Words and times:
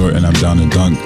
Dort 0.00 0.16
and 0.16 0.24
I'm 0.24 0.32
down 0.40 0.56
to 0.56 0.66
dunk. 0.70 0.98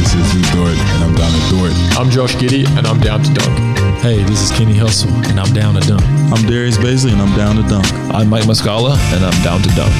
This 0.00 0.14
is 0.14 0.34
Lu 0.34 0.40
Dort 0.56 0.72
and 0.72 1.04
I'm 1.04 1.14
down 1.14 1.30
to 1.30 1.40
Dort. 1.50 1.72
I'm 1.98 2.08
Josh 2.08 2.34
Giddey, 2.36 2.66
and 2.78 2.86
I'm 2.86 3.00
down 3.00 3.22
to 3.22 3.34
dunk. 3.34 3.58
Hey, 4.00 4.22
this 4.22 4.40
is 4.40 4.50
Kenny 4.56 4.74
Hustle, 4.74 5.10
and 5.28 5.38
I'm 5.38 5.52
down 5.52 5.74
to 5.74 5.80
dunk. 5.80 6.02
I'm 6.32 6.42
Darius 6.48 6.78
Bazley 6.78 7.12
and 7.12 7.20
I'm 7.20 7.36
down 7.36 7.56
to 7.56 7.62
dunk. 7.68 7.84
I'm 8.14 8.30
Mike 8.30 8.44
Muscala, 8.44 8.96
and 9.12 9.22
I'm 9.26 9.42
down 9.44 9.60
to 9.60 9.68
dunk. 9.76 9.92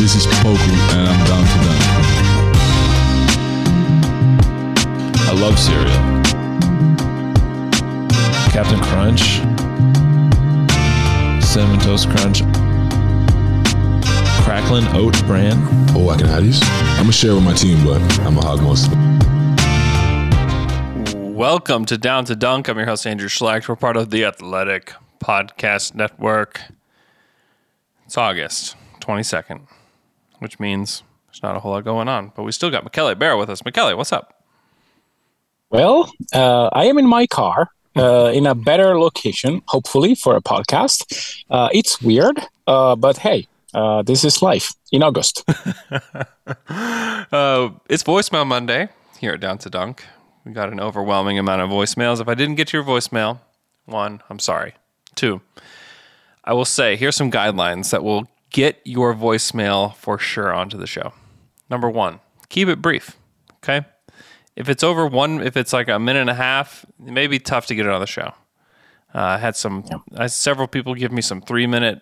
This 0.00 0.14
is 0.16 0.26
Poku 0.40 0.72
and 0.96 1.06
I'm 1.06 1.26
down 1.28 1.44
to 1.52 1.58
dunk. 1.66 1.82
I 5.28 5.32
love 5.36 5.58
cereal. 5.58 6.00
Captain 8.50 8.80
Crunch, 8.80 9.42
Cinnamon 11.44 11.80
Toast 11.80 12.08
Crunch, 12.08 12.42
Cracklin 14.54 14.86
Oat 14.94 15.20
Bran. 15.26 15.58
Oh, 15.96 16.10
I 16.10 16.16
can 16.16 16.28
have 16.28 16.44
these. 16.44 16.60
I'm 16.62 16.98
gonna 16.98 17.12
share 17.12 17.34
with 17.34 17.42
my 17.42 17.54
team, 17.54 17.84
but 17.84 18.00
I'm 18.20 18.36
gonna 18.36 18.46
hog 18.46 18.62
most 18.62 18.86
of 18.86 18.92
it. 18.92 18.98
Welcome 21.16 21.84
to 21.86 21.98
Down 21.98 22.24
to 22.26 22.36
Dunk. 22.36 22.68
I'm 22.68 22.76
your 22.76 22.86
host, 22.86 23.04
Andrew 23.04 23.26
Schlecht. 23.26 23.68
We're 23.68 23.74
part 23.74 23.96
of 23.96 24.10
the 24.10 24.24
Athletic 24.24 24.92
Podcast 25.18 25.96
Network. 25.96 26.60
It's 28.06 28.16
August 28.16 28.76
22nd, 29.00 29.66
which 30.38 30.60
means 30.60 31.02
there's 31.26 31.42
not 31.42 31.56
a 31.56 31.58
whole 31.58 31.72
lot 31.72 31.82
going 31.82 32.06
on, 32.06 32.30
but 32.36 32.44
we 32.44 32.52
still 32.52 32.70
got 32.70 32.84
Michele 32.84 33.12
Barra 33.16 33.36
with 33.36 33.50
us. 33.50 33.64
Michele, 33.64 33.96
what's 33.96 34.12
up? 34.12 34.40
Well, 35.70 36.12
uh, 36.32 36.68
I 36.72 36.84
am 36.84 36.98
in 36.98 37.08
my 37.08 37.26
car 37.26 37.70
uh, 37.96 38.30
in 38.32 38.46
a 38.46 38.54
better 38.54 39.00
location, 39.00 39.62
hopefully, 39.66 40.14
for 40.14 40.36
a 40.36 40.40
podcast. 40.40 41.42
Uh, 41.50 41.70
it's 41.72 42.00
weird, 42.00 42.38
uh, 42.68 42.94
but 42.94 43.18
hey, 43.18 43.48
uh, 43.74 44.02
this 44.02 44.24
is 44.24 44.42
life 44.42 44.72
in 44.92 45.02
August. 45.02 45.44
Uh, 47.32 47.70
it's 47.88 48.04
Voicemail 48.04 48.46
Monday 48.46 48.88
here 49.18 49.32
at 49.32 49.40
Down 49.40 49.58
to 49.58 49.70
Dunk. 49.70 50.04
We 50.44 50.52
got 50.52 50.70
an 50.70 50.78
overwhelming 50.78 51.38
amount 51.38 51.62
of 51.62 51.70
voicemails. 51.70 52.20
If 52.20 52.28
I 52.28 52.34
didn't 52.34 52.54
get 52.54 52.72
your 52.72 52.84
voicemail, 52.84 53.40
one, 53.86 54.22
I'm 54.30 54.38
sorry. 54.38 54.74
Two, 55.16 55.40
I 56.44 56.52
will 56.52 56.66
say 56.66 56.94
here's 56.94 57.16
some 57.16 57.32
guidelines 57.32 57.90
that 57.90 58.04
will 58.04 58.28
get 58.50 58.80
your 58.84 59.14
voicemail 59.14 59.96
for 59.96 60.18
sure 60.18 60.52
onto 60.54 60.78
the 60.78 60.86
show. 60.86 61.12
Number 61.68 61.90
one, 61.90 62.20
keep 62.50 62.68
it 62.68 62.80
brief. 62.80 63.16
Okay. 63.56 63.84
If 64.54 64.68
it's 64.68 64.84
over 64.84 65.06
one, 65.06 65.40
if 65.40 65.56
it's 65.56 65.72
like 65.72 65.88
a 65.88 65.98
minute 65.98 66.20
and 66.20 66.30
a 66.30 66.34
half, 66.34 66.84
it 67.04 67.10
may 67.10 67.26
be 67.26 67.40
tough 67.40 67.66
to 67.66 67.74
get 67.74 67.86
it 67.86 67.90
on 67.90 68.00
the 68.00 68.06
show. 68.06 68.32
Uh, 69.14 69.20
I 69.20 69.38
had 69.38 69.56
some, 69.56 69.84
I, 70.16 70.28
several 70.28 70.68
people 70.68 70.94
give 70.94 71.10
me 71.10 71.22
some 71.22 71.40
three 71.40 71.66
minute 71.66 72.00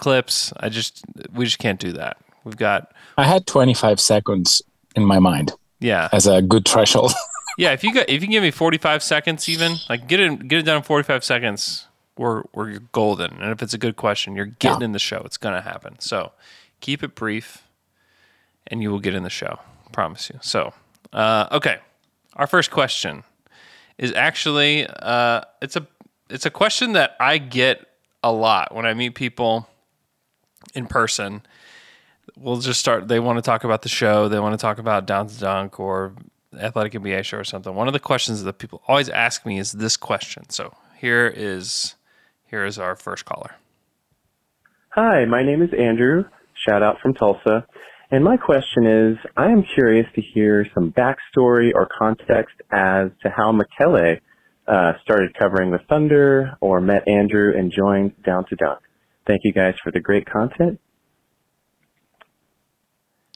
clips. 0.00 0.52
I 0.58 0.68
just, 0.68 1.04
we 1.32 1.44
just 1.44 1.58
can't 1.58 1.78
do 1.78 1.92
that. 1.92 2.16
We've 2.44 2.56
got, 2.56 2.92
I 3.16 3.24
had 3.24 3.46
25 3.46 4.00
seconds 4.00 4.62
in 4.96 5.04
my 5.04 5.18
mind 5.18 5.52
yeah, 5.78 6.08
as 6.12 6.26
a 6.26 6.42
good 6.42 6.66
threshold. 6.66 7.12
yeah. 7.58 7.72
If 7.72 7.84
you 7.84 7.92
got, 7.94 8.08
if 8.08 8.14
you 8.22 8.28
can 8.28 8.30
give 8.30 8.42
me 8.42 8.50
45 8.50 9.02
seconds, 9.02 9.48
even 9.48 9.76
like 9.88 10.08
get 10.08 10.20
it, 10.20 10.48
get 10.48 10.58
it 10.60 10.62
done 10.62 10.78
in 10.78 10.82
45 10.82 11.22
seconds, 11.22 11.86
we're, 12.16 12.42
we're 12.54 12.78
golden. 12.92 13.40
And 13.40 13.52
if 13.52 13.62
it's 13.62 13.74
a 13.74 13.78
good 13.78 13.96
question, 13.96 14.34
you're 14.34 14.46
getting 14.46 14.80
Yeah. 14.80 14.86
in 14.86 14.92
the 14.92 14.98
show. 14.98 15.22
It's 15.24 15.36
going 15.36 15.54
to 15.54 15.60
happen. 15.60 15.96
So 16.00 16.32
keep 16.80 17.02
it 17.02 17.14
brief 17.14 17.62
and 18.66 18.82
you 18.82 18.90
will 18.90 19.00
get 19.00 19.14
in 19.14 19.22
the 19.22 19.30
show. 19.30 19.60
Promise 19.92 20.30
you. 20.30 20.38
So, 20.42 20.72
uh, 21.12 21.46
okay. 21.52 21.78
Our 22.36 22.46
first 22.46 22.70
question 22.70 23.24
is 23.98 24.12
actually, 24.12 24.86
uh, 24.86 25.42
it's 25.60 25.76
a, 25.76 25.86
it's 26.30 26.46
a 26.46 26.50
question 26.50 26.92
that 26.92 27.16
I 27.20 27.38
get 27.38 27.86
a 28.22 28.32
lot 28.32 28.74
when 28.74 28.86
I 28.86 28.94
meet 28.94 29.14
people 29.14 29.68
in 30.74 30.86
person. 30.86 31.42
We'll 32.36 32.60
just 32.60 32.80
start. 32.80 33.08
They 33.08 33.20
want 33.20 33.38
to 33.38 33.42
talk 33.42 33.64
about 33.64 33.82
the 33.82 33.88
show. 33.88 34.28
They 34.28 34.38
want 34.38 34.58
to 34.58 34.62
talk 34.62 34.78
about 34.78 35.06
Down 35.06 35.26
to 35.26 35.38
Dunk 35.38 35.80
or 35.80 36.14
Athletic 36.58 36.92
NBA 36.92 37.24
show 37.24 37.38
or 37.38 37.44
something. 37.44 37.74
One 37.74 37.86
of 37.86 37.92
the 37.92 38.00
questions 38.00 38.42
that 38.42 38.58
people 38.58 38.82
always 38.86 39.08
ask 39.08 39.44
me 39.44 39.58
is 39.58 39.72
this 39.72 39.96
question. 39.96 40.48
So 40.50 40.74
here 40.98 41.32
is 41.34 41.96
here 42.46 42.64
is 42.64 42.78
our 42.78 42.96
first 42.96 43.24
caller. 43.24 43.56
Hi, 44.90 45.24
my 45.24 45.44
name 45.44 45.62
is 45.62 45.70
Andrew. 45.78 46.24
Shout 46.66 46.82
out 46.82 46.96
from 47.00 47.14
Tulsa. 47.14 47.66
And 48.10 48.24
my 48.24 48.36
question 48.36 48.86
is, 48.86 49.18
I 49.36 49.46
am 49.50 49.62
curious 49.74 50.06
to 50.16 50.20
hear 50.20 50.66
some 50.74 50.92
backstory 50.92 51.70
or 51.72 51.88
context 51.96 52.56
as 52.72 53.10
to 53.22 53.30
how 53.30 53.52
Michele 53.52 54.16
uh, 54.66 54.92
started 55.04 55.38
covering 55.38 55.70
the 55.70 55.78
Thunder 55.88 56.56
or 56.60 56.80
met 56.80 57.06
Andrew 57.06 57.52
and 57.56 57.72
joined 57.72 58.20
Down 58.24 58.46
to 58.46 58.56
Dunk. 58.56 58.80
Thank 59.30 59.44
you 59.44 59.52
guys 59.52 59.76
for 59.80 59.92
the 59.92 60.00
great 60.00 60.26
content. 60.26 60.80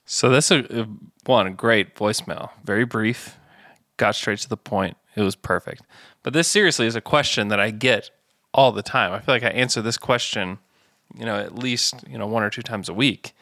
So 0.05 0.29
that's 0.29 0.51
a, 0.51 0.81
a 0.81 0.89
one 1.25 1.55
great 1.55 1.95
voicemail. 1.95 2.51
Very 2.65 2.85
brief, 2.85 3.39
got 3.97 4.17
straight 4.17 4.41
to 4.41 4.49
the 4.49 4.57
point. 4.57 4.97
It 5.15 5.23
was 5.23 5.37
perfect. 5.37 5.83
But 6.25 6.33
this 6.33 6.49
seriously 6.49 6.89
is 6.89 6.97
a 6.97 7.01
question 7.01 7.47
that 7.47 7.61
I 7.61 7.71
get 7.71 8.11
all 8.53 8.73
the 8.73 8.83
time. 8.83 9.13
I 9.13 9.21
feel 9.21 9.37
like 9.37 9.45
I 9.45 9.51
answer 9.51 9.81
this 9.83 9.97
question, 9.97 10.59
you 11.17 11.25
know, 11.25 11.37
at 11.37 11.55
least 11.55 12.03
you 12.09 12.19
know 12.19 12.27
one 12.27 12.43
or 12.43 12.51
two 12.51 12.63
times 12.63 12.89
a 12.89 12.95
week. 12.95 13.33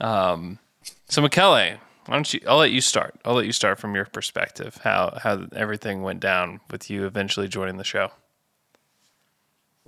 Um, 0.00 0.58
so 1.06 1.20
Michele, 1.20 1.50
why 1.50 1.78
don't 2.08 2.32
you? 2.32 2.40
I'll 2.48 2.56
let 2.56 2.70
you 2.70 2.80
start. 2.80 3.20
I'll 3.26 3.34
let 3.34 3.44
you 3.44 3.52
start 3.52 3.78
from 3.78 3.94
your 3.94 4.06
perspective. 4.06 4.80
How 4.84 5.18
how 5.22 5.48
everything 5.54 6.00
went 6.00 6.20
down 6.20 6.60
with 6.70 6.88
you 6.88 7.04
eventually 7.04 7.46
joining 7.46 7.76
the 7.76 7.84
show. 7.84 8.10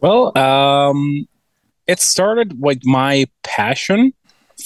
well, 0.03 0.37
um, 0.37 1.26
it 1.93 2.00
started 2.00 2.61
with 2.61 2.81
my 2.85 3.27
passion 3.43 4.12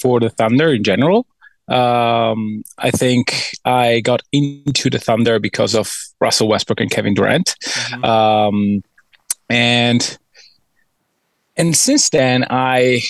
for 0.01 0.19
the 0.19 0.29
Thunder 0.29 0.73
in 0.73 0.83
general. 0.83 1.27
Um, 1.67 2.63
I 2.77 2.91
think 2.91 3.51
I 3.65 3.99
got 3.99 4.21
into 4.31 4.89
the 4.89 4.99
Thunder 4.99 5.37
because 5.37 5.75
of 5.75 5.93
Russell 6.21 6.47
Westbrook 6.47 6.79
and 6.79 6.89
Kevin 6.89 7.13
Durant. 7.13 7.55
Um, 8.03 8.81
and 9.49 10.17
and 11.57 11.75
since 11.75 12.09
then 12.09 12.45
I 12.49 13.01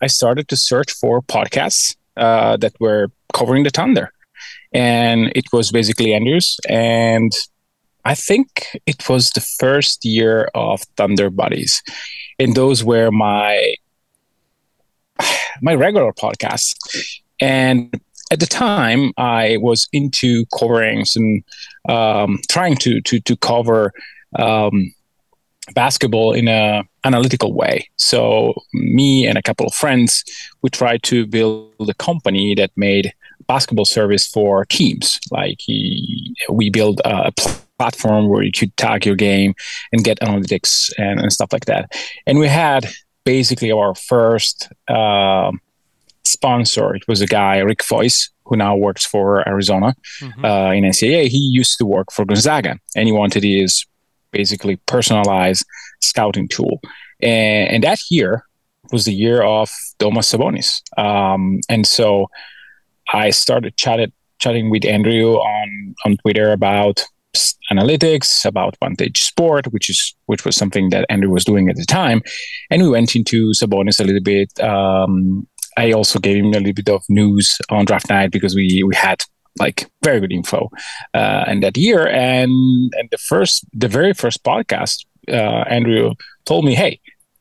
I 0.00 0.08
started 0.08 0.48
to 0.48 0.56
search 0.56 0.92
for 0.92 1.22
podcasts 1.22 1.96
uh, 2.16 2.56
that 2.56 2.74
were 2.80 3.12
covering 3.32 3.62
the 3.62 3.70
Thunder, 3.70 4.12
and 4.72 5.30
it 5.36 5.52
was 5.52 5.70
basically 5.70 6.12
Andrews. 6.12 6.58
And 6.68 7.32
I 8.04 8.16
think 8.16 8.80
it 8.86 9.08
was 9.08 9.30
the 9.30 9.40
first 9.40 10.04
year 10.04 10.50
of 10.54 10.82
Thunder 10.96 11.30
Buddies, 11.30 11.82
and 12.42 12.54
those 12.56 12.82
were 12.82 13.10
my 13.10 13.74
my 15.62 15.74
regular 15.74 16.12
podcasts. 16.12 16.74
And 17.40 18.00
at 18.30 18.40
the 18.40 18.46
time, 18.46 19.12
I 19.16 19.58
was 19.58 19.88
into 19.92 20.44
covering 20.58 21.04
some, 21.04 21.44
um, 21.88 22.40
trying 22.50 22.76
to 22.78 23.00
to 23.02 23.20
to 23.20 23.36
cover 23.36 23.92
um, 24.38 24.92
basketball 25.74 26.32
in 26.32 26.48
a 26.48 26.82
analytical 27.04 27.52
way. 27.52 27.88
So 27.96 28.54
me 28.72 29.26
and 29.26 29.38
a 29.38 29.42
couple 29.42 29.66
of 29.66 29.74
friends, 29.74 30.24
we 30.62 30.70
tried 30.70 31.02
to 31.04 31.26
build 31.26 31.88
a 31.88 31.94
company 31.94 32.54
that 32.56 32.70
made 32.76 33.12
basketball 33.46 33.84
service 33.84 34.26
for 34.26 34.64
teams. 34.64 35.18
Like 35.30 35.60
we 36.48 36.70
built 36.70 37.00
a 37.04 37.32
platform 37.82 38.28
where 38.28 38.44
you 38.44 38.52
could 38.52 38.76
tag 38.76 39.04
your 39.04 39.16
game 39.16 39.54
and 39.92 40.04
get 40.04 40.20
analytics 40.20 40.92
and, 40.98 41.18
and 41.20 41.32
stuff 41.32 41.52
like 41.52 41.66
that. 41.66 41.84
And 42.26 42.38
we 42.38 42.46
had 42.46 42.82
basically 43.24 43.72
our 43.72 43.94
first 43.94 44.68
uh, 44.88 45.50
sponsor. 46.24 46.94
It 46.94 47.04
was 47.08 47.20
a 47.20 47.26
guy, 47.26 47.58
Rick 47.58 47.84
Voice, 47.84 48.30
who 48.46 48.56
now 48.56 48.76
works 48.76 49.04
for 49.04 49.46
Arizona 49.48 49.94
mm-hmm. 50.20 50.44
uh, 50.44 50.72
in 50.72 50.84
NCAA. 50.84 51.26
He 51.28 51.38
used 51.38 51.76
to 51.78 51.86
work 51.86 52.12
for 52.12 52.24
Gonzaga, 52.24 52.78
and 52.96 53.06
he 53.08 53.12
wanted 53.12 53.42
his 53.42 53.84
basically 54.30 54.76
personalized 54.94 55.64
scouting 56.00 56.48
tool. 56.48 56.80
And, 57.20 57.64
and 57.72 57.84
that 57.84 58.00
year 58.10 58.44
was 58.92 59.04
the 59.04 59.14
year 59.14 59.42
of 59.42 59.70
Domas 59.98 60.28
Sabonis. 60.30 60.70
Um, 60.96 61.60
and 61.68 61.86
so 61.86 62.28
I 63.12 63.30
started 63.30 63.76
chatted, 63.76 64.12
chatting 64.38 64.70
with 64.70 64.84
Andrew 64.84 65.34
on, 65.34 65.94
on 66.04 66.16
Twitter 66.18 66.52
about 66.52 67.04
analytics, 67.70 68.44
about 68.44 68.76
Vantage 68.80 69.22
Sport, 69.22 69.66
which 69.72 69.88
is 69.88 70.14
which 70.26 70.44
was 70.44 70.56
something 70.56 70.90
that 70.90 71.06
Andrew 71.08 71.30
was 71.30 71.44
doing 71.44 71.68
at 71.68 71.76
the 71.76 71.84
time, 71.84 72.22
and 72.70 72.82
we 72.82 72.88
went 72.88 73.16
into 73.16 73.52
Sabonis 73.52 74.00
a 74.00 74.04
little 74.04 74.22
bit. 74.22 74.58
Um, 74.60 75.46
I 75.76 75.92
also 75.92 76.18
gave 76.18 76.36
him 76.36 76.52
a 76.52 76.58
little 76.58 76.72
bit 76.72 76.88
of 76.88 77.02
news 77.08 77.58
on 77.70 77.84
draft 77.84 78.08
night 78.10 78.30
because 78.30 78.54
we 78.54 78.82
we 78.86 78.94
had 78.94 79.22
like 79.58 79.90
very 80.02 80.20
good 80.20 80.32
info 80.32 80.70
uh, 81.14 81.44
and 81.46 81.62
that 81.62 81.76
year 81.76 82.06
and 82.08 82.50
and 82.96 83.08
the 83.10 83.18
first 83.18 83.64
the 83.72 83.88
very 83.88 84.14
first 84.14 84.42
podcast 84.44 85.04
uh, 85.28 85.64
andrew 85.68 86.14
told 86.44 86.64
me 86.64 86.74
hey 86.74 86.98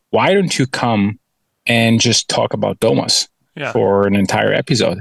why 0.10 0.34
don't 0.34 0.60
you 0.60 0.68
come 0.68 1.18
and 1.68 2.02
just 2.02 2.28
talk 2.28 2.54
about 2.54 2.80
domas 2.80 3.28
yeah. 3.56 3.72
for 3.72 4.08
an 4.08 4.16
entire 4.16 4.52
episode 4.52 5.00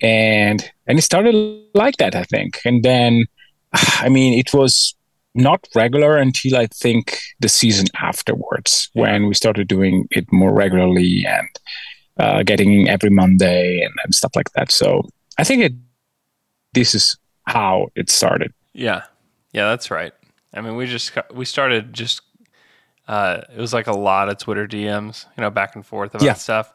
and 0.00 0.70
and 0.86 0.98
it 0.98 1.02
started 1.02 1.34
like 1.74 1.96
that 1.98 2.14
i 2.14 2.22
think 2.24 2.58
and 2.64 2.82
then 2.82 3.24
i 4.00 4.08
mean 4.08 4.38
it 4.38 4.52
was 4.52 4.94
not 5.34 5.66
regular 5.74 6.16
until 6.16 6.56
i 6.56 6.66
think 6.66 7.18
the 7.40 7.48
season 7.48 7.86
afterwards 8.00 8.90
yeah. 8.94 9.02
when 9.02 9.26
we 9.26 9.34
started 9.34 9.68
doing 9.68 10.06
it 10.10 10.30
more 10.32 10.52
regularly 10.52 11.24
and 11.26 11.48
uh, 12.18 12.42
getting 12.42 12.88
every 12.88 13.10
monday 13.10 13.80
and, 13.80 13.94
and 14.02 14.14
stuff 14.14 14.34
like 14.34 14.50
that 14.52 14.72
so 14.72 15.02
i 15.38 15.44
think 15.44 15.62
it 15.62 15.72
this 16.74 16.94
is 16.94 17.16
how 17.46 17.88
it 17.94 18.10
started. 18.10 18.52
Yeah. 18.72 19.04
Yeah, 19.52 19.68
that's 19.70 19.90
right. 19.90 20.12
I 20.54 20.60
mean, 20.60 20.76
we 20.76 20.86
just 20.86 21.12
we 21.32 21.44
started 21.44 21.92
just 21.92 22.22
uh, 23.06 23.42
it 23.54 23.58
was 23.58 23.72
like 23.72 23.86
a 23.86 23.96
lot 23.96 24.28
of 24.28 24.38
Twitter 24.38 24.66
DMs, 24.66 25.26
you 25.36 25.40
know, 25.40 25.50
back 25.50 25.74
and 25.74 25.84
forth 25.84 26.14
about 26.14 26.24
yeah. 26.24 26.34
stuff. 26.34 26.72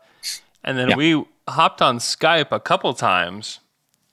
And 0.64 0.78
then 0.78 0.90
yeah. 0.90 0.96
we 0.96 1.26
hopped 1.48 1.82
on 1.82 2.00
Skype 2.00 2.52
a 2.52 2.60
couple 2.60 2.94
times 2.94 3.60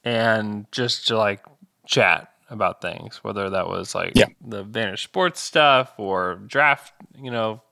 and 0.04 0.66
just 0.72 1.08
to 1.08 1.16
like 1.16 1.44
chat 1.86 2.29
about 2.50 2.82
things, 2.82 3.22
whether 3.22 3.48
that 3.50 3.68
was 3.68 3.94
like 3.94 4.12
yeah. 4.14 4.26
the 4.44 4.64
Vantage 4.64 5.04
Sports 5.04 5.40
stuff 5.40 5.94
or 5.96 6.34
draft, 6.46 6.92
you 7.20 7.30
know, 7.30 7.62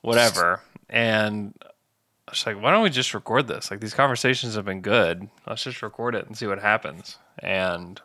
whatever. 0.00 0.62
And 0.88 1.52
I 1.62 2.30
was 2.30 2.46
like, 2.46 2.62
why 2.62 2.70
don't 2.70 2.82
we 2.82 2.90
just 2.90 3.12
record 3.12 3.48
this? 3.48 3.70
Like 3.70 3.80
these 3.80 3.94
conversations 3.94 4.54
have 4.54 4.64
been 4.64 4.80
good. 4.80 5.28
Let's 5.46 5.64
just 5.64 5.82
record 5.82 6.14
it 6.14 6.26
and 6.26 6.36
see 6.36 6.46
what 6.46 6.60
happens. 6.60 7.18
And 7.40 8.00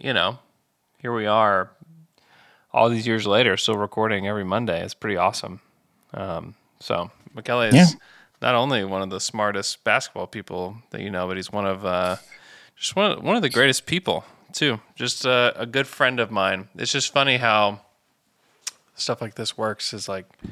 you 0.00 0.12
know, 0.12 0.38
here 0.98 1.14
we 1.14 1.26
are, 1.26 1.70
all 2.72 2.88
these 2.88 3.06
years 3.06 3.26
later, 3.26 3.56
still 3.56 3.76
recording 3.76 4.26
every 4.26 4.44
Monday. 4.44 4.82
It's 4.82 4.94
pretty 4.94 5.16
awesome. 5.16 5.60
Um, 6.14 6.54
so 6.78 7.10
Michele 7.34 7.62
is 7.62 7.74
yeah. 7.74 7.86
not 8.42 8.54
only 8.54 8.84
one 8.84 9.02
of 9.02 9.10
the 9.10 9.20
smartest 9.20 9.82
basketball 9.82 10.26
people 10.26 10.76
that 10.90 11.00
you 11.00 11.10
know, 11.10 11.26
but 11.26 11.36
he's 11.36 11.50
one 11.50 11.66
of 11.66 11.84
uh, 11.84 12.16
just 12.76 12.94
one 12.94 13.12
of, 13.12 13.22
one 13.22 13.36
of 13.36 13.42
the 13.42 13.48
greatest 13.48 13.86
people 13.86 14.24
too. 14.56 14.80
Just 14.94 15.24
a, 15.24 15.54
a 15.56 15.66
good 15.66 15.86
friend 15.86 16.18
of 16.18 16.30
mine. 16.30 16.68
It's 16.76 16.92
just 16.92 17.12
funny 17.12 17.36
how 17.36 17.80
stuff 18.94 19.20
like 19.20 19.34
this 19.34 19.56
works. 19.56 19.92
Is 19.92 20.08
like 20.08 20.26
you 20.42 20.50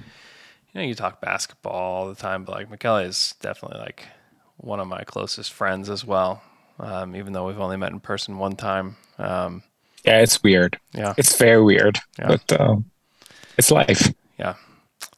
know, 0.75 0.83
you 0.83 0.95
talk 0.95 1.21
basketball 1.21 1.73
all 1.73 2.09
the 2.09 2.15
time, 2.15 2.45
but 2.45 2.57
like 2.57 2.71
Michele 2.71 2.99
is 2.99 3.35
definitely 3.41 3.79
like 3.79 4.05
one 4.59 4.81
of 4.81 4.87
my 4.87 5.03
closest 5.03 5.53
friends 5.53 5.89
as 5.89 6.05
well. 6.05 6.43
Um, 6.79 7.15
even 7.15 7.33
though 7.33 7.47
we've 7.47 7.61
only 7.61 7.77
met 7.77 7.93
in 7.93 8.01
person 8.01 8.39
one 8.39 8.57
time. 8.57 8.97
Um, 9.19 9.63
yeah, 10.05 10.21
it's 10.21 10.43
weird. 10.43 10.79
Yeah, 10.93 11.15
it's 11.17 11.37
very 11.39 11.63
weird, 11.63 11.99
yeah. 12.19 12.27
but 12.27 12.61
um, 12.61 12.85
it's 13.57 13.71
life. 13.71 14.13
Yeah. 14.39 14.55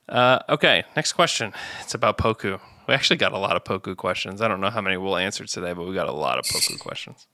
Uh, 0.09 0.39
okay, 0.49 0.85
next 0.95 1.15
question. 1.15 1.53
It's 1.81 1.95
about 1.95 2.19
Poku. 2.19 2.61
We 2.87 2.95
actually 2.95 3.17
got 3.17 3.33
a 3.33 3.39
lot 3.39 3.57
of 3.57 3.65
Poku 3.65 3.97
questions. 3.97 4.41
I 4.41 4.49
don't 4.49 4.61
know 4.61 4.71
how 4.71 4.81
many 4.81 4.97
we'll 4.97 5.17
answer 5.17 5.45
today, 5.45 5.73
but 5.73 5.87
we 5.87 5.95
got 5.95 6.07
a 6.07 6.13
lot 6.13 6.39
of 6.39 6.45
Poku 6.45 6.79
questions. 6.79 7.27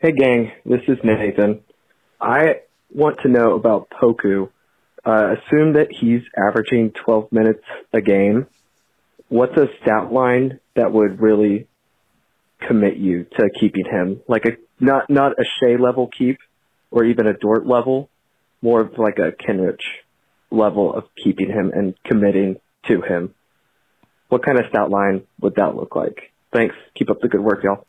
Hey, 0.00 0.12
gang. 0.12 0.52
This 0.64 0.82
is 0.86 0.98
Nathan. 1.02 1.62
I 2.20 2.60
want 2.94 3.18
to 3.22 3.28
know 3.28 3.56
about 3.56 3.90
Poku 3.90 4.48
uh, 5.04 5.34
assume 5.34 5.72
that 5.72 5.88
he's 5.90 6.22
averaging 6.36 6.92
12 7.04 7.32
minutes 7.32 7.64
a 7.92 8.00
game. 8.00 8.46
What's 9.28 9.56
a 9.56 9.66
stat 9.82 10.12
line 10.12 10.60
that 10.76 10.92
would 10.92 11.20
really 11.20 11.66
commit 12.60 12.96
you 12.96 13.24
to 13.24 13.50
keeping 13.58 13.86
him? 13.86 14.20
Like 14.28 14.44
a 14.44 14.50
not 14.78 15.10
not 15.10 15.32
a 15.32 15.44
Shai 15.58 15.74
level 15.82 16.06
keep, 16.16 16.38
or 16.92 17.04
even 17.04 17.26
a 17.26 17.32
Dort 17.32 17.66
level, 17.66 18.08
more 18.62 18.82
of 18.82 18.98
like 18.98 19.18
a 19.18 19.32
Kenrich 19.32 19.82
level 20.52 20.94
of 20.94 21.06
keeping 21.24 21.48
him 21.48 21.72
and 21.74 21.96
committing 22.04 22.60
to 22.86 23.00
him. 23.00 23.34
What 24.28 24.44
kind 24.44 24.60
of 24.60 24.66
stat 24.68 24.90
line 24.90 25.22
would 25.40 25.56
that 25.56 25.74
look 25.74 25.96
like? 25.96 26.32
Thanks. 26.52 26.76
Keep 26.94 27.10
up 27.10 27.20
the 27.20 27.26
good 27.26 27.40
work, 27.40 27.64
y'all. 27.64 27.87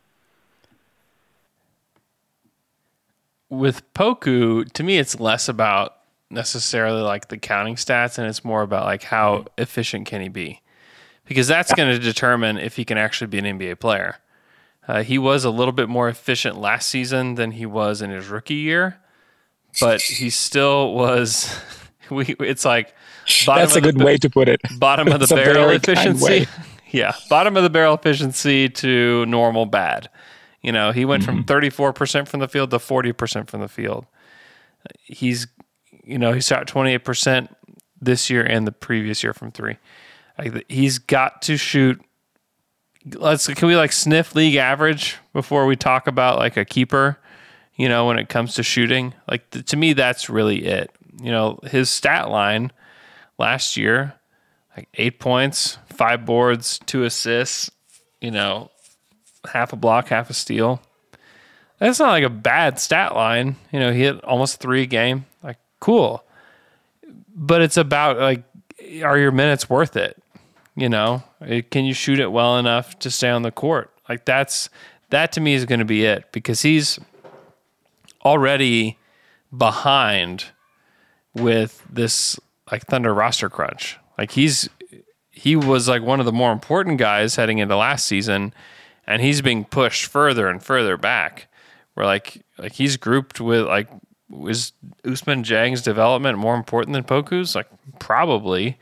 With 3.49 3.93
Poku, 3.93 4.71
to 4.73 4.83
me, 4.83 4.97
it's 4.97 5.19
less 5.19 5.49
about 5.49 5.95
necessarily 6.29 7.01
like 7.01 7.29
the 7.29 7.37
counting 7.37 7.75
stats 7.75 8.17
and 8.17 8.27
it's 8.27 8.45
more 8.45 8.61
about 8.61 8.85
like 8.85 9.03
how 9.03 9.45
efficient 9.57 10.05
can 10.05 10.21
he 10.21 10.29
be 10.29 10.61
because 11.29 11.47
that's 11.47 11.73
going 11.73 11.89
to 11.91 11.99
determine 11.99 12.57
if 12.57 12.75
he 12.75 12.83
can 12.83 12.97
actually 12.97 13.27
be 13.27 13.37
an 13.37 13.45
NBA 13.45 13.79
player. 13.79 14.17
Uh, 14.87 15.03
he 15.03 15.19
was 15.19 15.45
a 15.45 15.51
little 15.51 15.71
bit 15.71 15.87
more 15.87 16.09
efficient 16.09 16.59
last 16.59 16.89
season 16.89 17.35
than 17.35 17.51
he 17.51 17.65
was 17.65 18.01
in 18.01 18.09
his 18.09 18.27
rookie 18.27 18.55
year, 18.55 18.97
but 19.79 20.01
he 20.01 20.29
still 20.29 20.93
was. 20.93 21.55
We 22.09 22.35
it's 22.39 22.65
like 22.65 22.95
that's 23.45 23.75
a 23.75 23.81
good 23.81 24.01
way 24.01 24.17
to 24.17 24.31
put 24.31 24.49
it. 24.49 24.59
Bottom 24.79 25.09
of 25.09 25.19
the 25.27 25.27
barrel 25.27 25.69
efficiency. 25.69 26.47
yeah, 26.89 27.13
bottom 27.29 27.55
of 27.55 27.61
the 27.61 27.69
barrel 27.69 27.93
efficiency 27.93 28.67
to 28.67 29.27
normal 29.27 29.67
bad. 29.67 30.09
You 30.61 30.71
know, 30.71 30.91
he 30.91 31.05
went 31.05 31.23
mm-hmm. 31.23 31.37
from 31.37 31.43
thirty 31.45 31.69
four 31.69 31.93
percent 31.93 32.27
from 32.27 32.39
the 32.39 32.47
field 32.47 32.71
to 32.71 32.79
forty 32.79 33.13
percent 33.13 33.49
from 33.49 33.61
the 33.61 33.67
field. 33.67 34.05
He's 35.03 35.47
you 36.09 36.17
know, 36.17 36.33
he 36.33 36.41
shot 36.41 36.67
28% 36.67 37.49
this 38.01 38.29
year 38.31 38.43
and 38.43 38.65
the 38.65 38.71
previous 38.71 39.23
year 39.23 39.33
from 39.33 39.51
three. 39.51 39.77
Like 40.37 40.65
he's 40.67 40.97
got 40.97 41.43
to 41.43 41.55
shoot. 41.55 42.01
Let's 43.13 43.47
can 43.47 43.67
we 43.67 43.75
like 43.75 43.91
sniff 43.91 44.35
league 44.35 44.55
average 44.55 45.17
before 45.33 45.65
we 45.65 45.75
talk 45.75 46.07
about 46.07 46.39
like 46.39 46.57
a 46.57 46.65
keeper? 46.65 47.19
You 47.75 47.87
know, 47.89 48.07
when 48.07 48.17
it 48.17 48.27
comes 48.27 48.55
to 48.55 48.63
shooting, 48.63 49.13
like 49.29 49.49
to 49.51 49.77
me, 49.77 49.93
that's 49.93 50.29
really 50.29 50.65
it. 50.65 50.91
You 51.21 51.31
know, 51.31 51.59
his 51.63 51.89
stat 51.89 52.29
line 52.29 52.71
last 53.37 53.77
year, 53.77 54.15
like 54.75 54.89
eight 54.95 55.19
points, 55.19 55.77
five 55.85 56.25
boards, 56.25 56.79
two 56.85 57.03
assists. 57.03 57.69
You 58.21 58.31
know, 58.31 58.71
half 59.47 59.73
a 59.73 59.75
block, 59.75 60.09
half 60.09 60.29
a 60.29 60.33
steal. 60.33 60.81
That's 61.79 61.99
not 61.99 62.09
like 62.09 62.23
a 62.23 62.29
bad 62.29 62.79
stat 62.79 63.15
line. 63.15 63.55
You 63.71 63.79
know, 63.79 63.91
he 63.91 64.01
hit 64.01 64.23
almost 64.23 64.59
three 64.59 64.83
a 64.83 64.85
game 64.85 65.25
Like, 65.41 65.57
cool. 65.79 66.23
But 67.33 67.61
it's 67.61 67.77
about 67.77 68.17
like, 68.17 68.43
are 69.03 69.17
your 69.17 69.31
minutes 69.31 69.69
worth 69.69 69.95
it? 69.95 70.21
You 70.75 70.89
know, 70.89 71.23
eh, 71.41 71.61
can 71.69 71.85
you 71.85 71.93
shoot 71.93 72.19
it 72.19 72.31
well 72.31 72.57
enough 72.57 72.99
to 72.99 73.11
stay 73.11 73.29
on 73.29 73.43
the 73.43 73.51
court? 73.51 73.91
Like 74.07 74.25
that's 74.25 74.69
that 75.09 75.31
to 75.33 75.41
me 75.41 75.53
is 75.53 75.65
going 75.65 75.79
to 75.79 75.85
be 75.85 76.05
it 76.05 76.31
because 76.31 76.61
he's 76.61 76.99
already 78.23 78.97
behind 79.55 80.45
with 81.33 81.83
this 81.89 82.39
like 82.71 82.85
Thunder 82.85 83.13
roster 83.13 83.49
crunch. 83.49 83.97
Like 84.17 84.31
he's 84.31 84.69
he 85.29 85.55
was 85.55 85.87
like 85.87 86.01
one 86.01 86.19
of 86.19 86.25
the 86.25 86.31
more 86.31 86.51
important 86.51 86.97
guys 86.97 87.35
heading 87.35 87.59
into 87.59 87.75
last 87.75 88.05
season, 88.05 88.53
and 89.09 89.23
he's 89.23 89.41
being 89.41 89.65
pushed 89.65 90.05
further 90.05 90.47
and 90.47 90.63
further 90.63 90.95
back. 90.95 91.47
Where 91.95 92.05
like 92.05 92.43
like 92.57 92.73
he's 92.73 92.95
grouped 92.95 93.41
with 93.41 93.65
like 93.65 93.89
is 94.45 94.71
Ousmane 95.03 95.43
Dieng's 95.43 95.81
development 95.81 96.37
more 96.37 96.55
important 96.55 96.93
than 96.93 97.03
Poku's? 97.03 97.55
Like 97.55 97.67
probably. 97.99 98.77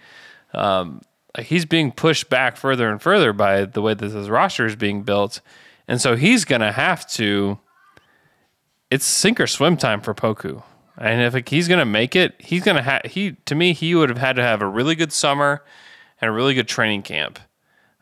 Um, 0.54 1.02
he's 1.40 1.66
being 1.66 1.92
pushed 1.92 2.30
back 2.30 2.58
further 2.58 2.90
and 2.90 3.02
further 3.02 3.32
by 3.32 3.66
the 3.66 3.82
way 3.82 3.94
that 3.94 4.12
his 4.12 4.30
roster 4.30 4.66
is 4.66 4.76
being 4.76 5.04
built, 5.04 5.40
And 5.88 6.02
so 6.02 6.16
he's 6.16 6.44
to 6.62 6.72
have 6.72 7.08
to, 7.12 7.60
it's 8.92 9.06
sink 9.06 9.40
or 9.40 9.48
swim 9.48 9.78
time 9.78 10.02
for 10.02 10.14
Poku. 10.14 10.64
And 10.98 11.22
if 11.22 11.48
he's 11.48 11.68
going 11.68 11.80
to 11.80 11.86
make 11.86 12.16
it, 12.16 12.36
he's 12.40 12.64
to 12.76 12.82
have, 12.82 13.04
he, 13.06 13.34
to 13.46 13.56
me, 13.56 13.74
he 13.74 13.94
would 13.94 14.10
have 14.10 14.18
had 14.18 14.36
to 14.38 14.42
have 14.42 14.62
a 14.62 14.68
really 14.68 14.96
good 14.96 15.14
summer 15.14 15.64
and 16.20 16.30
a 16.30 16.32
really 16.32 16.56
good 16.56 16.68
training 16.68 17.04
camp. 17.04 17.40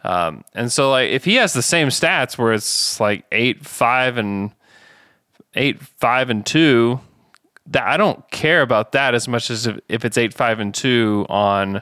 Um, 0.05 0.43
and 0.53 0.71
so, 0.71 0.91
like, 0.91 1.09
if 1.09 1.25
he 1.25 1.35
has 1.35 1.53
the 1.53 1.63
same 1.63 1.87
stats 1.87 2.37
where 2.37 2.53
it's 2.53 2.99
like 2.99 3.25
eight, 3.31 3.65
five, 3.65 4.17
and 4.17 4.51
eight, 5.55 5.81
five, 5.81 6.29
and 6.29 6.45
two, 6.45 6.99
that 7.65 7.87
I 7.87 7.97
don't 7.97 8.29
care 8.29 8.61
about 8.61 8.91
that 8.91 9.15
as 9.15 9.27
much 9.27 9.49
as 9.49 9.65
if, 9.65 9.79
if 9.89 10.05
it's 10.05 10.15
eight, 10.15 10.31
five, 10.31 10.59
and 10.59 10.73
two 10.75 11.25
on 11.27 11.81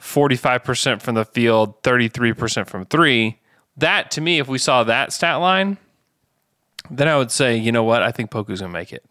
45% 0.00 1.02
from 1.02 1.14
the 1.14 1.26
field, 1.26 1.82
33% 1.82 2.66
from 2.66 2.86
three. 2.86 3.40
That 3.76 4.10
to 4.12 4.22
me, 4.22 4.38
if 4.38 4.48
we 4.48 4.56
saw 4.56 4.82
that 4.84 5.12
stat 5.12 5.40
line, 5.40 5.76
then 6.90 7.08
I 7.08 7.18
would 7.18 7.30
say, 7.30 7.58
you 7.58 7.72
know 7.72 7.84
what, 7.84 8.02
I 8.02 8.10
think 8.10 8.30
Poku's 8.30 8.60
gonna 8.60 8.72
make 8.72 8.90
it. 8.90 9.04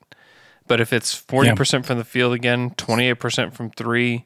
But 0.68 0.82
if 0.82 0.91
it's 0.91 1.13
40% 1.15 1.86
from 1.86 2.00
the 2.00 2.03
field 2.03 2.34
again, 2.34 2.72
28% 2.72 3.53
from 3.53 3.70
three, 3.72 4.25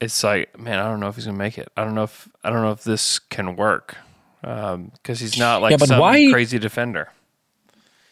it's 0.00 0.22
like, 0.22 0.58
man, 0.58 0.78
I 0.78 0.88
don't 0.88 1.00
know 1.00 1.08
if 1.08 1.16
he's 1.16 1.26
gonna 1.26 1.38
make 1.38 1.58
it. 1.58 1.68
I 1.76 1.84
don't 1.84 1.94
know 1.94 2.04
if 2.04 2.28
I 2.42 2.50
don't 2.50 2.62
know 2.62 2.72
if 2.72 2.84
this 2.84 3.18
can 3.18 3.56
work 3.56 3.96
because 4.40 4.74
um, 4.74 4.92
he's 5.04 5.38
not 5.38 5.62
like 5.62 5.72
yeah, 5.72 5.78
some 5.78 6.00
why, 6.00 6.30
crazy 6.30 6.58
defender. 6.58 7.08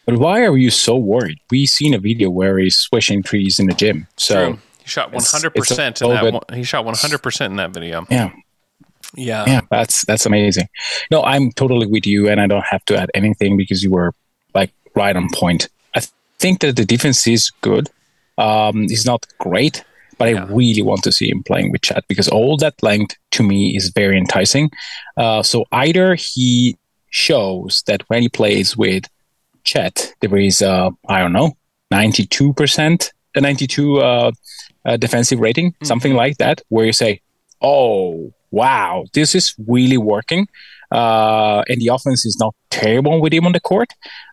But 0.07 0.19
why 0.19 0.45
are 0.45 0.57
you 0.57 0.71
so 0.71 0.97
worried? 0.97 1.39
We 1.51 1.67
seen 1.67 1.95
a 1.95 1.99
video 1.99 2.31
where 2.31 2.59
he's 2.59 2.77
swishing 2.77 3.23
trees 3.23 3.59
in 3.59 3.67
the 3.67 3.75
gym. 3.75 4.09
So 4.17 4.47
True. 4.47 4.59
he 4.81 4.89
shot 4.89 5.13
100 5.13 5.55
percent 5.55 6.03
in 6.03 6.09
that. 6.09 6.33
One, 6.33 6.43
he 6.53 6.65
shot 6.65 6.85
100 6.85 7.19
percent 7.19 7.53
in 7.53 7.57
that 7.59 7.71
video. 7.71 8.07
Yeah. 8.11 8.33
Yeah. 9.15 9.45
Yeah, 9.47 9.61
that's 9.71 10.05
that's 10.07 10.27
amazing. 10.27 10.69
No, 11.11 11.23
I'm 11.23 11.53
totally 11.53 11.87
with 11.87 12.07
you, 12.07 12.29
and 12.29 12.41
I 12.41 12.47
don't 12.47 12.65
have 12.65 12.85
to 12.87 12.97
add 12.97 13.11
anything 13.15 13.57
because 13.57 13.83
you 13.83 13.91
were 13.91 14.15
like 14.55 14.73
right 14.95 15.15
on 15.15 15.29
point. 15.35 15.69
I 15.95 16.01
th- 16.01 16.13
think 16.39 16.61
that 16.61 16.77
the 16.77 16.85
defense 16.85 17.27
is 17.27 17.51
good. 17.61 17.91
Um, 18.39 18.83
he's 18.89 19.05
not 19.05 19.27
great, 19.39 19.85
but 20.23 20.29
yeah. 20.29 20.45
I 20.45 20.47
really 20.47 20.83
want 20.83 21.03
to 21.03 21.11
see 21.11 21.29
him 21.29 21.43
playing 21.43 21.73
with 21.73 21.83
Chet 21.83 22.05
because 22.07 22.29
all 22.29 22.57
that 22.59 22.81
length 22.81 23.17
to 23.33 23.43
me 23.43 23.77
is 23.77 23.89
very 23.89 24.17
enticing. 24.17 24.71
Uh, 25.17 25.43
so 25.43 25.65
either 25.73 26.15
he 26.15 26.79
shows 27.11 27.83
that 27.89 28.09
when 28.09 28.23
he 28.23 28.29
plays 28.29 28.77
with 28.77 29.03
Chet, 29.65 30.15
there 30.21 30.37
is 30.37 30.63
uh, 30.63 30.91
I 31.09 31.19
don't 31.19 31.33
know, 31.33 31.57
ninety 31.91 32.25
two 32.25 32.53
percent, 32.53 33.13
a 33.35 33.41
ninety 33.41 33.67
two 33.67 33.99
uh, 33.99 34.31
uh, 34.85 34.97
defensive 34.97 35.41
rating, 35.41 35.73
mm-hmm. 35.73 35.87
something 35.87 36.15
like 36.15 36.37
that, 36.39 36.63
where 36.69 36.87
you 36.87 36.93
say, 36.93 37.21
"Oh, 37.61 38.33
wow, 38.53 39.07
this 39.15 39.35
is 39.35 39.57
really 39.67 39.99
working. 39.99 40.47
Uh, 40.93 41.65
and 41.69 41.81
the 41.81 41.89
offense 41.89 42.25
is 42.25 42.39
not 42.39 42.55
terrible 42.73 43.21
with 43.21 43.33
him 43.33 43.47
on 43.47 43.53
the 43.53 43.61
court, 43.61 43.91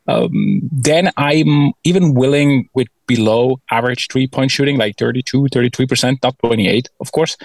um, 0.07 0.61
then 0.71 1.11
I'm 1.17 1.73
even 1.83 2.13
willing 2.15 2.69
with 2.73 2.87
below 3.05 3.59
average 3.69 4.07
three 4.11 4.27
point 4.27 4.49
shooting, 4.49 4.77
like 4.77 4.97
32, 4.97 5.47
33%, 5.53 6.23
not 6.23 6.39
28, 6.39 6.89
of 6.99 7.11
course. 7.11 7.37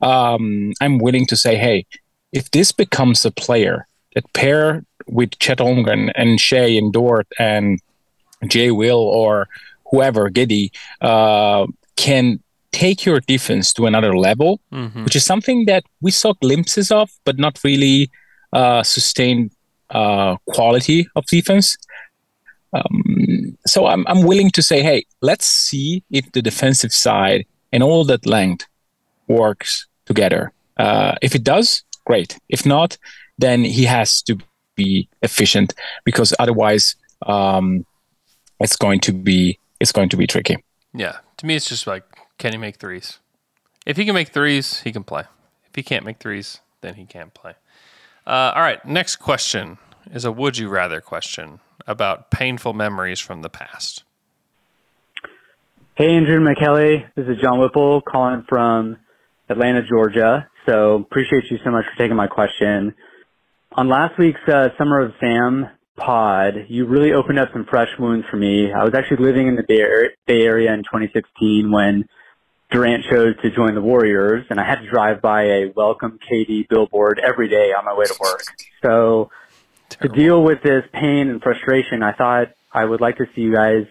Um, 0.00 0.72
I'm 0.80 0.98
willing 0.98 1.26
to 1.26 1.36
say, 1.36 1.56
hey, 1.56 1.86
if 2.32 2.50
this 2.50 2.70
becomes 2.70 3.24
a 3.24 3.30
player 3.30 3.86
that 4.14 4.30
pair 4.34 4.84
with 5.06 5.38
Chet 5.38 5.58
Holmgren 5.58 6.12
and 6.14 6.38
Shai 6.38 6.76
and 6.80 6.92
Dort 6.92 7.26
and 7.38 7.80
Jay 8.46 8.70
Will 8.70 9.00
or 9.00 9.48
whoever, 9.90 10.30
Giddey, 10.30 10.70
uh, 11.00 11.66
can 11.96 12.40
take 12.72 13.04
your 13.04 13.20
defense 13.20 13.72
to 13.74 13.86
another 13.86 14.16
level, 14.16 14.60
mm-hmm. 14.72 15.04
which 15.04 15.16
is 15.16 15.24
something 15.24 15.66
that 15.66 15.84
we 16.00 16.10
saw 16.10 16.32
glimpses 16.34 16.90
of, 16.90 17.10
but 17.24 17.38
not 17.38 17.58
really 17.64 18.10
uh, 18.52 18.82
sustained 18.82 19.50
uh, 19.92 20.36
quality 20.48 21.06
of 21.14 21.24
defense. 21.26 21.76
Um, 22.72 23.56
so 23.66 23.86
I'm, 23.86 24.06
I'm 24.06 24.22
willing 24.22 24.50
to 24.52 24.62
say, 24.62 24.82
hey, 24.82 25.04
let's 25.20 25.46
see 25.46 26.02
if 26.10 26.30
the 26.32 26.42
defensive 26.42 26.92
side 26.92 27.46
and 27.70 27.82
all 27.82 28.04
that 28.04 28.26
length 28.26 28.66
works 29.28 29.86
together. 30.06 30.52
Uh, 30.78 31.14
if 31.22 31.34
it 31.34 31.44
does, 31.44 31.84
great. 32.04 32.38
If 32.48 32.64
not, 32.66 32.96
then 33.38 33.64
he 33.64 33.84
has 33.84 34.22
to 34.22 34.38
be 34.74 35.08
efficient 35.22 35.74
because 36.04 36.34
otherwise, 36.38 36.96
um, 37.26 37.84
it's 38.60 38.76
going 38.76 39.00
to 39.00 39.12
be 39.12 39.58
it's 39.80 39.92
going 39.92 40.08
to 40.08 40.16
be 40.16 40.26
tricky. 40.26 40.56
Yeah, 40.94 41.18
to 41.38 41.46
me, 41.46 41.56
it's 41.56 41.68
just 41.68 41.86
like 41.86 42.04
can 42.38 42.52
he 42.52 42.58
make 42.58 42.76
threes? 42.76 43.18
If 43.84 43.96
he 43.96 44.04
can 44.04 44.14
make 44.14 44.28
threes, 44.28 44.80
he 44.80 44.92
can 44.92 45.04
play. 45.04 45.24
If 45.66 45.74
he 45.74 45.82
can't 45.82 46.04
make 46.04 46.18
threes, 46.18 46.60
then 46.80 46.94
he 46.94 47.04
can't 47.04 47.34
play. 47.34 47.54
Uh, 48.26 48.52
all 48.54 48.62
right, 48.62 48.84
next 48.86 49.16
question 49.16 49.78
is 50.12 50.24
a 50.24 50.32
would 50.32 50.58
you 50.58 50.68
rather 50.68 51.00
question 51.00 51.60
about 51.86 52.30
painful 52.30 52.72
memories 52.72 53.20
from 53.20 53.42
the 53.42 53.48
past. 53.48 54.04
Hey, 55.94 56.14
Andrew 56.14 56.40
McKelly. 56.40 57.04
This 57.14 57.26
is 57.26 57.36
John 57.42 57.60
Whipple 57.60 58.00
calling 58.00 58.44
from 58.48 58.96
Atlanta, 59.48 59.82
Georgia. 59.82 60.48
So 60.66 60.96
appreciate 60.96 61.44
you 61.50 61.58
so 61.64 61.70
much 61.70 61.84
for 61.84 61.98
taking 61.98 62.16
my 62.16 62.28
question. 62.28 62.94
On 63.72 63.88
last 63.88 64.18
week's 64.18 64.40
uh, 64.48 64.68
Summer 64.78 65.00
of 65.00 65.12
Sam 65.20 65.68
pod, 65.96 66.66
you 66.68 66.86
really 66.86 67.12
opened 67.12 67.38
up 67.38 67.50
some 67.52 67.66
fresh 67.68 67.90
wounds 67.98 68.26
for 68.30 68.36
me. 68.36 68.72
I 68.72 68.84
was 68.84 68.94
actually 68.94 69.24
living 69.24 69.48
in 69.48 69.56
the 69.56 69.64
Bay 70.26 70.42
Area 70.42 70.72
in 70.72 70.80
2016 70.80 71.70
when 71.70 72.04
Durant 72.72 73.04
chose 73.04 73.34
to 73.42 73.50
join 73.50 73.74
the 73.74 73.82
Warriors, 73.82 74.46
and 74.48 74.58
I 74.58 74.64
had 74.64 74.80
to 74.80 74.88
drive 74.90 75.20
by 75.20 75.42
a 75.42 75.72
welcome 75.76 76.18
KD 76.18 76.68
billboard 76.68 77.20
every 77.22 77.48
day 77.48 77.72
on 77.76 77.84
my 77.84 77.94
way 77.94 78.06
to 78.06 78.16
work. 78.18 78.42
So 78.82 79.30
Terrible. 79.90 80.16
to 80.16 80.22
deal 80.22 80.42
with 80.42 80.62
this 80.62 80.82
pain 80.90 81.28
and 81.28 81.42
frustration, 81.42 82.02
I 82.02 82.12
thought 82.12 82.48
I 82.72 82.86
would 82.86 83.02
like 83.02 83.18
to 83.18 83.26
see 83.34 83.42
you 83.42 83.54
guys 83.54 83.84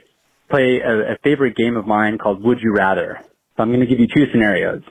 play 0.50 0.80
a, 0.80 1.14
a 1.14 1.18
favorite 1.24 1.56
game 1.56 1.78
of 1.78 1.86
mine 1.86 2.18
called 2.18 2.44
Would 2.44 2.60
You 2.62 2.74
Rather. 2.74 3.20
So 3.22 3.64
I'm 3.64 3.70
going 3.70 3.82
to 3.82 3.86
give 3.86 4.00
you 4.00 4.08
two 4.08 4.26
scenarios. 4.32 4.82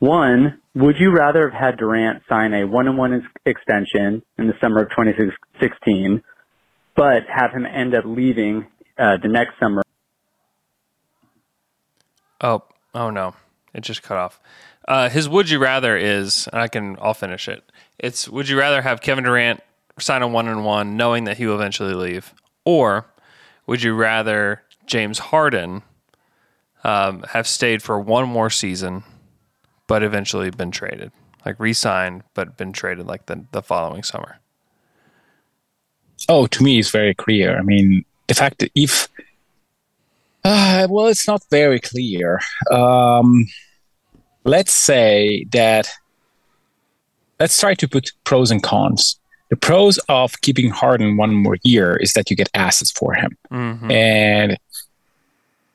One, 0.00 0.60
would 0.74 0.96
you 0.98 1.12
rather 1.12 1.48
have 1.48 1.58
had 1.58 1.76
Durant 1.76 2.24
sign 2.28 2.52
a 2.52 2.66
one-on-one 2.66 3.28
extension 3.46 4.22
in 4.38 4.48
the 4.48 4.54
summer 4.60 4.82
of 4.82 4.90
2016, 4.90 6.22
but 6.96 7.22
have 7.32 7.52
him 7.52 7.64
end 7.64 7.94
up 7.94 8.04
leaving 8.06 8.66
uh, 8.98 9.18
the 9.22 9.28
next 9.28 9.52
summer 9.60 9.82
Oh, 12.40 12.62
oh 12.94 13.10
no, 13.10 13.34
it 13.74 13.82
just 13.82 14.02
cut 14.02 14.16
off. 14.16 14.40
Uh, 14.88 15.08
his 15.08 15.28
would 15.28 15.50
you 15.50 15.58
rather 15.58 15.96
is, 15.96 16.48
I 16.52 16.68
can, 16.68 16.96
I'll 17.00 17.14
finish 17.14 17.48
it. 17.48 17.62
It's 17.98 18.28
would 18.28 18.48
you 18.48 18.58
rather 18.58 18.82
have 18.82 19.02
Kevin 19.02 19.24
Durant 19.24 19.60
sign 19.98 20.22
a 20.22 20.28
one 20.28 20.48
on 20.48 20.64
one, 20.64 20.96
knowing 20.96 21.24
that 21.24 21.36
he 21.36 21.46
will 21.46 21.54
eventually 21.54 21.94
leave, 21.94 22.34
or 22.64 23.06
would 23.66 23.82
you 23.82 23.94
rather 23.94 24.62
James 24.86 25.18
Harden 25.18 25.82
um, 26.82 27.22
have 27.30 27.46
stayed 27.46 27.82
for 27.82 28.00
one 28.00 28.28
more 28.28 28.50
season, 28.50 29.04
but 29.86 30.02
eventually 30.02 30.50
been 30.50 30.70
traded, 30.70 31.12
like 31.44 31.60
re-signed, 31.60 32.22
but 32.34 32.56
been 32.56 32.72
traded 32.72 33.06
like 33.06 33.26
the 33.26 33.44
the 33.52 33.62
following 33.62 34.02
summer? 34.02 34.38
Oh, 36.28 36.46
to 36.46 36.62
me, 36.62 36.78
it's 36.78 36.90
very 36.90 37.14
clear. 37.14 37.58
I 37.58 37.62
mean, 37.62 38.04
the 38.28 38.34
fact 38.34 38.60
that 38.60 38.70
if 38.74 39.08
uh, 40.44 40.86
well, 40.90 41.06
it's 41.06 41.26
not 41.26 41.42
very 41.50 41.80
clear. 41.80 42.40
Um, 42.70 43.46
let's 44.44 44.72
say 44.72 45.46
that. 45.50 45.88
Let's 47.38 47.58
try 47.58 47.72
to 47.74 47.88
put 47.88 48.12
pros 48.24 48.50
and 48.50 48.62
cons. 48.62 49.18
The 49.48 49.56
pros 49.56 49.98
of 50.08 50.40
keeping 50.42 50.70
Harden 50.70 51.16
one 51.16 51.34
more 51.34 51.56
year 51.62 51.96
is 51.96 52.12
that 52.12 52.28
you 52.28 52.36
get 52.36 52.50
assets 52.54 52.92
for 52.92 53.14
him, 53.14 53.36
mm-hmm. 53.50 53.90
and 53.90 54.58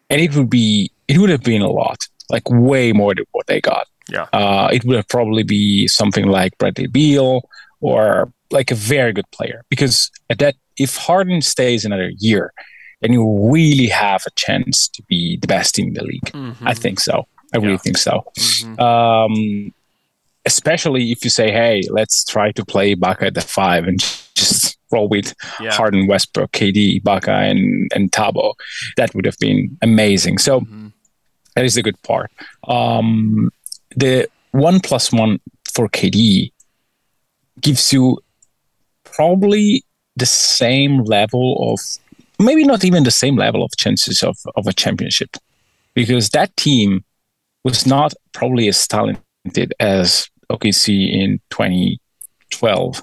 and 0.10 0.22
it 0.22 0.36
would 0.36 0.50
be 0.50 0.92
it 1.08 1.18
would 1.18 1.30
have 1.30 1.44
been 1.44 1.62
a 1.62 1.70
lot, 1.70 2.08
like 2.30 2.50
way 2.50 2.94
more 2.94 3.16
than 3.16 3.26
what 3.32 3.48
they 3.48 3.60
got. 3.60 3.88
Yeah, 4.08 4.28
uh, 4.32 4.70
it 4.72 4.86
would 4.86 4.96
have 4.96 5.08
probably 5.08 5.44
be 5.44 5.88
something 5.88 6.28
like 6.28 6.58
Bradley 6.60 6.88
Beal 6.88 7.50
or 7.82 8.32
like 8.52 8.72
a 8.72 8.76
very 8.76 9.12
good 9.12 9.30
player 9.32 9.64
because 9.70 10.12
at 10.30 10.40
that 10.40 10.56
if 10.78 10.96
Harden 10.96 11.42
stays 11.42 11.84
another 11.84 12.12
year, 12.18 12.54
then 13.02 13.14
you 13.14 13.50
really 13.52 13.88
have 13.88 14.24
a 14.26 14.32
chance 14.32 14.88
to 14.90 15.04
be 15.04 15.38
the 15.38 15.48
best 15.48 15.76
team 15.76 15.90
in 15.90 15.94
the 15.94 16.04
league. 16.04 16.32
Mm-hmm. 16.32 16.68
I 16.68 16.74
think 16.74 17.00
so. 17.00 17.28
I 17.54 17.58
really 17.58 17.78
think 17.78 17.98
so. 17.98 18.24
Mm-hmm. 18.38 18.80
Um, 18.80 19.74
especially 20.46 21.12
if 21.12 21.24
you 21.24 21.30
say, 21.30 21.52
"Hey, 21.52 21.82
let's 21.90 22.24
try 22.24 22.52
to 22.52 22.66
play 22.66 22.94
Baka 22.96 23.28
at 23.28 23.34
the 23.34 23.42
five 23.42 23.88
and 23.88 24.00
just 24.36 24.78
roll 24.92 25.08
with 25.08 25.34
yeah. 25.60 25.72
Harden, 25.72 26.08
Westbrook, 26.08 26.52
KD, 26.52 27.04
Baka, 27.04 27.32
and 27.32 27.92
and 27.94 28.12
Thabo," 28.12 28.54
that 28.98 29.14
would 29.16 29.26
have 29.26 29.38
been 29.40 29.78
amazing. 29.82 30.38
So 30.38 30.62
mm-hmm. 30.62 30.88
that 31.56 31.66
is 31.66 31.76
the 31.76 31.84
good 31.84 32.02
part. 32.02 32.32
Um, 32.68 33.52
the 33.96 34.28
one 34.52 34.80
plus 34.80 35.12
one 35.12 35.40
for 35.74 35.88
KD 35.90 36.52
gives 37.62 37.94
you 37.94 38.20
probably 39.04 39.84
the 40.18 40.26
same 40.26 41.04
level 41.04 41.72
of 41.72 41.80
maybe 42.40 42.64
not 42.64 42.84
even 42.84 43.04
the 43.04 43.12
same 43.12 43.36
level 43.36 43.64
of 43.64 43.72
chances 43.78 44.24
of, 44.24 44.38
of 44.56 44.68
a 44.68 44.74
championship 44.74 45.38
because 45.94 46.30
that 46.30 46.56
team 46.58 47.04
was 47.64 47.86
not 47.86 48.14
probably 48.34 48.68
as 48.68 48.88
talented 48.88 49.74
as 49.80 50.30
OKC 50.52 51.12
in 51.12 51.40
2012. 51.50 53.00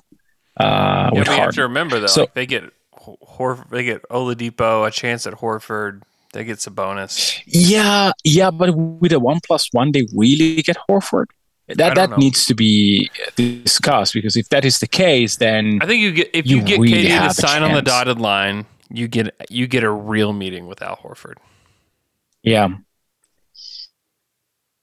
uh, 0.59 1.11
Yeah, 1.13 1.19
with 1.19 1.29
we 1.29 1.35
have 1.35 1.55
to 1.55 1.63
remember 1.63 2.01
though, 2.01 2.07
So- 2.07 2.21
like 2.23 2.35
they 2.35 2.47
get 2.47 2.65
Hor- 2.93 3.67
they 3.71 3.83
get 3.83 4.03
Oladipo, 4.11 4.87
a 4.87 4.91
chance 4.93 5.27
at 5.27 5.35
Horford, 5.35 6.03
they 6.33 6.45
get 6.45 6.59
Sabonis. 6.59 7.41
Yeah, 7.47 8.13
yeah, 8.23 8.53
but 8.53 8.77
with 8.77 9.13
a 9.13 9.19
one 9.19 9.41
plus 9.45 9.69
one, 9.73 9.91
they 9.91 10.07
really 10.15 10.63
get 10.63 10.77
Horford. 10.89 11.27
That 11.69 11.95
that 11.97 12.11
know. 12.11 12.17
needs 12.17 12.45
to 12.45 12.55
be 12.55 13.11
discussed 13.35 14.13
because 14.15 14.37
if 14.37 14.49
that 14.51 14.65
is 14.65 14.79
the 14.79 14.87
case, 14.87 15.37
then 15.37 15.79
I 15.83 15.87
think 15.87 16.01
you 16.01 16.13
get 16.13 16.31
if 16.33 16.47
you, 16.47 16.59
You 16.59 16.63
get 16.63 16.79
really 16.79 17.05
KD 17.09 17.29
to 17.29 17.35
sign 17.35 17.63
on 17.65 17.73
the 17.73 17.83
dotted 17.83 18.21
line, 18.21 18.67
you 18.93 19.09
get 19.09 19.35
you 19.51 19.67
get 19.67 19.85
a 19.85 19.91
real 19.91 20.33
meeting 20.33 20.67
with 20.67 20.83
Al 20.83 20.97
Horford. 20.97 21.37
yeah, 22.43 22.69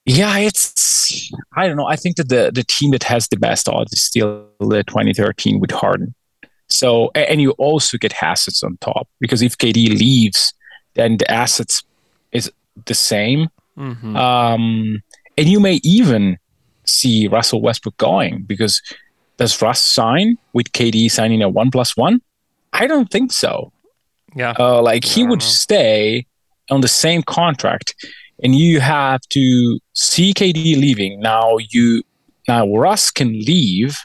yeah, 0.06 0.38
it's 0.40 1.32
I 1.56 1.68
don't 1.68 1.78
know. 1.78 1.88
I 1.88 1.96
think 1.96 2.16
that 2.18 2.30
the 2.30 2.52
the 2.54 2.64
team 2.64 2.92
that 2.92 3.04
has 3.04 3.28
the 3.28 3.38
best 3.38 3.70
odds 3.70 3.94
is 3.94 4.02
still 4.02 4.48
the 4.60 4.84
2013 4.84 5.60
with 5.60 5.72
Harden. 5.72 6.16
So 6.68 7.12
and 7.16 7.42
you 7.42 7.52
also 7.52 7.98
get 7.98 8.22
assets 8.22 8.64
on 8.64 8.78
top 8.82 9.08
because 9.20 9.42
if 9.42 9.58
KD 9.58 9.90
leaves, 9.90 10.54
then 10.96 11.18
the 11.18 11.30
assets 11.30 11.84
is 12.32 12.52
the 12.86 12.94
same. 12.94 13.50
Mm-hmm. 13.78 14.16
Um, 14.16 15.04
and 15.38 15.48
you 15.48 15.60
may 15.60 15.80
even 15.84 16.38
see 16.86 17.28
Russell 17.28 17.62
Westbrook 17.62 17.98
going 17.98 18.44
because 18.44 18.82
does 19.38 19.62
Russ 19.62 19.80
sign 19.80 20.38
with 20.54 20.72
KD 20.72 21.10
signing 21.10 21.42
a 21.42 21.50
one 21.50 21.72
plus 21.72 21.96
one? 21.96 22.22
I 22.74 22.88
don't 22.88 23.10
think 23.10 23.32
so. 23.32 23.72
Yeah, 24.36 24.54
Uh, 24.60 24.82
like 24.82 25.04
he 25.06 25.24
would 25.24 25.40
know. 25.40 25.46
stay 25.46 26.26
on 26.70 26.82
the 26.82 26.88
same 26.88 27.24
contract, 27.24 27.96
and 28.44 28.56
you 28.56 28.80
have 28.80 29.22
to 29.30 29.80
see 29.94 30.34
KD 30.34 30.76
leaving. 30.78 31.20
Now 31.20 31.58
you 31.72 32.04
now 32.48 32.68
Russ 32.76 33.12
can 33.12 33.32
leave 33.34 33.98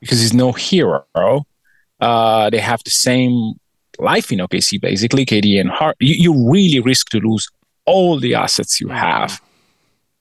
because 0.00 0.20
he's 0.20 0.32
no 0.34 0.52
hero. 0.52 1.46
Uh, 2.00 2.48
they 2.50 2.58
have 2.58 2.82
the 2.84 2.90
same 2.90 3.54
life 3.98 4.32
in 4.32 4.38
OKC 4.38 4.80
basically. 4.80 5.26
KD 5.26 5.60
and 5.60 5.70
Hart. 5.70 5.96
You, 6.00 6.14
you 6.14 6.50
really 6.50 6.80
risk 6.80 7.08
to 7.10 7.18
lose 7.20 7.48
all 7.84 8.18
the 8.18 8.34
assets 8.34 8.80
you 8.80 8.88
have. 8.88 9.40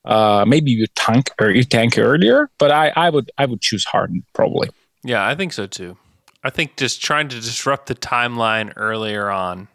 Uh, 0.06 0.44
maybe 0.48 0.72
you 0.72 0.86
tank 0.96 1.30
or 1.40 1.52
you 1.52 1.64
tank 1.64 1.98
earlier, 1.98 2.50
but 2.58 2.72
I, 2.72 2.92
I 2.96 3.10
would 3.10 3.30
I 3.38 3.46
would 3.46 3.62
choose 3.62 3.86
Harden 3.86 4.24
probably. 4.34 4.70
yeah, 5.04 5.28
I 5.28 5.36
think 5.36 5.54
so 5.54 5.68
too. 5.68 5.98
I 6.44 6.50
think 6.50 6.78
just 6.78 7.02
trying 7.02 7.28
to 7.30 7.36
disrupt 7.36 7.88
the 7.88 7.96
timeline 7.96 8.72
earlier 8.76 9.30
on, 9.30 9.68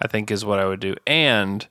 I 0.00 0.06
think 0.08 0.30
is 0.30 0.44
what 0.44 0.58
I 0.58 0.66
would 0.66 0.80
do, 0.80 0.94
and 1.06 1.66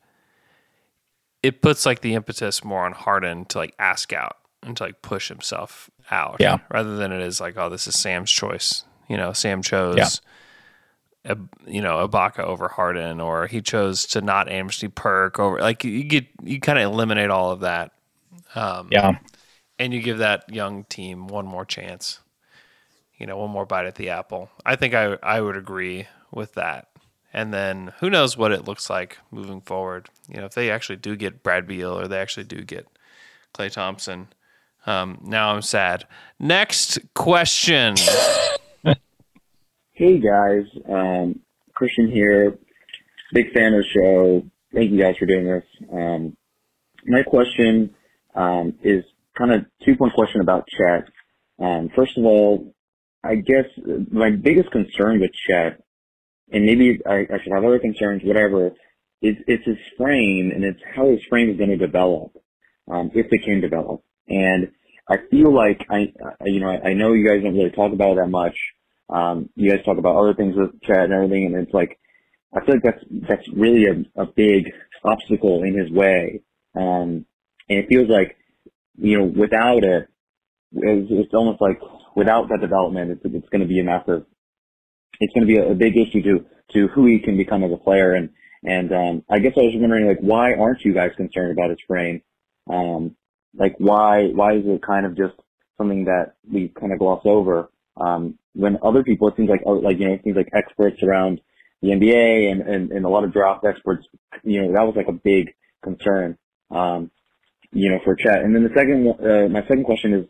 it 1.43 1.61
puts 1.61 1.85
like 1.85 2.01
the 2.01 2.13
impetus 2.13 2.63
more 2.63 2.85
on 2.85 2.91
Harden 2.93 3.45
to 3.45 3.57
like 3.57 3.73
ask 3.79 4.13
out 4.13 4.37
and 4.63 4.77
to 4.77 4.83
like 4.83 5.01
push 5.01 5.29
himself 5.29 5.89
out, 6.11 6.37
Yeah. 6.39 6.57
rather 6.69 6.97
than 6.97 7.11
it 7.11 7.21
is 7.21 7.41
like, 7.41 7.57
oh, 7.57 7.69
this 7.69 7.87
is 7.87 7.99
Sam's 7.99 8.31
choice. 8.31 8.83
You 9.07 9.17
know, 9.17 9.33
Sam 9.33 9.61
chose. 9.61 9.97
Yeah. 9.97 11.31
Ab- 11.31 11.49
you 11.67 11.81
know, 11.81 12.07
Ibaka 12.07 12.39
over 12.39 12.67
Harden, 12.67 13.19
or 13.21 13.47
he 13.47 13.61
chose 13.61 14.05
to 14.07 14.21
not 14.21 14.49
Amnesty 14.49 14.87
Perk 14.87 15.39
over. 15.39 15.59
Like 15.59 15.83
you 15.83 16.03
get, 16.03 16.25
you 16.43 16.59
kind 16.59 16.77
of 16.79 16.85
eliminate 16.91 17.29
all 17.29 17.51
of 17.51 17.61
that. 17.61 17.91
Um, 18.55 18.89
Yeah. 18.91 19.13
and 19.79 19.93
you 19.93 20.01
give 20.01 20.19
that 20.19 20.49
young 20.53 20.83
team 20.85 21.27
one 21.27 21.45
more 21.45 21.65
chance. 21.65 22.19
You 23.21 23.27
know, 23.27 23.37
one 23.37 23.51
more 23.51 23.67
bite 23.67 23.85
at 23.85 23.95
the 23.95 24.09
apple. 24.09 24.49
I 24.65 24.75
think 24.75 24.95
I 24.95 25.17
I 25.21 25.41
would 25.41 25.55
agree 25.55 26.07
with 26.31 26.53
that. 26.55 26.87
And 27.31 27.53
then 27.53 27.93
who 27.99 28.09
knows 28.09 28.35
what 28.35 28.51
it 28.51 28.65
looks 28.65 28.89
like 28.89 29.19
moving 29.29 29.61
forward. 29.61 30.09
You 30.27 30.37
know, 30.37 30.45
if 30.45 30.55
they 30.55 30.71
actually 30.71 30.95
do 30.97 31.15
get 31.15 31.43
Brad 31.43 31.67
Beal 31.67 31.97
or 31.97 32.07
they 32.07 32.19
actually 32.19 32.45
do 32.45 32.63
get 32.63 32.87
Klay 33.53 33.71
Thompson. 33.71 34.29
Um, 34.87 35.19
now 35.23 35.53
I'm 35.53 35.61
sad. 35.61 36.05
Next 36.39 36.99
question. 37.13 37.95
Hey 39.93 40.17
guys, 40.19 40.63
um, 40.89 41.41
Christian 41.75 42.09
here. 42.09 42.57
Big 43.33 43.53
fan 43.53 43.75
of 43.75 43.83
the 43.83 43.87
show. 43.87 44.43
Thank 44.73 44.89
you 44.89 44.99
guys 44.99 45.15
for 45.17 45.27
doing 45.27 45.45
this. 45.45 45.63
Um, 45.93 46.35
my 47.05 47.21
question 47.21 47.93
um, 48.33 48.73
is 48.81 49.03
kind 49.37 49.53
of 49.53 49.65
two 49.85 49.95
point 49.95 50.13
question 50.13 50.41
about 50.41 50.67
Chet. 50.69 51.07
Um, 51.59 51.89
first 51.95 52.17
of 52.17 52.25
all, 52.25 52.73
I 53.23 53.35
guess 53.35 53.65
my 54.11 54.31
biggest 54.31 54.71
concern 54.71 55.19
with 55.19 55.31
Chet, 55.47 55.81
and 56.51 56.65
maybe 56.65 56.99
I, 57.05 57.27
I 57.31 57.39
should 57.41 57.53
have 57.53 57.63
other 57.63 57.79
concerns, 57.79 58.23
whatever, 58.23 58.71
is 59.21 59.35
it's 59.47 59.65
his 59.65 59.77
frame 59.97 60.51
and 60.53 60.63
it's 60.63 60.81
how 60.95 61.09
his 61.09 61.23
frame 61.29 61.49
is 61.49 61.57
going 61.57 61.69
to 61.69 61.77
develop, 61.77 62.31
um, 62.89 63.11
if 63.13 63.27
it 63.31 63.43
can 63.43 63.61
develop. 63.61 64.03
And 64.27 64.71
I 65.07 65.17
feel 65.29 65.53
like 65.53 65.85
I, 65.89 66.13
you 66.45 66.59
know, 66.59 66.69
I, 66.69 66.89
I 66.89 66.93
know 66.93 67.13
you 67.13 67.27
guys 67.27 67.43
don't 67.43 67.55
really 67.55 67.69
talk 67.69 67.93
about 67.93 68.13
it 68.13 68.21
that 68.21 68.29
much. 68.29 68.57
Um, 69.09 69.49
you 69.55 69.69
guys 69.69 69.83
talk 69.85 69.97
about 69.97 70.15
other 70.15 70.33
things 70.33 70.55
with 70.55 70.81
Chet 70.81 70.97
and 70.97 71.13
everything, 71.13 71.45
and 71.45 71.55
it's 71.55 71.73
like 71.73 71.99
I 72.55 72.65
feel 72.65 72.75
like 72.75 72.83
that's 72.83 73.03
that's 73.29 73.49
really 73.49 73.85
a, 73.85 74.21
a 74.21 74.25
big 74.25 74.71
obstacle 75.03 75.63
in 75.63 75.77
his 75.77 75.91
way. 75.91 76.41
Um, 76.75 77.25
and 77.69 77.79
it 77.79 77.87
feels 77.89 78.09
like 78.09 78.37
you 78.97 79.19
know 79.19 79.25
without 79.25 79.83
it, 79.83 80.07
it's, 80.73 81.07
it's 81.11 81.33
almost 81.33 81.61
like 81.61 81.79
without 82.15 82.49
that 82.49 82.61
development, 82.61 83.11
it's 83.11 83.21
it's 83.23 83.49
going 83.49 83.61
to 83.61 83.67
be 83.67 83.79
a 83.79 83.83
massive. 83.83 84.25
It's 85.19 85.33
going 85.33 85.47
to 85.47 85.53
be 85.53 85.57
a, 85.57 85.71
a 85.71 85.75
big 85.75 85.97
issue 85.97 86.21
to 86.23 86.45
to 86.73 86.87
who 86.89 87.05
he 87.05 87.19
can 87.19 87.37
become 87.37 87.63
as 87.63 87.71
a 87.71 87.77
player, 87.77 88.13
and 88.13 88.29
and 88.63 88.91
um, 88.93 89.23
I 89.29 89.39
guess 89.39 89.53
I 89.57 89.61
was 89.61 89.73
wondering 89.75 90.07
like 90.07 90.19
why 90.19 90.53
aren't 90.53 90.83
you 90.85 90.93
guys 90.93 91.11
concerned 91.17 91.51
about 91.51 91.69
his 91.69 91.79
frame? 91.87 92.21
Um, 92.69 93.15
like 93.55 93.75
why 93.77 94.27
why 94.27 94.55
is 94.55 94.63
it 94.65 94.81
kind 94.81 95.05
of 95.05 95.17
just 95.17 95.35
something 95.77 96.05
that 96.05 96.33
we 96.49 96.69
kind 96.69 96.93
of 96.93 96.99
gloss 96.99 97.21
over? 97.25 97.69
Um, 97.97 98.37
when 98.53 98.77
other 98.83 99.03
people, 99.03 99.27
it 99.27 99.35
seems 99.37 99.49
like, 99.49 99.61
oh, 99.65 99.73
like, 99.73 99.99
you 99.99 100.07
know, 100.07 100.13
it 100.13 100.21
seems 100.23 100.35
like 100.35 100.49
experts 100.53 101.01
around 101.03 101.41
the 101.81 101.89
NBA 101.89 102.51
and, 102.51 102.61
and, 102.61 102.91
and 102.91 103.05
a 103.05 103.09
lot 103.09 103.23
of 103.23 103.33
draft 103.33 103.65
experts, 103.65 104.05
you 104.43 104.61
know, 104.61 104.73
that 104.73 104.83
was 104.83 104.95
like 104.95 105.07
a 105.07 105.13
big 105.13 105.53
concern, 105.83 106.37
um, 106.69 107.11
you 107.71 107.89
know, 107.89 107.99
for 108.03 108.15
Chet. 108.15 108.43
And 108.43 108.53
then 108.53 108.63
the 108.63 108.73
second, 108.75 109.07
uh, 109.07 109.49
my 109.49 109.61
second 109.67 109.85
question 109.85 110.13
is, 110.13 110.25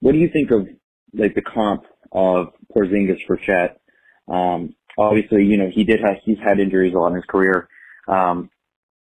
what 0.00 0.12
do 0.12 0.18
you 0.18 0.28
think 0.28 0.50
of 0.50 0.68
like 1.14 1.34
the 1.34 1.42
comp 1.42 1.84
of 2.12 2.52
Porzingis 2.74 3.24
for 3.26 3.36
Chet? 3.36 3.80
Um, 4.28 4.74
obviously, 4.98 5.44
you 5.44 5.56
know, 5.56 5.68
he 5.68 5.84
did 5.84 6.00
have, 6.00 6.16
he's 6.24 6.38
had 6.38 6.58
injuries 6.60 6.94
a 6.94 6.98
lot 6.98 7.08
in 7.08 7.16
his 7.16 7.24
career. 7.24 7.68
Um, 8.08 8.50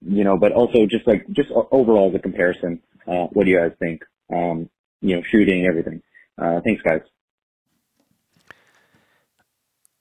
you 0.04 0.24
know, 0.24 0.36
but 0.36 0.52
also 0.52 0.86
just 0.86 1.06
like, 1.06 1.26
just 1.30 1.50
o- 1.50 1.68
overall 1.70 2.10
the 2.10 2.18
comparison, 2.18 2.80
uh, 3.06 3.26
what 3.32 3.44
do 3.44 3.50
you 3.50 3.58
guys 3.58 3.72
think? 3.78 4.02
Um, 4.32 4.68
you 5.00 5.16
know, 5.16 5.22
shooting, 5.22 5.66
everything. 5.66 6.02
Uh, 6.40 6.60
thanks 6.64 6.82
guys. 6.82 7.02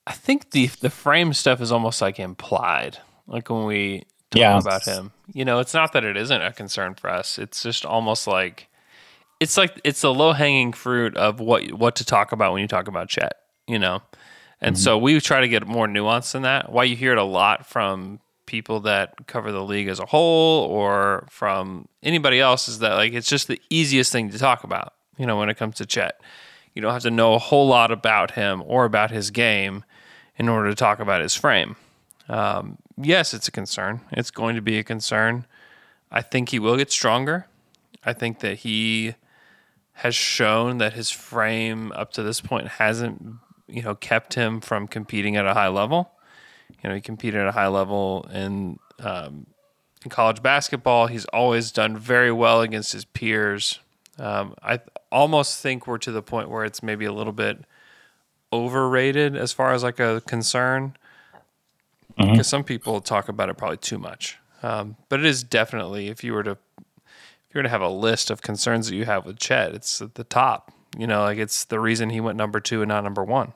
I 0.06 0.12
think 0.12 0.50
the 0.50 0.66
the 0.66 0.90
frame 0.90 1.32
stuff 1.32 1.60
is 1.60 1.70
almost 1.70 2.00
like 2.02 2.18
implied. 2.18 2.98
Like 3.26 3.48
when 3.50 3.64
we 3.66 4.04
talk 4.30 4.40
Yeah. 4.40 4.58
about 4.58 4.84
him. 4.84 5.12
You 5.32 5.44
know, 5.44 5.60
it's 5.60 5.74
not 5.74 5.92
that 5.92 6.04
it 6.04 6.16
isn't 6.16 6.42
a 6.42 6.52
concern 6.52 6.94
for 6.94 7.08
us. 7.08 7.38
It's 7.38 7.62
just 7.62 7.84
almost 7.86 8.26
like 8.26 8.68
it's 9.42 9.56
like 9.56 9.80
it's 9.82 10.02
the 10.02 10.14
low 10.14 10.32
hanging 10.32 10.72
fruit 10.72 11.16
of 11.16 11.40
what 11.40 11.72
what 11.72 11.96
to 11.96 12.04
talk 12.04 12.30
about 12.30 12.52
when 12.52 12.62
you 12.62 12.68
talk 12.68 12.86
about 12.86 13.08
Chet, 13.08 13.34
you 13.66 13.78
know. 13.78 14.00
And 14.60 14.78
so 14.78 14.96
we 14.96 15.18
try 15.20 15.40
to 15.40 15.48
get 15.48 15.66
more 15.66 15.88
nuance 15.88 16.30
than 16.30 16.42
that. 16.42 16.70
Why 16.70 16.84
you 16.84 16.94
hear 16.94 17.10
it 17.10 17.18
a 17.18 17.24
lot 17.24 17.66
from 17.66 18.20
people 18.46 18.78
that 18.80 19.26
cover 19.26 19.50
the 19.50 19.64
league 19.64 19.88
as 19.88 19.98
a 19.98 20.06
whole 20.06 20.66
or 20.66 21.26
from 21.28 21.88
anybody 22.00 22.38
else 22.38 22.68
is 22.68 22.78
that 22.78 22.94
like 22.94 23.12
it's 23.12 23.28
just 23.28 23.48
the 23.48 23.60
easiest 23.70 24.12
thing 24.12 24.30
to 24.30 24.38
talk 24.38 24.62
about, 24.62 24.94
you 25.18 25.26
know, 25.26 25.36
when 25.36 25.48
it 25.48 25.56
comes 25.56 25.74
to 25.76 25.86
Chet. 25.86 26.20
You 26.74 26.80
don't 26.80 26.92
have 26.92 27.02
to 27.02 27.10
know 27.10 27.34
a 27.34 27.40
whole 27.40 27.66
lot 27.66 27.90
about 27.90 28.30
him 28.30 28.62
or 28.64 28.84
about 28.84 29.10
his 29.10 29.32
game 29.32 29.82
in 30.36 30.48
order 30.48 30.68
to 30.68 30.76
talk 30.76 31.00
about 31.00 31.20
his 31.20 31.34
frame. 31.34 31.74
Um, 32.28 32.78
yes, 32.96 33.34
it's 33.34 33.48
a 33.48 33.50
concern. 33.50 34.00
It's 34.12 34.30
going 34.30 34.54
to 34.54 34.62
be 34.62 34.78
a 34.78 34.84
concern. 34.84 35.44
I 36.12 36.22
think 36.22 36.50
he 36.50 36.60
will 36.60 36.76
get 36.76 36.92
stronger. 36.92 37.46
I 38.04 38.12
think 38.12 38.38
that 38.40 38.60
he 38.60 39.16
has 40.02 40.16
shown 40.16 40.78
that 40.78 40.94
his 40.94 41.10
frame 41.10 41.92
up 41.92 42.12
to 42.12 42.24
this 42.24 42.40
point 42.40 42.66
hasn't, 42.66 43.22
you 43.68 43.82
know, 43.82 43.94
kept 43.94 44.34
him 44.34 44.60
from 44.60 44.88
competing 44.88 45.36
at 45.36 45.46
a 45.46 45.54
high 45.54 45.68
level. 45.68 46.10
You 46.82 46.88
know, 46.88 46.96
he 46.96 47.00
competed 47.00 47.40
at 47.40 47.46
a 47.46 47.52
high 47.52 47.68
level 47.68 48.28
in 48.34 48.80
um, 48.98 49.46
in 50.04 50.10
college 50.10 50.42
basketball. 50.42 51.06
He's 51.06 51.24
always 51.26 51.70
done 51.70 51.96
very 51.96 52.32
well 52.32 52.62
against 52.62 52.92
his 52.92 53.04
peers. 53.04 53.78
Um, 54.18 54.56
I 54.60 54.78
th- 54.78 54.88
almost 55.12 55.60
think 55.60 55.86
we're 55.86 55.98
to 55.98 56.10
the 56.10 56.20
point 56.20 56.50
where 56.50 56.64
it's 56.64 56.82
maybe 56.82 57.04
a 57.04 57.12
little 57.12 57.32
bit 57.32 57.64
overrated 58.52 59.36
as 59.36 59.52
far 59.52 59.72
as 59.72 59.84
like 59.84 60.00
a 60.00 60.20
concern 60.26 60.96
because 62.16 62.48
some 62.48 62.64
people 62.64 63.00
talk 63.00 63.28
about 63.28 63.48
it 63.48 63.56
probably 63.56 63.76
too 63.76 63.98
much. 63.98 64.38
Um, 64.64 64.96
but 65.08 65.20
it 65.20 65.26
is 65.26 65.44
definitely 65.44 66.08
if 66.08 66.24
you 66.24 66.32
were 66.32 66.42
to 66.42 66.58
if 67.52 67.56
you 67.56 67.58
were 67.58 67.64
to 67.64 67.68
have 67.68 67.82
a 67.82 67.88
list 67.90 68.30
of 68.30 68.40
concerns 68.40 68.88
that 68.88 68.96
you 68.96 69.04
have 69.04 69.26
with 69.26 69.38
Chet, 69.38 69.74
it's 69.74 70.00
at 70.00 70.14
the 70.14 70.24
top. 70.24 70.72
You 70.96 71.06
know, 71.06 71.20
like 71.20 71.36
it's 71.36 71.64
the 71.64 71.78
reason 71.78 72.08
he 72.08 72.18
went 72.18 72.38
number 72.38 72.60
two 72.60 72.80
and 72.80 72.88
not 72.88 73.04
number 73.04 73.22
one. 73.22 73.52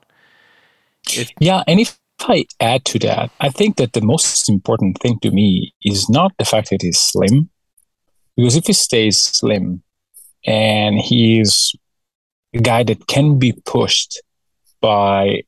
Yeah, 1.41 1.63
and 1.67 1.81
if 1.81 1.99
I 2.21 2.45
add 2.61 2.85
to 2.87 2.99
that, 2.99 3.31
I 3.41 3.49
think 3.49 3.77
that 3.77 3.95
the 3.95 4.03
most 4.03 4.51
important 4.51 4.99
thing 4.99 5.19
to 5.21 5.31
me 5.31 5.75
is 5.83 6.11
not 6.11 6.33
the 6.39 6.45
fact 6.45 6.69
that 6.71 6.83
he's 6.83 6.99
slim, 6.99 7.49
because 8.37 8.55
if 8.55 8.67
he 8.67 8.75
stays 8.75 9.19
slim 9.19 9.83
and 10.45 11.01
he's 11.01 11.75
a 12.53 12.59
guy 12.59 12.83
that 12.83 13.07
can 13.07 13.39
be 13.39 13.55
pushed 13.65 14.21
by 14.83 15.43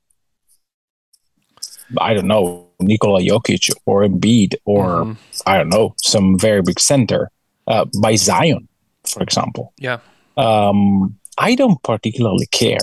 I 1.99 2.15
don't 2.15 2.29
know 2.29 2.67
Nikola 2.81 3.21
Jokic 3.21 3.71
or 3.85 4.05
Embiid 4.05 4.55
or 4.65 5.05
Mhm. 5.05 5.17
I 5.47 5.59
don't 5.59 5.69
know 5.69 5.95
some 5.99 6.39
very 6.39 6.63
big 6.63 6.81
center 6.81 7.31
uh, 7.69 7.85
by 8.01 8.17
Zion, 8.17 8.67
for 9.07 9.23
example. 9.23 9.73
Yeah. 9.79 9.99
Um, 10.37 11.17
I 11.39 11.55
don't 11.55 11.81
particularly 11.83 12.47
care. 12.47 12.79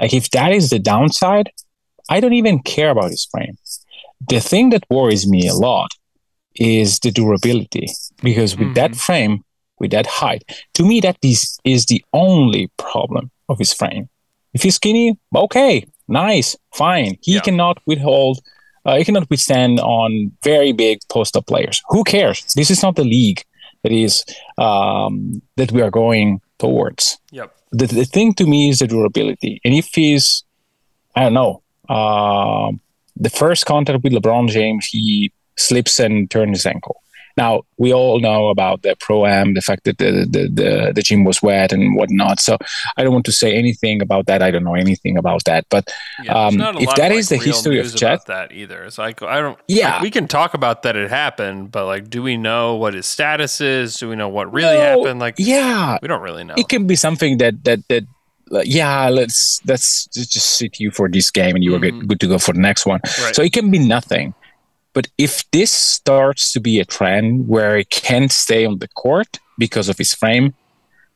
Like 0.00 0.12
if 0.12 0.30
that 0.30 0.52
is 0.52 0.70
the 0.70 0.78
downside, 0.78 1.50
I 2.10 2.20
don't 2.20 2.34
even 2.34 2.58
care 2.60 2.90
about 2.90 3.10
his 3.10 3.26
frame. 3.30 3.56
The 4.28 4.40
thing 4.40 4.70
that 4.70 4.84
worries 4.90 5.26
me 5.26 5.48
a 5.48 5.54
lot 5.54 5.92
is 6.56 6.98
the 6.98 7.10
durability 7.10 7.86
because 8.22 8.56
with 8.56 8.74
that 8.74 8.96
frame, 8.96 9.44
with 9.78 9.92
that 9.92 10.06
height, 10.06 10.42
to 10.74 10.84
me 10.84 11.00
that 11.00 11.16
is 11.22 11.58
is 11.64 11.86
the 11.86 12.04
only 12.12 12.70
problem 12.76 13.30
of 13.48 13.58
his 13.58 13.72
frame. 13.72 14.08
If 14.52 14.62
he's 14.62 14.74
skinny, 14.74 15.16
okay, 15.34 15.86
nice, 16.08 16.56
fine. 16.74 17.16
He 17.22 17.40
cannot 17.40 17.78
withhold. 17.86 18.40
Uh, 18.84 18.96
he 18.96 19.04
cannot 19.04 19.28
withstand 19.30 19.78
on 19.80 20.32
very 20.42 20.72
big 20.72 20.98
post-up 21.08 21.46
players. 21.46 21.80
Who 21.90 22.02
cares? 22.02 22.44
This 22.54 22.70
is 22.70 22.82
not 22.82 22.96
the 22.96 23.04
league 23.04 23.44
that 23.82 23.92
is 23.92 24.24
um, 24.58 25.42
that 25.56 25.72
we 25.72 25.82
are 25.82 25.90
going 25.90 26.40
towards. 26.58 27.18
Yep. 27.32 27.54
The, 27.72 27.86
the 27.86 28.04
thing 28.04 28.34
to 28.34 28.46
me 28.46 28.70
is 28.70 28.80
the 28.80 28.86
durability, 28.86 29.60
and 29.64 29.74
if 29.74 29.94
he's, 29.94 30.44
I 31.14 31.22
don't 31.22 31.34
know, 31.34 31.62
um, 31.88 32.80
the 33.16 33.30
first 33.30 33.66
contact 33.66 34.02
with 34.02 34.12
LeBron 34.12 34.48
James, 34.48 34.86
he 34.86 35.32
slips 35.56 35.98
and 35.98 36.30
turns 36.30 36.58
his 36.58 36.66
ankle. 36.66 37.02
Now 37.42 37.52
we 37.82 37.88
all 37.98 38.16
know 38.26 38.40
about 38.54 38.76
the 38.84 38.92
pro 39.04 39.18
am, 39.38 39.54
the 39.58 39.64
fact 39.68 39.82
that 39.86 39.96
the, 40.02 40.10
the 40.34 40.42
the 40.60 40.70
the 40.96 41.02
gym 41.08 41.22
was 41.30 41.38
wet 41.48 41.70
and 41.74 41.84
whatnot. 41.98 42.36
So 42.46 42.52
I 42.96 43.00
don't 43.02 43.14
want 43.18 43.26
to 43.30 43.32
say 43.42 43.50
anything 43.62 43.96
about 44.06 44.24
that. 44.30 44.40
I 44.46 44.50
don't 44.52 44.64
know 44.68 44.78
anything 44.86 45.14
about 45.22 45.42
that. 45.50 45.62
But 45.74 45.84
Yeah, 46.24 46.34
um, 46.40 46.54
if 46.84 46.90
that 47.00 47.10
of, 47.12 47.18
is 47.18 47.30
like, 47.30 47.40
the 47.40 47.46
history 47.50 47.78
of 47.78 47.86
news 47.86 47.94
Chet, 47.94 48.12
about 48.12 48.26
that 48.34 48.48
either. 48.60 48.78
It's 48.86 48.98
like 49.06 49.22
I 49.22 49.40
don't. 49.44 49.58
Yeah. 49.68 49.92
like, 49.94 50.02
we 50.08 50.10
can 50.10 50.26
talk 50.28 50.50
about 50.60 50.76
that 50.84 50.94
it 51.02 51.10
happened, 51.10 51.70
but 51.74 51.84
like, 51.92 52.04
do 52.14 52.20
we 52.22 52.36
know 52.36 52.64
what 52.82 52.92
his 52.98 53.06
status 53.06 53.60
is? 53.60 53.96
Do 54.00 54.08
we 54.12 54.16
know 54.16 54.28
what 54.28 54.46
really 54.52 54.76
No, 54.76 54.88
happened? 55.04 55.18
Like, 55.26 55.36
yeah, 55.38 55.98
we 56.02 56.08
don't 56.08 56.22
really 56.28 56.44
know. 56.44 56.54
it 56.62 56.68
can 56.68 56.86
be 56.86 56.96
something 57.06 57.38
that 57.42 57.54
that 57.64 57.80
that 57.88 58.04
like, 58.52 58.66
yeah 58.68 59.08
let's 59.08 59.60
let's 59.70 60.06
just 60.34 60.48
sit 60.58 60.72
you 60.82 60.90
for 60.90 61.06
this 61.08 61.30
game 61.30 61.54
and 61.54 61.62
you 61.64 61.72
are 61.76 61.78
good, 61.86 61.96
good 62.10 62.20
to 62.20 62.26
go 62.26 62.38
for 62.38 62.52
the 62.52 62.60
next 62.68 62.84
one 62.84 63.00
Right. 63.22 63.34
so 63.36 63.42
it 63.48 63.52
can 63.52 63.70
be 63.70 63.78
nothing 63.96 64.34
but 64.94 65.06
if 65.18 65.48
this 65.52 65.70
starts 65.70 66.52
to 66.52 66.60
be 66.60 66.80
a 66.80 66.84
trend 66.84 67.48
where 67.48 67.76
he 67.78 67.84
can't 67.84 68.32
stay 68.32 68.64
on 68.64 68.78
the 68.78 68.88
court 68.88 69.38
because 69.58 69.88
of 69.88 69.98
his 69.98 70.14
frame 70.14 70.54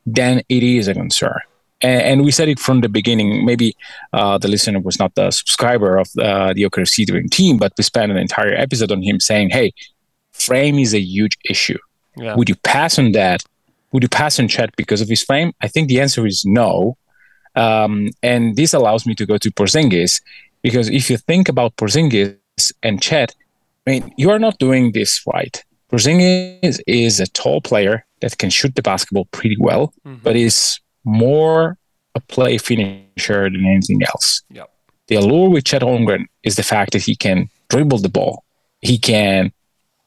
then 0.06 0.42
it 0.48 0.62
is 0.62 0.88
a 0.88 0.94
concern 0.94 1.40
and, 1.80 2.02
and 2.02 2.24
we 2.24 2.30
said 2.30 2.48
it 2.48 2.58
from 2.58 2.80
the 2.80 2.88
beginning 2.88 3.44
maybe 3.44 3.74
uh, 4.12 4.36
the 4.38 4.48
listener 4.48 4.80
was 4.80 4.98
not 4.98 5.14
the 5.14 5.30
subscriber 5.30 5.96
of 5.96 6.08
uh, 6.18 6.52
the 6.52 6.62
OKC 6.64 7.06
Dream 7.06 7.28
team 7.28 7.56
but 7.58 7.72
we 7.78 7.84
spent 7.84 8.12
an 8.12 8.18
entire 8.18 8.54
episode 8.54 8.92
on 8.92 9.02
him 9.02 9.18
saying 9.20 9.50
hey 9.50 9.72
frame 10.32 10.78
is 10.78 10.92
a 10.94 11.00
huge 11.00 11.36
issue 11.48 11.78
Yeah. 12.16 12.34
would 12.36 12.48
you 12.48 12.56
pass 12.56 12.98
on 12.98 13.12
that 13.12 13.42
would 13.92 14.02
you 14.02 14.08
pass 14.08 14.40
on 14.40 14.48
Chet 14.48 14.74
because 14.76 15.00
of 15.00 15.08
his 15.08 15.22
frame? 15.22 15.52
I 15.60 15.68
think 15.68 15.86
the 15.86 16.00
answer 16.00 16.26
is 16.26 16.44
no. 16.44 16.96
Um, 17.54 18.10
and 18.24 18.56
this 18.56 18.74
allows 18.74 19.06
me 19.06 19.14
to 19.14 19.24
go 19.24 19.38
to 19.38 19.50
Porzingis 19.52 20.20
because 20.62 20.88
if 20.90 21.08
you 21.10 21.16
think 21.16 21.48
about 21.48 21.76
Porzingis 21.76 22.34
and 22.82 23.00
Chet, 23.00 23.36
I 23.86 23.90
mean, 23.90 24.14
you 24.16 24.30
are 24.30 24.38
not 24.38 24.58
doing 24.58 24.92
this 24.92 25.22
right. 25.26 25.62
Porzingis 25.90 26.80
is 26.86 27.20
a 27.20 27.26
tall 27.26 27.60
player 27.60 28.04
that 28.20 28.38
can 28.38 28.50
shoot 28.50 28.74
the 28.74 28.82
basketball 28.82 29.26
pretty 29.26 29.56
well, 29.58 29.92
but 30.22 30.36
is 30.36 30.80
more 31.04 31.76
a 32.14 32.20
play 32.20 32.58
finisher 32.58 33.50
than 33.50 33.64
anything 33.66 34.02
else. 34.02 34.42
Yep. 34.50 34.70
The 35.08 35.16
allure 35.16 35.50
with 35.50 35.64
Chet 35.64 35.82
Holmgren 35.82 36.24
is 36.42 36.56
the 36.56 36.62
fact 36.62 36.92
that 36.92 37.02
he 37.02 37.14
can 37.14 37.48
dribble 37.68 37.98
the 37.98 38.08
ball, 38.08 38.44
he 38.80 38.96
can 38.98 39.52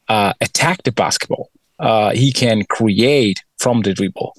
uh, 0.07 0.33
attack 0.41 0.83
the 0.83 0.91
basketball, 0.91 1.51
uh, 1.79 2.11
he 2.11 2.31
can 2.31 2.63
create 2.65 3.43
from 3.59 3.81
the 3.81 3.93
dribble. 3.93 4.33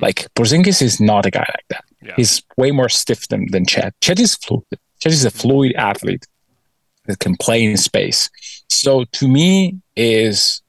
Like 0.00 0.32
Porzingis 0.34 0.80
is 0.80 1.00
not 1.00 1.26
a 1.26 1.30
guy 1.30 1.46
like 1.48 1.68
that. 1.70 1.84
He's 2.16 2.42
way 2.56 2.70
more 2.70 2.88
stiff 2.88 3.26
than, 3.28 3.50
than 3.50 3.66
Chet. 3.66 3.94
Chet 4.00 4.20
is 4.20 4.36
fluid. 4.36 4.64
Chet 5.00 5.12
is 5.12 5.24
a 5.24 5.30
fluid 5.30 5.74
athlete 5.74 6.24
that 7.06 7.18
can 7.20 7.36
play 7.36 7.64
in 7.64 7.76
space. 7.76 8.30
So 8.68 9.04
to 9.04 9.28
me, 9.28 9.80
is 9.96 10.60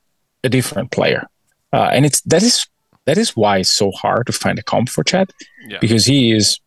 a 0.43 0.49
different 0.49 0.91
player, 0.91 1.27
uh, 1.73 1.89
and 1.93 2.05
it's 2.05 2.21
that 2.21 2.43
is 2.43 2.65
that 3.05 3.17
is 3.17 3.35
why 3.35 3.57
it's 3.59 3.73
so 3.73 3.91
hard 3.91 4.25
to 4.27 4.33
find 4.33 4.59
a 4.59 4.63
comp 4.63 4.89
for 4.89 5.03
Chet 5.03 5.31
Yeah. 5.67 5.77
because 5.81 6.05
he 6.05 6.31
is 6.31 6.59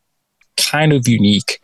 kind 0.57 0.93
of 0.93 1.07
unique, 1.09 1.61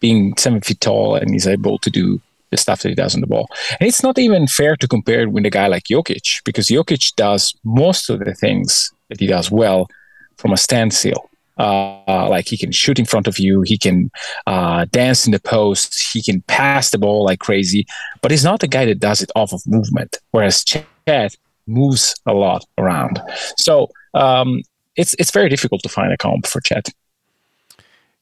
being 0.00 0.36
seven 0.36 0.60
feet 0.60 0.80
tall 0.80 1.14
and 1.16 1.30
he's 1.30 1.46
able 1.46 1.78
to 1.78 1.90
do 1.90 2.20
the 2.50 2.56
stuff 2.56 2.82
that 2.82 2.88
he 2.90 2.94
does 2.94 3.14
on 3.14 3.20
the 3.20 3.26
ball. 3.26 3.48
And 3.80 3.88
it's 3.88 4.02
not 4.02 4.18
even 4.18 4.46
fair 4.46 4.76
to 4.76 4.86
compare 4.88 5.22
it 5.22 5.32
with 5.32 5.44
a 5.46 5.50
guy 5.50 5.66
like 5.68 5.84
Jokic 5.84 6.42
because 6.44 6.68
Jokic 6.68 7.14
does 7.16 7.54
most 7.64 8.08
of 8.10 8.20
the 8.20 8.34
things 8.34 8.92
that 9.08 9.18
he 9.20 9.26
does 9.26 9.50
well 9.50 9.88
from 10.36 10.52
a 10.52 10.56
standstill. 10.56 11.28
Uh, 11.58 12.28
like 12.28 12.48
he 12.48 12.58
can 12.58 12.70
shoot 12.70 12.98
in 12.98 13.06
front 13.06 13.26
of 13.26 13.38
you, 13.38 13.62
he 13.62 13.78
can 13.78 14.10
uh, 14.46 14.84
dance 14.90 15.24
in 15.26 15.32
the 15.32 15.40
post, 15.40 16.12
he 16.12 16.22
can 16.22 16.42
pass 16.42 16.90
the 16.90 16.98
ball 16.98 17.24
like 17.24 17.40
crazy, 17.40 17.86
but 18.20 18.30
he's 18.30 18.44
not 18.44 18.60
the 18.60 18.68
guy 18.68 18.84
that 18.84 18.98
does 18.98 19.22
it 19.22 19.30
off 19.34 19.52
of 19.52 19.66
movement. 19.66 20.18
Whereas 20.32 20.62
Chet 20.62 21.36
moves 21.66 22.14
a 22.26 22.34
lot 22.34 22.64
around, 22.76 23.22
so 23.56 23.88
um, 24.12 24.62
it's 24.96 25.14
it's 25.18 25.30
very 25.30 25.48
difficult 25.48 25.82
to 25.82 25.88
find 25.88 26.12
a 26.12 26.16
comp 26.18 26.46
for 26.46 26.60
Chet. 26.60 26.90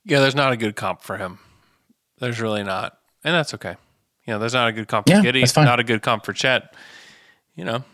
Yeah, 0.05 0.21
there's 0.21 0.37
not 0.37 0.53
a 0.53 0.57
good 0.57 0.77
comp 0.77 1.03
for 1.03 1.17
him. 1.17 1.39
There's 2.19 2.41
really 2.41 2.63
not, 2.63 2.99
and 3.25 3.35
that's 3.35 3.55
okay. 3.55 3.77
You 4.27 4.35
know, 4.35 4.39
there's 4.39 4.55
not 4.55 4.69
a 4.69 4.73
good 4.73 4.89
comp 4.89 5.07
for 5.07 5.13
Yeah, 5.13 5.23
Giddey. 5.23 5.65
Not 5.65 5.81
a 5.81 5.85
good 5.85 6.03
comp 6.03 6.25
for 6.25 6.33
Chet. 6.33 6.75
You 7.55 7.65
know, 7.65 7.85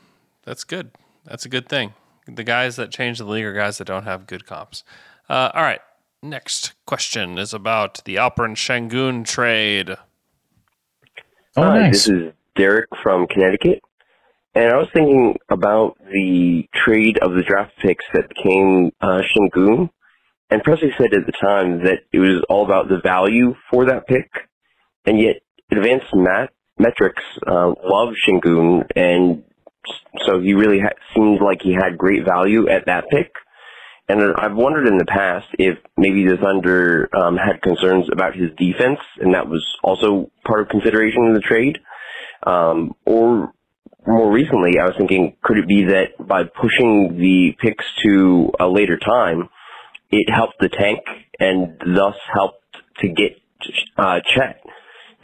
that's 0.45 0.65
good. 0.65 0.91
That's 1.25 1.45
a 1.45 1.49
good 1.49 1.69
thing. 1.69 1.95
The 2.27 2.45
guys 2.45 2.77
that 2.77 2.91
change 2.91 3.19
the 3.19 3.25
league 3.25 3.45
are 3.45 3.55
guys 3.55 3.79
that 3.79 3.87
don't 3.87 4.05
have 4.05 4.27
good 4.27 4.47
comps. 4.47 4.85
Uh, 5.31 5.53
all 5.55 5.63
right. 5.63 5.81
Next 6.25 6.73
question 6.87 7.39
is 7.39 7.55
about 7.55 8.05
the 8.05 8.17
Alperen 8.17 8.57
Sengun 8.57 9.25
trade. 9.25 9.91
Oh, 11.57 11.63
Hi, 11.63 11.79
nice. 11.83 11.93
this 11.93 12.09
is 12.09 12.33
Derek 12.57 12.89
from 13.01 13.29
Connecticut. 13.29 13.81
And 14.57 14.73
I 14.73 14.77
was 14.77 14.89
thinking 14.93 15.37
about 15.49 15.97
the 16.13 16.65
trade 16.75 17.19
of 17.23 17.35
the 17.35 17.45
draft 17.45 17.75
picks 17.81 18.05
that 18.13 18.29
became 18.29 18.91
uh, 19.01 19.23
Sengun. 19.37 19.91
And 20.51 20.65
Presti 20.65 20.91
said 20.99 21.15
at 21.15 21.27
the 21.27 21.33
time 21.41 21.85
that 21.85 22.01
it 22.13 22.19
was 22.19 22.43
all 22.49 22.65
about 22.65 22.89
the 22.89 22.99
value 23.01 23.55
for 23.71 23.85
that 23.87 24.09
pick. 24.09 24.29
And 25.07 25.21
yet, 25.21 25.37
advanced 25.71 26.13
mat- 26.13 26.53
metrics 26.77 27.23
uh, 27.47 27.69
love 27.85 28.15
Sengun. 28.29 28.85
And 28.97 29.45
so 30.27 30.41
he 30.41 30.55
really 30.55 30.81
ha- 30.81 30.99
seemed 31.15 31.41
like 31.41 31.63
he 31.63 31.73
had 31.73 31.97
great 31.97 32.25
value 32.25 32.69
at 32.69 32.87
that 32.87 33.05
pick. 33.11 33.31
And 34.11 34.35
I've 34.37 34.57
wondered 34.57 34.89
in 34.89 34.99
the 34.99 35.05
past 35.05 35.47
if 35.57 35.79
maybe 35.97 36.27
the 36.27 36.37
Thunder 36.37 37.09
um, 37.15 37.37
had 37.37 37.63
concerns 37.63 38.09
about 38.11 38.35
his 38.35 38.51
defense, 38.59 38.99
and 39.21 39.35
that 39.35 39.47
was 39.47 39.65
also 39.85 40.33
part 40.45 40.63
of 40.63 40.69
consideration 40.69 41.27
in 41.27 41.35
the 41.35 41.41
trade. 41.41 41.79
Um, 42.45 42.97
or 43.07 43.53
more 44.05 44.33
recently, 44.33 44.81
I 44.81 44.87
was 44.87 44.97
thinking, 44.99 45.37
could 45.43 45.59
it 45.59 45.69
be 45.69 45.85
that 45.85 46.27
by 46.27 46.43
pushing 46.43 47.19
the 47.19 47.55
picks 47.61 47.85
to 48.03 48.51
a 48.59 48.67
later 48.67 48.99
time, 48.99 49.49
it 50.11 50.29
helped 50.29 50.59
the 50.59 50.69
tank 50.69 51.01
and 51.39 51.81
thus 51.95 52.17
helped 52.33 52.65
to 52.99 53.09
get 53.09 53.37
uh, 53.97 54.19
Chet? 54.27 54.61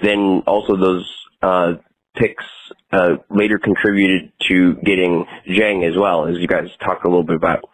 Then 0.00 0.44
also 0.46 0.76
those 0.76 1.10
uh, 1.42 1.72
picks 2.14 2.44
uh, 2.92 3.16
later 3.30 3.58
contributed 3.58 4.30
to 4.48 4.74
getting 4.76 5.26
Dieng 5.48 5.88
as 5.88 5.96
well, 5.96 6.26
as 6.26 6.36
you 6.38 6.46
guys 6.46 6.68
talked 6.84 7.04
a 7.04 7.08
little 7.08 7.24
bit 7.24 7.36
about. 7.36 7.64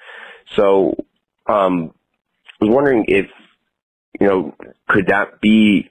So 0.57 0.94
um, 1.46 1.92
I 2.61 2.64
was 2.64 2.74
wondering 2.74 3.05
if, 3.09 3.26
you 4.20 4.26
know, 4.26 4.55
could 4.88 5.07
that 5.09 5.40
be 5.40 5.90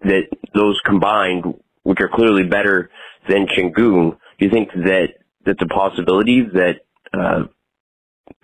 that 0.00 0.28
those 0.54 0.78
combined, 0.84 1.44
which 1.82 2.00
are 2.00 2.08
clearly 2.08 2.44
better 2.44 2.90
than 3.28 3.46
Sengun, 3.46 4.16
do 4.38 4.44
you 4.44 4.50
think 4.50 4.70
that 4.72 5.08
that's 5.44 5.62
a 5.62 5.66
possibility 5.66 6.42
that 6.42 6.80
uh, 7.12 7.44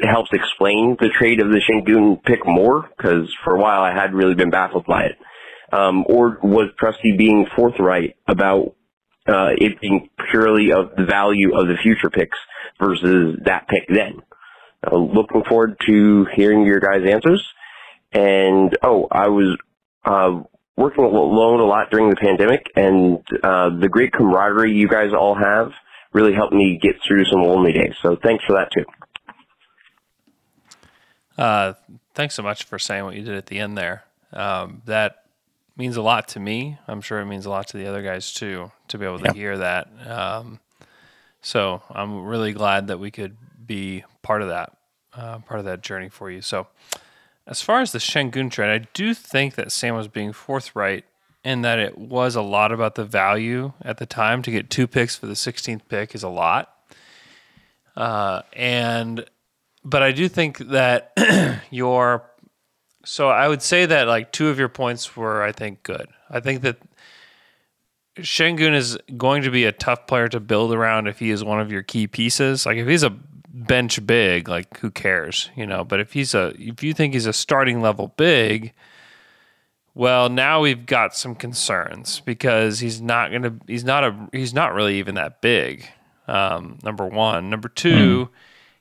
helps 0.01 0.31
explain 0.33 0.97
the 1.01 1.09
trade 1.09 1.41
of 1.41 1.49
the 1.49 1.61
Sengun 1.61 2.23
pick 2.23 2.47
more? 2.47 2.89
Because 2.97 3.33
for 3.45 3.57
a 3.57 3.61
while 3.61 3.83
I 3.83 3.93
had 3.93 4.15
really 4.15 4.35
been 4.35 4.51
baffled 4.51 4.87
by 4.87 5.05
it. 5.05 5.19
Um, 5.73 6.05
or 6.09 6.39
was 6.43 6.71
Presti 6.81 7.17
being 7.17 7.47
forthright 7.55 8.17
about 8.27 8.75
uh, 9.29 9.51
it 9.57 9.81
being 9.81 10.09
purely 10.31 10.73
of 10.73 10.97
the 10.97 11.05
value 11.05 11.55
of 11.55 11.69
the 11.69 11.77
future 11.81 12.11
picks 12.11 12.39
versus 12.81 13.39
that 13.45 13.69
pick 13.69 13.87
then? 13.89 14.23
Uh, 14.87 14.97
looking 14.97 15.45
forward 15.45 15.77
to 15.87 16.27
hearing 16.35 16.65
your 16.65 16.81
guys' 16.81 17.07
answers. 17.07 17.47
And 18.13 18.77
oh, 18.83 19.07
I 19.11 19.29
was 19.29 19.57
uh, 20.05 20.43
working 20.77 21.05
alone 21.05 21.61
a 21.61 21.65
lot 21.65 21.91
during 21.91 22.11
the 22.11 22.17
pandemic, 22.17 22.67
and 22.75 23.19
uh, 23.43 23.71
the 23.79 23.89
great 23.89 24.13
camaraderie 24.13 24.73
you 24.73 24.89
guys 24.89 25.13
all 25.13 25.35
have 25.35 25.73
really 26.13 26.33
helped 26.33 26.55
me 26.55 26.79
get 26.83 26.97
through 27.07 27.25
some 27.27 27.43
lonely 27.43 27.73
days. 27.73 27.95
So 28.03 28.17
thanks 28.17 28.45
for 28.45 28.55
that 28.55 28.71
too. 28.73 28.85
Uh, 31.39 31.75
thanks 32.15 32.35
so 32.35 32.43
much 32.43 32.65
for 32.65 32.79
saying 32.79 33.05
what 33.05 33.15
you 33.15 33.23
did 33.23 33.35
at 33.35 33.47
the 33.47 33.59
end 33.59 33.79
there. 33.79 34.05
Um, 34.33 34.83
that 34.87 35.25
means 35.77 35.97
a 35.97 36.03
lot 36.03 36.29
to 36.29 36.41
me. 36.41 36.79
I'm 36.89 37.01
sure 37.01 37.21
it 37.21 37.27
means 37.27 37.47
a 37.47 37.51
lot 37.51 37.69
to 37.69 37.77
the 37.77 37.87
other 37.87 38.03
guys 38.03 38.33
too 38.33 38.73
to 38.89 38.99
be 38.99 39.07
able 39.07 39.21
to 39.21 39.33
hear 39.33 39.57
that. 39.59 39.89
Um, 40.07 40.61
so 41.41 41.83
I'm 41.91 42.25
really 42.25 42.53
glad 42.53 42.89
that 42.89 42.99
we 42.99 43.11
could 43.11 43.37
be 43.67 44.05
part 44.23 44.43
of 44.43 44.49
that, 44.49 44.77
uh, 45.13 45.39
part 45.39 45.61
of 45.61 45.67
that 45.67 45.83
journey 45.83 46.09
for 46.09 46.31
you. 46.31 46.41
So 46.41 46.67
as 47.47 47.63
far 47.63 47.81
as 47.81 47.93
the 47.93 47.99
Sengun 47.99 48.51
trade, 48.51 48.71
I 48.71 48.87
do 48.93 49.15
think 49.15 49.55
that 49.57 49.73
Sam 49.73 49.97
was 49.97 50.09
being 50.09 50.33
forthright 50.33 51.05
in 51.43 51.63
that 51.63 51.79
it 51.79 51.97
was 51.97 52.37
a 52.37 52.43
lot 52.43 52.71
about 52.73 52.95
the 52.95 53.05
value 53.05 53.73
at 53.83 53.99
the 53.99 54.07
time. 54.07 54.43
To 54.43 54.51
get 54.51 54.71
two 54.71 54.87
picks 54.87 55.17
for 55.17 55.27
the 55.27 55.35
16th 55.35 55.83
pick 55.89 56.15
is 56.15 56.23
a 56.23 56.29
lot. 56.29 56.75
Uh, 57.97 58.43
and 58.53 59.25
but 59.85 60.03
I 60.03 60.13
do 60.13 60.29
think 60.29 60.59
that 60.59 61.13
your 61.71 62.25
so 63.05 63.31
I 63.31 63.49
would 63.49 63.63
say 63.63 63.87
that 63.87 64.07
like 64.07 64.31
two 64.31 64.49
of 64.49 64.59
your 64.59 64.69
points 64.69 65.17
were 65.17 65.43
I 65.43 65.53
think 65.53 65.83
good. 65.83 66.09
I 66.29 66.41
think 66.41 66.63
that 66.63 66.79
Sengun 68.19 68.75
is 68.75 68.99
going 69.17 69.43
to 69.43 69.51
be 69.51 69.65
a 69.65 69.73
tough 69.73 70.07
player 70.07 70.29
to 70.29 70.41
build 70.41 70.75
around 70.75 71.07
if 71.07 71.19
he 71.19 71.31
is 71.31 71.43
one 71.43 71.61
of 71.61 71.73
your 71.73 71.83
key 71.83 72.07
pieces. 72.07 72.67
Like 72.67 72.77
if 72.77 72.87
he's 72.87 73.03
a 73.03 73.11
bench 73.53 74.05
big, 74.07 74.49
like 74.49 74.79
who 74.79 74.91
cares, 74.91 75.51
you 75.57 75.67
know? 75.67 75.85
But 75.85 76.01
if 76.01 76.13
he's 76.13 76.35
a 76.35 76.55
if 76.59 76.83
you 76.83 76.95
think 76.95 77.15
he's 77.15 77.27
a 77.27 77.33
starting 77.33 77.83
level 77.83 78.15
big, 78.17 78.73
well, 79.95 80.29
now 80.29 80.61
we've 80.61 80.87
got 80.87 81.15
some 81.15 81.35
concerns 81.35 82.21
because 82.21 82.81
he's 82.81 83.01
not 83.01 83.31
going 83.31 83.43
to 83.43 83.55
he's 83.67 83.85
not 83.85 84.05
a 84.05 84.29
he's 84.33 84.55
not 84.55 84.75
really 84.75 84.99
even 84.99 85.15
that 85.17 85.41
big. 85.41 85.87
Um, 86.29 86.79
number 86.85 87.09
1, 87.09 87.51
number 87.51 87.69
2, 87.69 87.91
mm. 87.91 88.29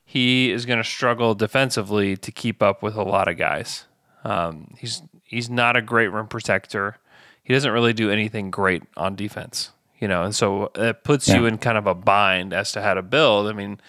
he 0.06 0.52
is 0.52 0.68
going 0.68 0.78
to 0.78 0.84
struggle 0.84 1.34
defensively 1.34 2.16
to 2.18 2.32
keep 2.32 2.62
up 2.62 2.84
with 2.84 2.94
a 2.94 3.02
lot 3.02 3.28
of 3.28 3.38
guys. 3.38 3.86
Um, 4.24 4.76
he's 4.78 5.02
he's 5.24 5.50
not 5.50 5.76
a 5.76 5.82
great 5.82 6.10
rim 6.10 6.28
protector 6.28 6.98
he 7.50 7.56
doesn't 7.56 7.72
really 7.72 7.94
do 7.94 8.12
anything 8.12 8.52
great 8.52 8.84
on 8.96 9.16
defense, 9.16 9.72
you 9.98 10.08
know, 10.08 10.22
and 10.22 10.36
so 10.36 10.70
it 10.76 11.04
puts 11.04 11.28
yeah. 11.28 11.38
you 11.38 11.46
in 11.48 11.58
kind 11.58 11.80
of 11.80 11.88
a 11.88 11.96
bind 11.96 12.54
as 12.54 12.72
to 12.74 12.82
how 12.84 12.94
to 12.94 13.02
build. 13.02 13.48
I 13.48 13.54
mean, 13.54 13.82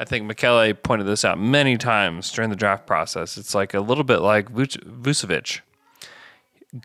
I 0.00 0.04
think 0.06 0.24
Michele 0.24 0.72
pointed 0.72 1.06
this 1.06 1.26
out 1.26 1.38
many 1.38 1.76
times 1.76 2.32
during 2.32 2.48
the 2.48 2.56
draft 2.56 2.86
process. 2.86 3.36
It's 3.36 3.54
like 3.54 3.74
a 3.74 3.80
little 3.80 4.02
bit 4.02 4.20
like 4.20 4.50
Vucevic. 4.50 5.60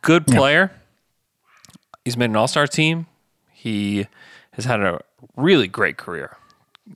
Good 0.02 0.28
player. 0.28 0.72
Yeah. 0.74 0.80
He's 2.04 2.18
made 2.18 2.32
an 2.32 2.36
all 2.36 2.50
star 2.50 2.68
team. 2.68 3.08
He 3.54 4.08
has 4.52 4.66
had 4.66 4.82
a 4.82 5.00
really 5.38 5.70
great 5.70 5.96
career. 5.96 6.36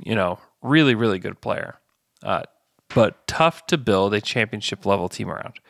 You 0.03 0.13
know, 0.13 0.39
really, 0.61 0.93
really 0.93 1.19
good 1.19 1.39
player. 1.39 1.77
Uh, 2.21 2.43
but 2.93 3.25
tough 3.25 3.65
to 3.67 3.77
build 3.77 4.13
a 4.13 4.19
championship 4.19 4.85
level 4.85 5.07
team 5.07 5.29
around. 5.29 5.61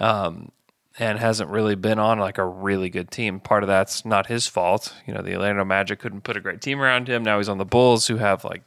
Um, 0.00 0.50
and 0.98 1.20
hasn't 1.20 1.50
really 1.50 1.76
been 1.76 2.00
on 2.00 2.18
like 2.18 2.38
a 2.38 2.44
really 2.44 2.90
good 2.90 3.12
team. 3.12 3.38
Part 3.38 3.62
of 3.62 3.68
that's 3.68 4.04
not 4.04 4.26
his 4.26 4.48
fault. 4.48 4.94
You 5.06 5.14
know, 5.14 5.22
the 5.22 5.36
Orlando 5.36 5.64
Magic 5.64 6.00
couldn't 6.00 6.22
put 6.22 6.36
a 6.36 6.40
great 6.40 6.60
team 6.60 6.80
around 6.80 7.08
him. 7.08 7.22
Now 7.22 7.38
he's 7.38 7.48
on 7.48 7.58
the 7.58 7.64
Bulls, 7.64 8.08
who 8.08 8.16
have 8.16 8.44
like 8.44 8.62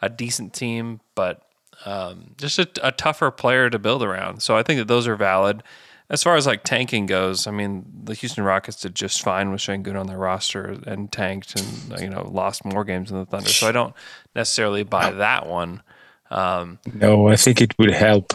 a 0.00 0.08
decent 0.08 0.52
team, 0.52 1.00
but 1.14 1.42
um, 1.84 2.34
just 2.36 2.58
a, 2.58 2.68
a, 2.82 2.92
tougher 2.92 3.30
player 3.30 3.70
to 3.70 3.78
build 3.78 4.02
around. 4.02 4.42
So 4.42 4.56
I 4.56 4.62
think 4.62 4.78
that 4.78 4.88
those 4.88 5.06
are 5.06 5.16
valid. 5.16 5.62
As 6.10 6.22
far 6.22 6.36
as 6.36 6.46
like 6.46 6.64
tanking 6.64 7.06
goes, 7.06 7.46
I 7.46 7.50
mean, 7.50 7.84
the 8.04 8.14
Houston 8.14 8.42
Rockets 8.42 8.80
did 8.80 8.94
just 8.94 9.22
fine 9.22 9.50
with 9.50 9.60
Sengun 9.60 9.98
on 9.98 10.06
their 10.06 10.18
roster 10.18 10.76
and 10.86 11.12
tanked 11.12 11.58
and 11.60 12.00
you 12.00 12.08
know 12.08 12.28
lost 12.28 12.64
more 12.64 12.84
games 12.84 13.10
than 13.10 13.20
the 13.20 13.26
Thunder. 13.26 13.50
So 13.50 13.68
I 13.68 13.72
don't 13.72 13.94
necessarily 14.34 14.82
buy 14.82 15.10
that 15.10 15.46
one. 15.46 15.82
Um, 16.30 16.78
no, 16.94 17.28
I 17.28 17.36
think 17.36 17.60
it 17.60 17.78
would 17.78 17.92
help 17.92 18.32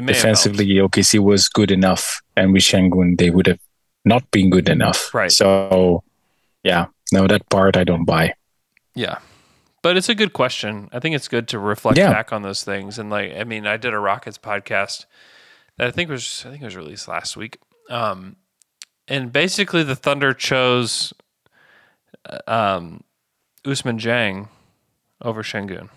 defensively, 0.00 0.66
OKC 0.66 1.18
was 1.18 1.48
good 1.48 1.70
enough, 1.70 2.22
and 2.36 2.52
with 2.52 2.62
Sengun, 2.62 3.18
they 3.18 3.30
would 3.30 3.46
have 3.46 3.60
not 4.04 4.28
been 4.30 4.50
good 4.50 4.68
enough. 4.68 5.12
Right. 5.14 5.30
So, 5.30 6.02
yeah, 6.62 6.86
no, 7.12 7.26
that 7.26 7.48
part 7.50 7.76
I 7.76 7.84
don't 7.84 8.04
buy. 8.04 8.34
Yeah. 8.94 9.18
But 9.82 9.96
it's 9.96 10.08
a 10.08 10.14
good 10.14 10.32
question. 10.32 10.88
I 10.92 11.00
think 11.00 11.16
it's 11.16 11.28
good 11.28 11.48
to 11.48 11.58
reflect 11.58 11.98
yeah. 11.98 12.10
back 12.10 12.32
on 12.32 12.42
those 12.42 12.62
things. 12.62 12.98
And 12.98 13.10
like, 13.10 13.34
I 13.36 13.44
mean, 13.44 13.66
I 13.66 13.76
did 13.76 13.92
a 13.92 13.98
Rockets 13.98 14.38
podcast 14.38 15.06
that 15.76 15.88
I 15.88 15.90
think 15.90 16.08
was, 16.08 16.44
I 16.46 16.50
think 16.50 16.62
it 16.62 16.66
was 16.66 16.76
released 16.76 17.08
last 17.08 17.36
week. 17.36 17.58
Um, 17.90 18.36
and 19.08 19.32
basically 19.32 19.82
the 19.82 19.96
Thunder 19.96 20.32
chose, 20.34 21.12
uh, 22.24 22.38
um, 22.46 23.02
Ousmane 23.64 24.00
Dieng 24.00 24.48
over 25.20 25.42
Sengun. 25.42 25.88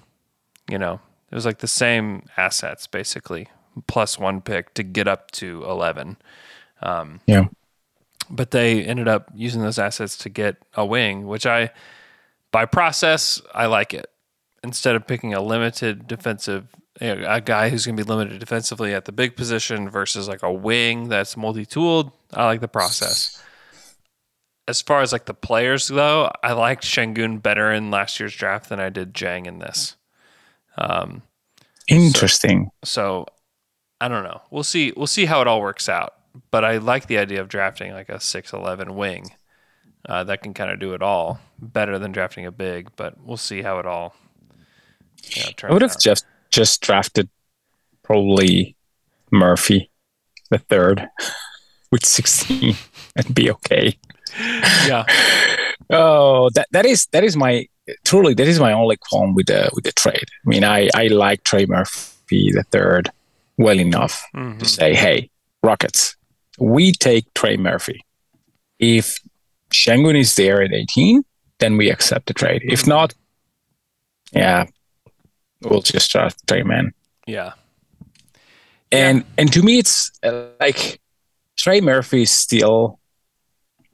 You 0.68 0.80
know, 0.80 1.00
it 1.32 1.36
was 1.36 1.46
like 1.46 1.60
the 1.60 1.68
same 1.68 2.24
assets 2.38 2.88
basically 2.88 3.50
plus 3.88 4.18
one 4.18 4.42
pick 4.42 4.74
to 4.74 4.84
get 4.84 5.08
up 5.08 5.32
to 5.32 5.64
11. 5.66 6.18
Um, 6.82 7.20
yeah. 7.28 7.46
But 8.30 8.52
they 8.52 8.84
ended 8.84 9.08
up 9.08 9.30
using 9.36 9.62
those 9.62 9.78
assets 9.78 10.18
to 10.20 10.30
get 10.30 10.58
a 10.74 10.86
wing, 10.86 11.28
which 11.28 11.46
I, 11.46 11.72
by 12.56 12.66
process, 12.66 13.42
I 13.54 13.66
like 13.66 13.94
it. 13.94 14.10
Instead 14.64 14.96
of 14.96 15.06
picking 15.06 15.34
a 15.34 15.42
limited 15.42 16.08
defensive, 16.08 16.66
a 17.02 17.42
guy 17.42 17.68
who's 17.68 17.86
going 17.86 17.98
to 17.98 18.04
be 18.06 18.10
limited 18.10 18.40
defensively 18.40 18.94
at 18.94 19.04
the 19.04 19.12
big 19.12 19.36
position 19.36 19.90
versus 19.90 20.30
like 20.30 20.42
a 20.42 20.50
wing 20.50 21.10
that's 21.10 21.36
multi 21.36 21.66
tooled, 21.66 22.14
I 22.34 22.46
like 22.46 22.62
the 22.62 22.70
process. 22.70 23.44
As 24.70 24.82
far 24.82 25.02
as 25.02 25.12
like 25.12 25.26
the 25.26 25.34
players 25.34 25.90
though, 25.90 26.32
I 26.42 26.54
liked 26.54 26.86
Sengun 26.86 27.44
better 27.44 27.74
in 27.74 27.92
last 27.92 28.22
year's 28.22 28.34
draft 28.34 28.70
than 28.70 28.80
I 28.80 28.88
did 28.88 29.14
Dieng 29.14 29.48
in 29.48 29.60
this. 29.60 29.98
Um, 30.78 31.24
Interesting. 31.90 32.72
So, 32.86 33.26
so 33.26 33.26
I 34.00 34.08
don't 34.08 34.24
know. 34.24 34.44
We'll 34.50 34.64
see. 34.64 34.94
We'll 34.96 35.08
see 35.08 35.26
how 35.26 35.42
it 35.42 35.48
all 35.48 35.60
works 35.60 35.90
out. 35.90 36.14
But 36.52 36.64
I 36.64 36.78
like 36.78 37.08
the 37.08 37.18
idea 37.18 37.42
of 37.42 37.50
drafting 37.50 37.92
like 37.92 38.08
a 38.08 38.22
six 38.22 38.54
eleven 38.54 38.96
wing 38.96 39.32
uh, 40.08 40.24
that 40.24 40.42
can 40.42 40.54
kind 40.54 40.72
of 40.72 40.80
do 40.80 40.94
it 40.94 41.02
all 41.02 41.40
better 41.60 41.98
than 42.00 42.12
drafting 42.12 42.46
a 42.46 42.52
big. 42.52 42.90
But 42.96 43.16
we'll 43.24 43.38
see 43.38 43.62
how 43.62 43.80
it 43.80 43.86
all. 43.86 44.16
You 45.24 45.44
know, 45.44 45.70
I 45.70 45.74
would 45.74 45.82
have 45.82 45.92
out. 45.92 46.02
just 46.02 46.26
just 46.52 46.82
drafted 46.82 47.30
probably 48.04 48.76
Murphy, 49.32 49.90
the 50.50 50.60
third, 50.60 51.08
with 51.92 52.06
sixteen, 52.06 52.76
and 53.16 53.34
be 53.34 53.50
okay. 53.52 53.98
Yeah. 54.40 55.06
oh, 55.90 56.50
that 56.56 56.68
that 56.72 56.86
is 56.86 57.08
that 57.08 57.24
is 57.24 57.36
my 57.36 57.68
truly 58.04 58.34
that 58.34 58.48
is 58.48 58.60
my 58.60 58.74
only 58.74 58.98
qualm 58.98 59.34
with 59.34 59.48
the 59.48 59.70
with 59.74 59.84
the 59.84 59.92
trade. 59.94 60.26
I 60.46 60.50
mean, 60.50 60.64
I 60.64 60.90
I 60.94 61.08
like 61.08 61.44
Trey 61.44 61.66
Murphy 61.66 62.52
the 62.52 62.64
third 62.72 63.12
well 63.58 63.80
enough 63.80 64.26
mm-hmm. 64.36 64.60
to 64.60 64.66
say, 64.66 64.94
hey, 64.94 65.30
Rockets, 65.64 66.16
we 66.60 66.92
take 66.92 67.34
Trey 67.34 67.58
Murphy. 67.58 68.02
If 68.80 69.20
Sengun 69.72 70.18
is 70.18 70.36
there 70.36 70.62
at 70.62 70.74
18, 70.74 71.24
then 71.60 71.78
we 71.78 71.90
accept 71.90 72.28
the 72.28 72.34
trade. 72.34 72.62
If 72.66 72.88
not, 72.88 73.14
yeah, 74.32 74.66
we'll 75.62 75.82
just 75.82 76.12
draft 76.12 76.46
Trey 76.48 76.64
Man. 76.64 76.94
Yeah. 77.26 77.54
And 78.92 79.20
yeah. 79.20 79.26
and 79.38 79.54
to 79.54 79.62
me, 79.62 79.80
it's 79.80 80.12
uh, 80.24 80.48
like 80.60 81.00
Trey 81.58 81.82
Murphy 81.82 82.24
is 82.24 82.32
still 82.32 83.00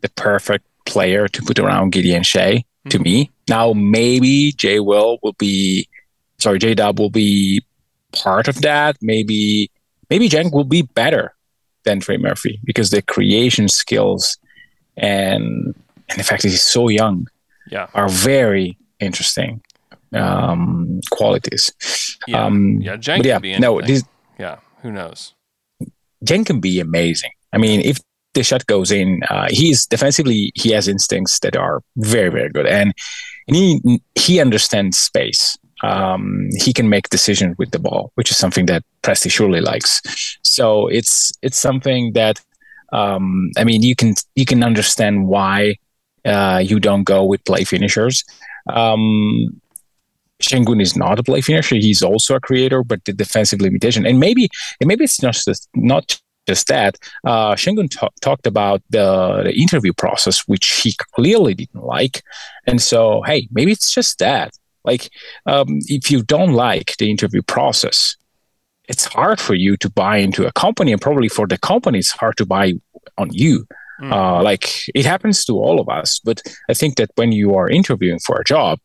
the 0.02 0.10
perfect 0.10 0.66
player 0.86 1.28
to 1.28 1.42
put 1.44 1.60
around 1.60 1.92
Gideon 1.92 2.24
Shea 2.24 2.58
mm-hmm. 2.58 2.90
to 2.90 3.00
me. 3.00 3.32
Now 3.48 3.74
maybe 3.74 4.52
Jay 4.54 4.80
Will 4.80 5.20
will 5.24 5.36
be 5.38 5.88
sorry, 6.40 6.60
J 6.60 6.74
Dub 6.74 7.00
will 7.00 7.10
be 7.10 7.64
part 8.12 8.48
of 8.48 8.62
that. 8.62 8.98
Maybe 9.02 9.72
maybe 10.10 10.28
Dieng 10.28 10.52
will 10.52 10.66
be 10.66 10.82
better 10.82 11.34
than 11.84 12.00
Trey 12.00 12.18
Murphy 12.18 12.60
because 12.64 12.90
the 12.90 13.02
creation 13.02 13.68
skills 13.68 14.38
and 14.98 15.76
and 16.10 16.20
the 16.20 16.24
fact 16.24 16.44
that 16.44 16.50
he's 16.50 16.64
so 16.64 16.90
young 16.90 17.28
yeah. 17.70 17.88
are 17.94 18.10
very 18.10 18.78
interesting 19.00 19.62
um, 20.14 21.00
qualities. 21.12 21.72
Yeah, 22.28 22.46
um, 22.46 22.82
yeah, 22.82 22.98
Dieng 22.98 23.24
yeah, 23.24 23.40
be 23.40 23.58
no, 23.58 23.82
this, 23.82 24.04
yeah, 24.40 24.58
who 24.82 24.92
knows? 24.92 25.34
Jen 26.24 26.44
can 26.44 26.60
be 26.60 26.80
amazing. 26.80 27.32
I 27.54 27.58
mean, 27.58 27.82
if 27.82 27.98
the 28.34 28.44
shot 28.44 28.66
goes 28.68 28.92
in, 28.92 29.22
uh, 29.30 29.48
he's 29.50 29.86
defensively 29.86 30.52
he 30.56 30.72
has 30.72 30.88
instincts 30.88 31.40
that 31.40 31.56
are 31.56 31.82
very 31.98 32.30
very 32.30 32.50
good, 32.50 32.68
and, 32.68 32.94
and 33.48 33.56
he 33.56 34.02
he 34.16 34.40
understands 34.40 34.98
space 34.98 35.58
um, 35.84 36.50
he 36.58 36.74
can 36.74 36.90
make 36.90 37.10
decisions 37.10 37.58
with 37.58 37.72
the 37.72 37.80
ball, 37.80 38.12
which 38.16 38.32
is 38.32 38.38
something 38.38 38.66
that 38.68 38.84
Presti 39.04 39.32
surely 39.32 39.62
likes. 39.62 40.02
So 40.44 40.88
it's 40.88 41.32
it's 41.42 41.60
something 41.60 42.14
that 42.14 42.40
um, 42.92 43.52
I 43.58 43.64
mean 43.64 43.82
you 43.84 43.96
can 43.96 44.16
you 44.36 44.46
can 44.46 44.64
understand 44.64 45.28
why 45.28 45.76
uh, 46.26 46.62
you 46.64 46.80
don't 46.80 47.04
go 47.04 47.24
with 47.24 47.44
play 47.46 47.64
finishers. 47.64 48.24
Um, 48.70 49.62
Sengun 50.42 50.82
is 50.82 50.96
not 50.96 51.20
a 51.20 51.24
play 51.24 51.42
finisher; 51.42 51.76
he's 51.76 52.02
also 52.02 52.36
a 52.36 52.40
creator, 52.40 52.84
but 52.84 53.04
the 53.06 53.14
defensive 53.14 53.62
limitation, 53.62 54.06
and 54.06 54.20
maybe 54.20 54.50
and 54.80 54.88
maybe 54.88 55.04
it's 55.04 55.22
not 55.22 55.34
just 55.34 55.70
not 55.76 56.20
just 56.48 56.68
that. 56.68 56.98
Uh, 57.26 57.54
Sengun 57.54 57.90
t- 57.90 58.08
talked 58.22 58.48
about 58.48 58.82
the, 58.90 59.42
the 59.44 59.54
interview 59.54 59.94
process, 59.94 60.48
which 60.48 60.82
he 60.82 60.96
clearly 61.14 61.54
didn't 61.54 61.84
like, 61.84 62.24
and 62.66 62.82
so 62.82 63.22
hey, 63.22 63.48
maybe 63.52 63.72
it's 63.72 63.94
just 63.94 64.18
that 64.20 64.52
like, 64.84 65.10
um, 65.46 65.80
if 65.88 66.10
you 66.10 66.24
don't 66.24 66.54
like 66.54 66.96
the 66.98 67.10
interview 67.10 67.42
process, 67.42 68.16
it's 68.92 69.06
hard 69.06 69.40
for 69.40 69.56
you 69.56 69.78
to 69.78 69.90
buy 69.90 70.18
into 70.18 70.46
a 70.46 70.52
company, 70.52 70.92
and 70.92 71.02
probably 71.02 71.30
for 71.30 71.48
the 71.48 71.58
company, 71.58 72.00
it's 72.00 72.12
hard 72.12 72.36
to 72.38 72.46
buy 72.46 72.74
on 73.18 73.30
you. 73.32 73.66
Mm. 74.02 74.12
Uh, 74.12 74.44
like 74.44 74.66
it 74.94 75.06
happens 75.06 75.46
to 75.46 75.54
all 75.54 75.80
of 75.80 75.88
us, 75.88 76.20
but 76.20 76.42
I 76.70 76.74
think 76.74 76.98
that 76.98 77.12
when 77.16 77.32
you 77.32 77.56
are 77.56 77.70
interviewing 77.70 78.20
for 78.20 78.36
a 78.40 78.44
job, 78.44 78.80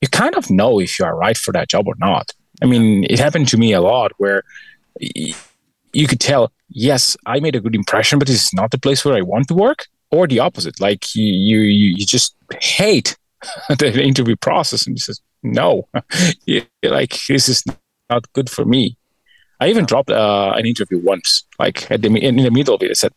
you 0.00 0.08
kind 0.08 0.34
of 0.36 0.50
know 0.50 0.80
if 0.80 0.98
you 0.98 1.04
are 1.04 1.16
right 1.16 1.36
for 1.36 1.52
that 1.52 1.68
job 1.68 1.86
or 1.86 1.94
not. 1.98 2.32
I 2.62 2.66
mean, 2.66 3.04
it 3.10 3.18
happened 3.18 3.48
to 3.48 3.58
me 3.58 3.72
a 3.72 3.80
lot 3.80 4.12
where 4.18 4.42
you 4.98 6.06
could 6.06 6.20
tell, 6.20 6.52
yes, 6.68 7.16
I 7.26 7.40
made 7.40 7.56
a 7.56 7.60
good 7.60 7.74
impression, 7.74 8.18
but 8.18 8.28
this 8.28 8.44
is 8.44 8.54
not 8.54 8.70
the 8.70 8.78
place 8.78 9.04
where 9.04 9.16
I 9.16 9.22
want 9.22 9.48
to 9.48 9.54
work, 9.54 9.86
or 10.10 10.26
the 10.26 10.38
opposite. 10.38 10.80
Like 10.80 11.14
you, 11.14 11.24
you, 11.24 11.58
you 11.60 11.88
you 11.98 12.06
just 12.06 12.36
hate 12.60 13.16
the 13.68 14.02
interview 14.02 14.36
process, 14.36 14.86
and 14.86 14.96
you 14.96 15.00
says, 15.00 15.20
no, 15.42 15.88
like 16.82 17.18
this 17.28 17.48
is 17.48 17.64
not 18.08 18.32
good 18.32 18.48
for 18.48 18.64
me. 18.64 18.96
I 19.62 19.68
even 19.68 19.84
dropped 19.86 20.10
uh, 20.10 20.52
an 20.56 20.66
interview 20.66 20.98
once, 20.98 21.44
like 21.58 21.88
at 21.90 22.02
the 22.02 22.08
in 22.08 22.36
the 22.36 22.50
middle 22.50 22.74
of 22.74 22.82
it. 22.82 22.90
I 22.90 22.94
said, 22.94 23.12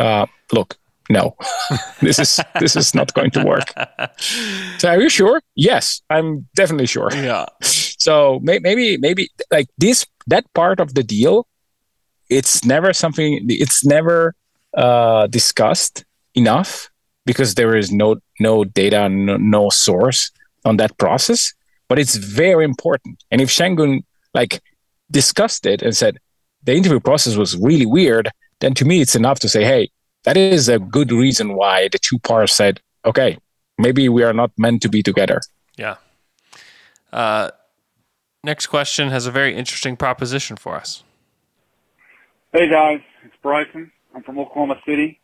uh, 0.00 0.26
"Look, 0.52 0.76
no, 1.08 1.36
this 2.00 2.18
is 2.18 2.40
this 2.58 2.74
is 2.74 2.94
not 2.94 3.14
going 3.14 3.30
to 3.32 3.44
work." 3.44 3.72
So, 4.78 4.88
are 4.90 5.00
you 5.00 5.08
sure? 5.08 5.40
Yes, 5.54 6.02
I'm 6.10 6.48
definitely 6.54 6.86
sure. 6.86 7.10
Yeah. 7.12 7.46
So 8.04 8.38
may- 8.42 8.58
maybe 8.58 8.98
maybe 8.98 9.30
like 9.50 9.68
this 9.78 10.04
that 10.26 10.44
part 10.52 10.78
of 10.80 10.92
the 10.92 11.02
deal, 11.02 11.46
it's 12.28 12.62
never 12.64 12.92
something. 12.92 13.46
It's 13.48 13.82
never 13.84 14.34
uh, 14.76 15.26
discussed 15.28 16.04
enough 16.34 16.90
because 17.24 17.54
there 17.54 17.74
is 17.76 17.90
no 17.90 18.16
no 18.40 18.64
data, 18.64 19.08
no, 19.08 19.36
no 19.38 19.70
source 19.70 20.30
on 20.64 20.76
that 20.76 20.98
process. 20.98 21.54
But 21.88 21.98
it's 21.98 22.16
very 22.16 22.64
important. 22.64 23.24
And 23.30 23.40
if 23.40 23.48
Sengun 23.48 24.02
like 24.34 24.60
discussed 25.14 25.64
it 25.64 25.80
and 25.80 25.96
said 25.96 26.18
the 26.64 26.74
interview 26.74 27.00
process 27.00 27.36
was 27.36 27.56
really 27.56 27.86
weird, 27.86 28.28
then 28.60 28.74
to 28.74 28.84
me 28.84 29.00
it's 29.00 29.14
enough 29.14 29.38
to 29.40 29.48
say, 29.48 29.64
hey, 29.64 29.88
that 30.24 30.36
is 30.36 30.68
a 30.68 30.78
good 30.78 31.12
reason 31.12 31.54
why 31.54 31.88
the 31.88 31.98
two 31.98 32.18
parts 32.18 32.52
said, 32.54 32.80
okay, 33.04 33.38
maybe 33.78 34.08
we 34.08 34.22
are 34.22 34.32
not 34.32 34.50
meant 34.58 34.82
to 34.82 34.88
be 34.88 35.02
together. 35.02 35.40
Yeah. 35.76 35.96
Uh, 37.12 37.50
next 38.42 38.66
question 38.66 39.10
has 39.10 39.26
a 39.26 39.30
very 39.30 39.54
interesting 39.54 39.96
proposition 39.96 40.56
for 40.56 40.74
us. 40.74 41.04
Hey 42.52 42.68
guys, 42.68 43.00
it's 43.24 43.34
Bryson. 43.42 43.92
I'm 44.14 44.22
from 44.22 44.38
Oklahoma 44.38 44.80
City. 44.86 45.20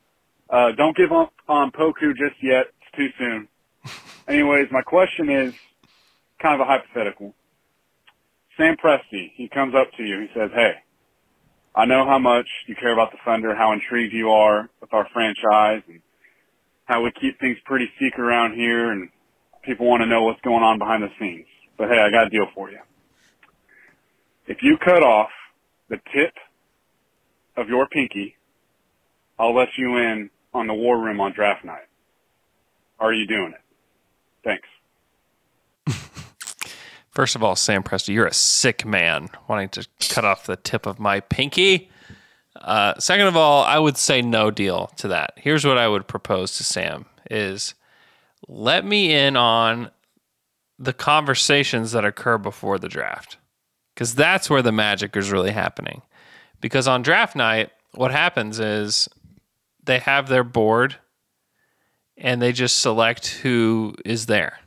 Uh, 0.48 0.72
don't 0.72 0.96
give 0.96 1.12
up 1.12 1.32
on 1.48 1.70
Poku 1.70 2.16
just 2.16 2.42
yet. 2.42 2.66
It's 2.82 2.96
too 2.96 3.08
soon. 3.18 3.48
Anyways, 4.28 4.70
my 4.70 4.82
question 4.82 5.30
is 5.30 5.54
kind 6.40 6.54
of 6.54 6.60
a 6.60 6.64
hypothetical. 6.64 7.34
Sam 8.60 8.76
Presti, 8.76 9.32
he 9.36 9.48
comes 9.48 9.74
up 9.74 9.88
to 9.96 10.02
you. 10.02 10.20
He 10.20 10.28
says, 10.38 10.50
"Hey, 10.54 10.74
I 11.74 11.86
know 11.86 12.04
how 12.04 12.18
much 12.18 12.46
you 12.66 12.74
care 12.74 12.92
about 12.92 13.10
the 13.10 13.18
Thunder, 13.24 13.54
how 13.54 13.72
intrigued 13.72 14.12
you 14.12 14.30
are 14.30 14.68
with 14.80 14.92
our 14.92 15.08
franchise, 15.14 15.82
and 15.88 16.02
how 16.84 17.02
we 17.02 17.10
keep 17.12 17.40
things 17.40 17.56
pretty 17.64 17.90
secret 17.98 18.22
around 18.22 18.54
here, 18.54 18.92
and 18.92 19.08
people 19.62 19.86
want 19.86 20.02
to 20.02 20.06
know 20.06 20.24
what's 20.24 20.40
going 20.42 20.62
on 20.62 20.78
behind 20.78 21.02
the 21.02 21.10
scenes. 21.18 21.46
But 21.78 21.88
hey, 21.88 21.98
I 21.98 22.10
got 22.10 22.26
a 22.26 22.30
deal 22.30 22.48
for 22.54 22.70
you. 22.70 22.80
If 24.46 24.62
you 24.62 24.76
cut 24.76 25.02
off 25.02 25.30
the 25.88 25.96
tip 26.12 26.34
of 27.56 27.68
your 27.68 27.88
pinky, 27.88 28.36
I'll 29.38 29.54
let 29.54 29.68
you 29.78 29.96
in 29.96 30.30
on 30.52 30.66
the 30.66 30.74
war 30.74 30.98
room 30.98 31.20
on 31.20 31.32
draft 31.32 31.64
night. 31.64 31.88
Are 32.98 33.12
you 33.12 33.26
doing 33.26 33.54
it? 33.54 33.62
Thanks. 34.44 34.68
First 37.10 37.34
of 37.34 37.42
all, 37.42 37.56
Sam 37.56 37.82
Presti, 37.82 38.14
you're 38.14 38.26
a 38.26 38.32
sick 38.32 38.84
man 38.86 39.28
wanting 39.48 39.68
to 39.70 39.86
cut 40.08 40.24
off 40.24 40.46
the 40.46 40.56
tip 40.56 40.86
of 40.86 41.00
my 41.00 41.20
pinky. 41.20 41.90
Uh, 42.56 42.94
second 42.98 43.26
of 43.26 43.36
all, 43.36 43.64
I 43.64 43.78
would 43.78 43.96
say 43.96 44.22
no 44.22 44.50
deal 44.50 44.88
to 44.96 45.08
that. 45.08 45.34
Here's 45.36 45.64
what 45.64 45.78
I 45.78 45.88
would 45.88 46.06
propose 46.06 46.56
to 46.56 46.64
Sam 46.64 47.06
is 47.30 47.74
let 48.48 48.84
me 48.84 49.12
in 49.12 49.36
on 49.36 49.90
the 50.78 50.92
conversations 50.92 51.92
that 51.92 52.04
occur 52.04 52.38
before 52.38 52.78
the 52.78 52.88
draft. 52.88 53.36
Because 53.94 54.14
that's 54.14 54.48
where 54.48 54.62
the 54.62 54.72
magic 54.72 55.16
is 55.16 55.30
really 55.30 55.50
happening. 55.50 56.02
Because 56.60 56.88
on 56.88 57.02
draft 57.02 57.36
night, 57.36 57.70
what 57.92 58.12
happens 58.12 58.58
is 58.58 59.08
they 59.84 59.98
have 59.98 60.28
their 60.28 60.44
board 60.44 60.96
and 62.16 62.40
they 62.40 62.52
just 62.52 62.78
select 62.80 63.28
who 63.28 63.94
is 64.04 64.26
there, 64.26 64.60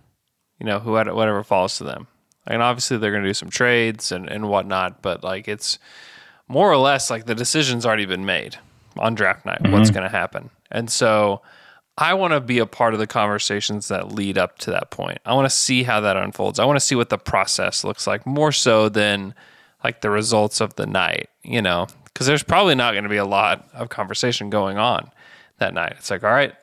you 0.60 0.66
know, 0.66 0.80
who 0.80 0.92
whatever 0.92 1.44
falls 1.44 1.78
to 1.78 1.84
them. 1.84 2.08
And 2.48 2.62
obviously 2.62 2.98
they're 2.98 3.12
going 3.12 3.24
to 3.24 3.30
do 3.30 3.34
some 3.34 3.50
trades 3.50 4.12
and, 4.12 4.30
and 4.30 4.50
whatnot, 4.50 5.02
but 5.02 5.24
like 5.24 5.48
it's 5.48 5.80
more 6.48 6.72
or 6.72 6.78
less 6.78 7.10
like 7.10 7.26
the 7.26 7.36
decision's 7.36 7.86
already 7.86 8.06
been 8.06 8.26
made 8.26 8.58
on 8.98 9.16
draft 9.16 9.46
night, 9.46 9.62
what's 9.70 9.90
Mhm. 9.90 9.94
going 9.94 10.04
to 10.04 10.10
happen. 10.18 10.50
And 10.70 10.90
so 10.92 11.42
I 11.98 12.14
want 12.16 12.34
to 12.34 12.40
be 12.42 12.60
a 12.60 12.66
part 12.66 12.94
of 12.94 13.00
the 13.00 13.08
conversations 13.08 13.88
that 13.88 14.12
lead 14.12 14.38
up 14.38 14.58
to 14.60 14.72
that 14.72 14.90
point. 14.90 15.20
I 15.26 15.34
want 15.34 15.46
to 15.46 15.56
see 15.56 15.84
how 15.84 16.00
that 16.02 16.18
unfolds. 16.18 16.60
I 16.60 16.66
want 16.66 16.76
to 16.76 16.86
see 16.86 16.96
what 16.96 17.10
the 17.10 17.18
process 17.18 17.84
looks 17.84 18.08
like 18.08 18.26
more 18.26 18.52
so 18.52 18.90
than 18.90 19.34
like 19.84 20.02
the 20.02 20.10
results 20.10 20.60
of 20.60 20.76
the 20.76 20.86
night, 20.86 21.30
you 21.44 21.62
know, 21.62 21.88
because 22.06 22.26
there's 22.28 22.44
probably 22.44 22.76
not 22.76 22.94
going 22.94 23.04
to 23.04 23.10
be 23.10 23.18
a 23.18 23.26
lot 23.26 23.68
of 23.74 23.90
conversation 23.90 24.50
going 24.50 24.78
on 24.78 25.10
that 25.60 25.74
night. 25.74 25.94
It's 25.98 26.10
like, 26.12 26.24
all 26.24 26.32
right, 26.32 26.54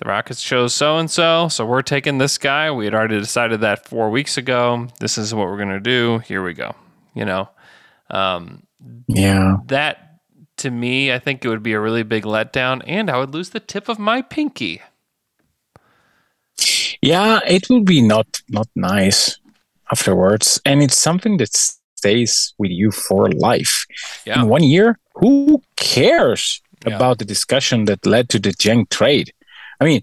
the 0.00 0.08
Rockets 0.08 0.42
chose 0.42 0.74
so 0.74 0.96
and 0.98 1.10
so, 1.10 1.48
so 1.48 1.64
we're 1.64 1.82
taking 1.82 2.18
this 2.18 2.38
guy. 2.38 2.70
We 2.70 2.86
had 2.86 2.94
already 2.94 3.18
decided 3.20 3.60
that 3.60 3.86
four 3.86 4.10
weeks 4.10 4.36
ago. 4.38 4.88
This 4.98 5.16
is 5.18 5.32
what 5.34 5.46
we're 5.46 5.56
going 5.58 5.68
to 5.68 5.80
do. 5.80 6.18
Here 6.20 6.42
we 6.42 6.54
go. 6.54 6.74
You 7.14 7.24
know, 7.26 7.48
um, 8.10 8.62
Yeah. 9.06 9.58
that 9.66 10.20
to 10.56 10.70
me, 10.70 11.12
I 11.12 11.18
think 11.18 11.44
it 11.44 11.48
would 11.48 11.62
be 11.62 11.74
a 11.74 11.80
really 11.80 12.02
big 12.02 12.24
letdown, 12.24 12.82
and 12.86 13.10
I 13.10 13.18
would 13.18 13.32
lose 13.34 13.50
the 13.50 13.60
tip 13.60 13.88
of 13.88 13.98
my 13.98 14.22
pinky. 14.22 14.80
Yeah, 17.02 17.40
it 17.46 17.68
will 17.70 17.82
be 17.82 18.02
not 18.02 18.26
not 18.48 18.68
nice 18.76 19.38
afterwards, 19.90 20.60
and 20.64 20.82
it's 20.82 20.98
something 20.98 21.38
that 21.38 21.54
stays 21.96 22.54
with 22.58 22.70
you 22.70 22.90
for 22.90 23.30
life. 23.30 23.86
Yeah. 24.26 24.42
In 24.42 24.48
one 24.48 24.62
year, 24.62 24.98
who 25.14 25.62
cares 25.76 26.60
Yeah. 26.86 26.96
about 26.96 27.18
the 27.18 27.24
discussion 27.24 27.84
that 27.86 28.06
led 28.06 28.28
to 28.30 28.38
the 28.38 28.50
Dieng 28.52 28.88
trade? 28.88 29.32
I 29.80 29.84
mean, 29.84 30.02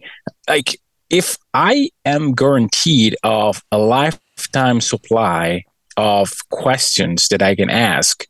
like 0.50 0.80
if 1.10 1.38
I 1.54 1.90
am 2.06 2.34
guaranteed 2.34 3.16
of 3.24 3.63
a 3.72 3.78
lifetime 3.78 4.82
supply 4.82 5.63
of 5.96 6.34
questions 6.50 7.28
that 7.30 7.42
I 7.42 7.56
can 7.56 7.70
ask, 7.70 8.26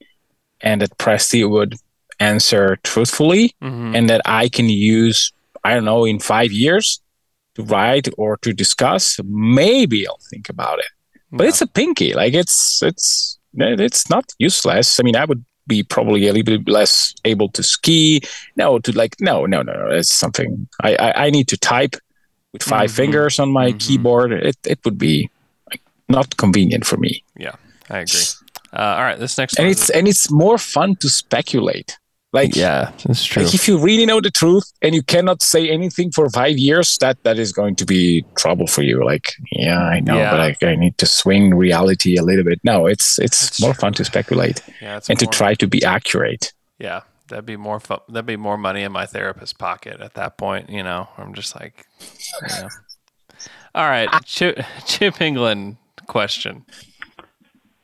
and 0.61 0.81
that 0.81 0.97
Presti 0.97 1.47
would 1.49 1.75
answer 2.19 2.77
truthfully, 2.83 3.53
Mhm. 3.61 3.95
and 3.95 4.09
that 4.09 4.21
I 4.25 4.49
can 4.49 4.69
use, 4.69 5.31
I 5.63 5.73
don't 5.73 5.85
know, 5.85 6.05
in 6.05 6.19
five 6.19 6.51
years 6.51 7.01
to 7.55 7.63
write 7.63 8.07
or 8.17 8.37
to 8.37 8.53
discuss, 8.53 9.19
maybe 9.23 10.07
I'll 10.07 10.19
think 10.29 10.49
about 10.49 10.79
it. 10.79 10.91
But 11.31 11.47
it's 11.47 11.61
a 11.61 11.67
pinky. 11.67 12.13
Like 12.13 12.33
it's 12.33 12.81
it's 12.81 13.37
it's 13.53 14.09
not 14.09 14.25
useless. 14.39 14.99
I 14.99 15.03
mean, 15.03 15.15
I 15.15 15.25
would 15.25 15.43
be 15.67 15.83
probably 15.83 16.27
a 16.27 16.33
little 16.33 16.57
bit 16.57 16.67
less 16.69 17.13
able 17.25 17.49
to 17.49 17.63
ski. 17.63 18.21
No, 18.55 18.79
to 18.79 18.91
like 18.91 19.15
no, 19.19 19.45
no, 19.45 19.61
no. 19.61 19.73
no. 19.73 19.87
It's 19.95 20.13
something 20.15 20.67
I 20.83 20.95
I, 20.95 21.25
I 21.25 21.29
need 21.29 21.47
to 21.49 21.57
type 21.57 21.95
with 22.53 22.63
5 22.63 22.89
Mhm. 22.89 22.95
fingers 22.95 23.39
on 23.39 23.51
my 23.51 23.71
keyboard. 23.73 24.31
It 24.31 24.57
it 24.65 24.79
would 24.85 24.97
be 24.97 25.29
like, 25.69 25.81
not 26.09 26.37
convenient 26.37 26.85
for 26.85 26.97
me. 26.97 27.23
Yeah, 27.37 27.55
I 27.89 27.99
agree. 27.99 28.21
Uh, 28.73 28.95
all 28.97 29.03
right, 29.03 29.19
this 29.19 29.37
next 29.37 29.57
And 29.59 29.65
one. 29.65 29.71
it's 29.71 29.89
and 29.89 30.07
it's 30.07 30.31
more 30.31 30.57
fun 30.57 30.95
to 31.01 31.09
speculate. 31.09 31.97
Like 32.33 32.55
yeah, 32.55 32.91
that's 33.05 33.23
true. 33.23 33.43
Like 33.43 33.53
if 33.55 33.67
you 33.69 33.77
really 33.77 34.05
know 34.05 34.19
the 34.19 34.29
truth 34.29 34.71
and 34.81 34.93
you 34.93 35.01
cannot 35.01 35.41
say 35.41 35.69
anything 35.69 36.11
for 36.11 36.29
five 36.29 36.57
years, 36.57 36.97
that 36.99 37.23
that 37.23 37.39
is 37.39 37.53
going 37.53 37.75
to 37.77 37.85
be 37.85 38.25
trouble 38.37 38.67
for 38.67 38.81
you. 38.83 39.03
Like, 39.05 39.31
yeah, 39.53 39.79
I 39.79 40.01
know, 40.01 40.17
Yeah. 40.17 40.31
but 40.31 40.39
I, 40.41 40.71
I 40.71 40.75
need 40.75 40.97
to 40.97 41.05
swing 41.05 41.55
reality 41.55 42.17
a 42.17 42.23
little 42.23 42.43
bit. 42.43 42.59
No, 42.65 42.85
it's 42.85 43.17
it's 43.17 43.61
more 43.61 43.73
fun 43.73 43.93
to 43.93 44.03
speculate 44.03 44.61
Yeah, 44.81 44.97
it's 44.97 45.09
and 45.09 45.17
to 45.19 45.25
try 45.25 45.53
to 45.55 45.67
be 45.67 45.83
accurate. 45.85 46.51
Yeah, 46.79 47.01
that'd 47.29 47.45
be 47.45 47.55
more 47.57 47.79
fun. 47.79 47.99
That'd 48.09 48.25
be 48.25 48.35
more 48.35 48.57
money 48.57 48.83
in 48.83 48.91
my 48.91 49.05
therapist's 49.05 49.53
pocket 49.53 50.01
at 50.01 50.13
that 50.15 50.37
point. 50.37 50.69
You 50.69 50.83
know, 50.83 51.07
I'm 51.17 51.33
just 51.33 51.55
like, 51.59 51.85
you 52.41 52.61
know. 52.61 52.69
All 53.73 53.87
right, 53.87 54.09
Chip, 54.25 54.59
Chip 54.85 55.15
Engelland 55.15 55.77
question. 56.07 56.65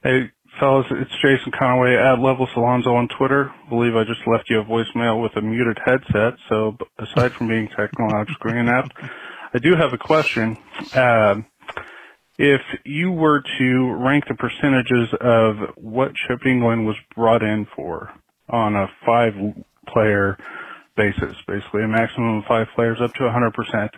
Hey, 0.04 0.32
fellas, 0.60 0.86
it's 0.92 1.12
Jason 1.22 1.52
Conaway 1.52 1.98
at 1.98 2.20
Level 2.20 2.48
Alonzo 2.56 2.96
on 2.96 3.08
Twitter. 3.08 3.52
I 3.66 3.70
believe 3.70 3.96
I 3.96 4.04
just 4.04 4.22
left 4.28 4.50
you 4.50 4.60
a 4.60 4.66
voicemail 4.66 5.22
with 5.22 5.36
a 5.36 5.42
muted 5.42 5.78
headset. 5.84 6.34
So, 6.50 6.78
aside 7.00 7.32
from 7.38 7.48
being 7.48 7.70
technologically 7.70 8.58
inept, 8.58 8.94
I 9.54 9.60
do 9.60 9.76
have 9.76 9.94
a 9.94 9.98
question. 9.98 10.58
Um, 10.94 11.46
if 12.38 12.62
you 12.84 13.12
were 13.12 13.44
to 13.60 13.94
rank 13.94 14.26
the 14.28 14.36
percentages 14.36 15.10
of 15.22 15.76
what 15.76 16.14
Chip 16.16 16.42
Engelland 16.42 16.86
was 16.86 16.96
brought 17.16 17.44
in 17.44 17.68
for 17.76 18.12
on 18.50 18.76
a 18.76 18.88
five 19.06 19.34
player 19.88 20.38
basis, 20.96 21.36
basically 21.48 21.84
a 21.84 21.88
maximum 21.88 22.40
of 22.40 22.44
five 22.46 22.68
players 22.76 23.00
up 23.02 23.14
to 23.14 23.22
100%, 23.22 23.90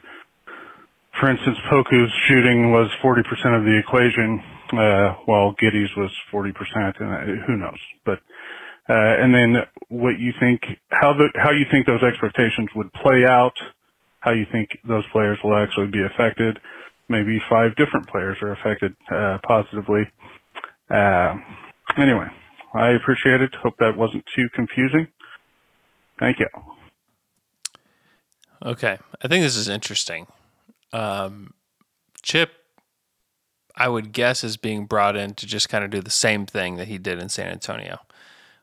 for 1.20 1.30
instance, 1.30 1.58
Poku's 1.70 2.12
shooting 2.28 2.72
was 2.72 2.89
40% 3.01 3.20
of 3.58 3.64
the 3.64 3.78
equation, 3.80 4.43
uh, 4.74 5.16
while 5.26 5.53
Giddey's 5.53 5.95
was 5.95 6.11
40%, 6.32 6.53
and 6.99 7.41
uh, 7.41 7.45
who 7.45 7.57
knows. 7.57 7.80
But 8.05 8.20
uh, 8.88 8.93
and 8.93 9.34
then 9.34 9.63
what 9.89 10.20
you 10.20 10.32
think, 10.39 10.61
how 10.89 11.13
the 11.13 11.30
how 11.36 11.51
you 11.51 11.66
think 11.72 11.88
those 11.88 12.03
expectations 12.03 12.70
would 12.76 12.93
play 12.93 13.26
out, 13.26 13.55
how 14.20 14.32
you 14.32 14.45
think 14.51 14.70
those 14.88 15.03
players 15.11 15.39
will 15.43 15.55
actually 15.55 15.88
be 15.88 16.03
affected. 16.03 16.59
Maybe 17.09 17.41
five 17.49 17.76
different 17.76 18.07
players 18.07 18.38
are 18.41 18.51
affected 18.51 18.95
uh, 19.11 19.39
positively. 19.47 20.03
Uh, 20.89 21.36
anyway, 21.97 22.28
I 22.74 22.89
appreciate 22.89 23.41
it. 23.41 23.55
Hope 23.55 23.76
that 23.80 23.97
wasn't 23.97 24.24
too 24.36 24.47
confusing. 24.53 25.07
Thank 26.20 26.39
you. 26.39 26.47
Okay, 28.63 28.97
I 29.22 29.28
think 29.28 29.43
this 29.43 29.55
is 29.55 29.68
interesting. 29.68 30.28
Um, 30.93 31.53
Chip, 32.22 32.51
I 33.76 33.90
would 33.90 34.14
guess, 34.14 34.44
is 34.44 34.58
being 34.58 34.86
brought 34.86 35.16
in 35.16 35.34
to 35.36 35.46
just 35.46 35.70
kind 35.70 35.84
of 35.84 35.90
do 35.90 36.02
the 36.02 36.10
same 36.10 36.46
thing 36.46 36.78
that 36.78 36.88
he 36.88 36.98
did 36.98 37.20
in 37.20 37.30
San 37.30 37.48
Antonio, 37.48 38.00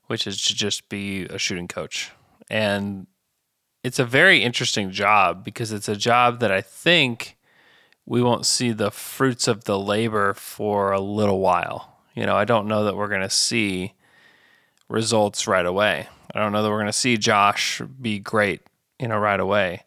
which 0.07 0.27
is 0.27 0.43
to 0.45 0.55
just 0.55 0.89
be 0.89 1.25
a 1.25 1.39
shooting 1.39 1.69
coach. 1.69 2.11
And 2.51 3.07
it's 3.83 3.99
a 3.99 4.05
very 4.05 4.43
interesting 4.43 4.91
job 4.91 5.45
because 5.45 5.73
it's 5.73 5.89
a 5.89 5.97
job 5.97 6.41
that 6.41 6.53
I 6.53 6.61
think 6.61 7.37
we 8.07 8.23
won't 8.23 8.47
see 8.47 8.73
the 8.73 8.91
fruits 8.91 9.47
of 9.47 9.65
the 9.65 9.79
labor 9.79 10.35
for 10.35 10.93
a 10.93 11.01
little 11.01 11.41
while. 11.41 11.99
You 12.15 12.27
know, 12.27 12.37
I 12.37 12.45
don't 12.45 12.69
know 12.69 12.85
that 12.85 12.97
we're 12.97 13.09
going 13.09 13.23
to 13.23 13.31
see 13.31 13.95
results 14.89 15.47
right 15.47 15.65
away. 15.65 16.09
I 16.35 16.39
don't 16.39 16.53
know 16.53 16.63
that 16.63 16.71
we're 16.71 16.77
going 16.77 16.87
to 16.87 16.93
see 16.93 17.17
Josh 17.17 17.81
be 18.01 18.19
great, 18.19 18.63
you 18.99 19.09
know, 19.09 19.19
right 19.19 19.41
away. 19.41 19.85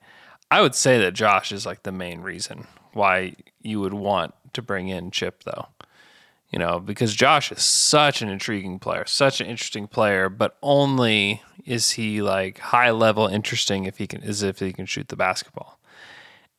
I 0.50 0.62
would 0.62 0.76
say 0.76 1.00
that 1.00 1.14
Josh 1.14 1.52
is 1.52 1.66
like 1.66 1.84
the 1.84 1.92
main 1.92 2.22
reason 2.22 2.68
why 2.94 3.36
you 3.62 3.80
would 3.82 3.94
want 3.94 4.34
to 4.56 4.62
bring 4.62 4.88
in 4.90 5.12
Chip, 5.12 5.44
though. 5.44 5.68
You 6.50 6.60
know, 6.60 6.80
because 6.80 7.14
Josh 7.14 7.52
is 7.52 7.64
such 7.64 8.22
an 8.22 8.30
intriguing 8.30 8.80
player, 8.80 9.04
such 9.06 9.42
an 9.42 9.48
interesting 9.48 9.88
player, 9.88 10.30
but 10.30 10.58
only 10.62 11.42
is 11.66 11.92
he 11.92 12.22
like 12.22 12.60
high 12.60 12.92
level 12.92 13.28
interesting 13.28 13.86
if 13.86 13.98
he 13.98 14.08
can, 14.08 14.24
as 14.24 14.42
if 14.44 14.60
he 14.60 14.72
can 14.72 14.86
shoot 14.86 15.10
the 15.10 15.16
basketball. 15.16 15.80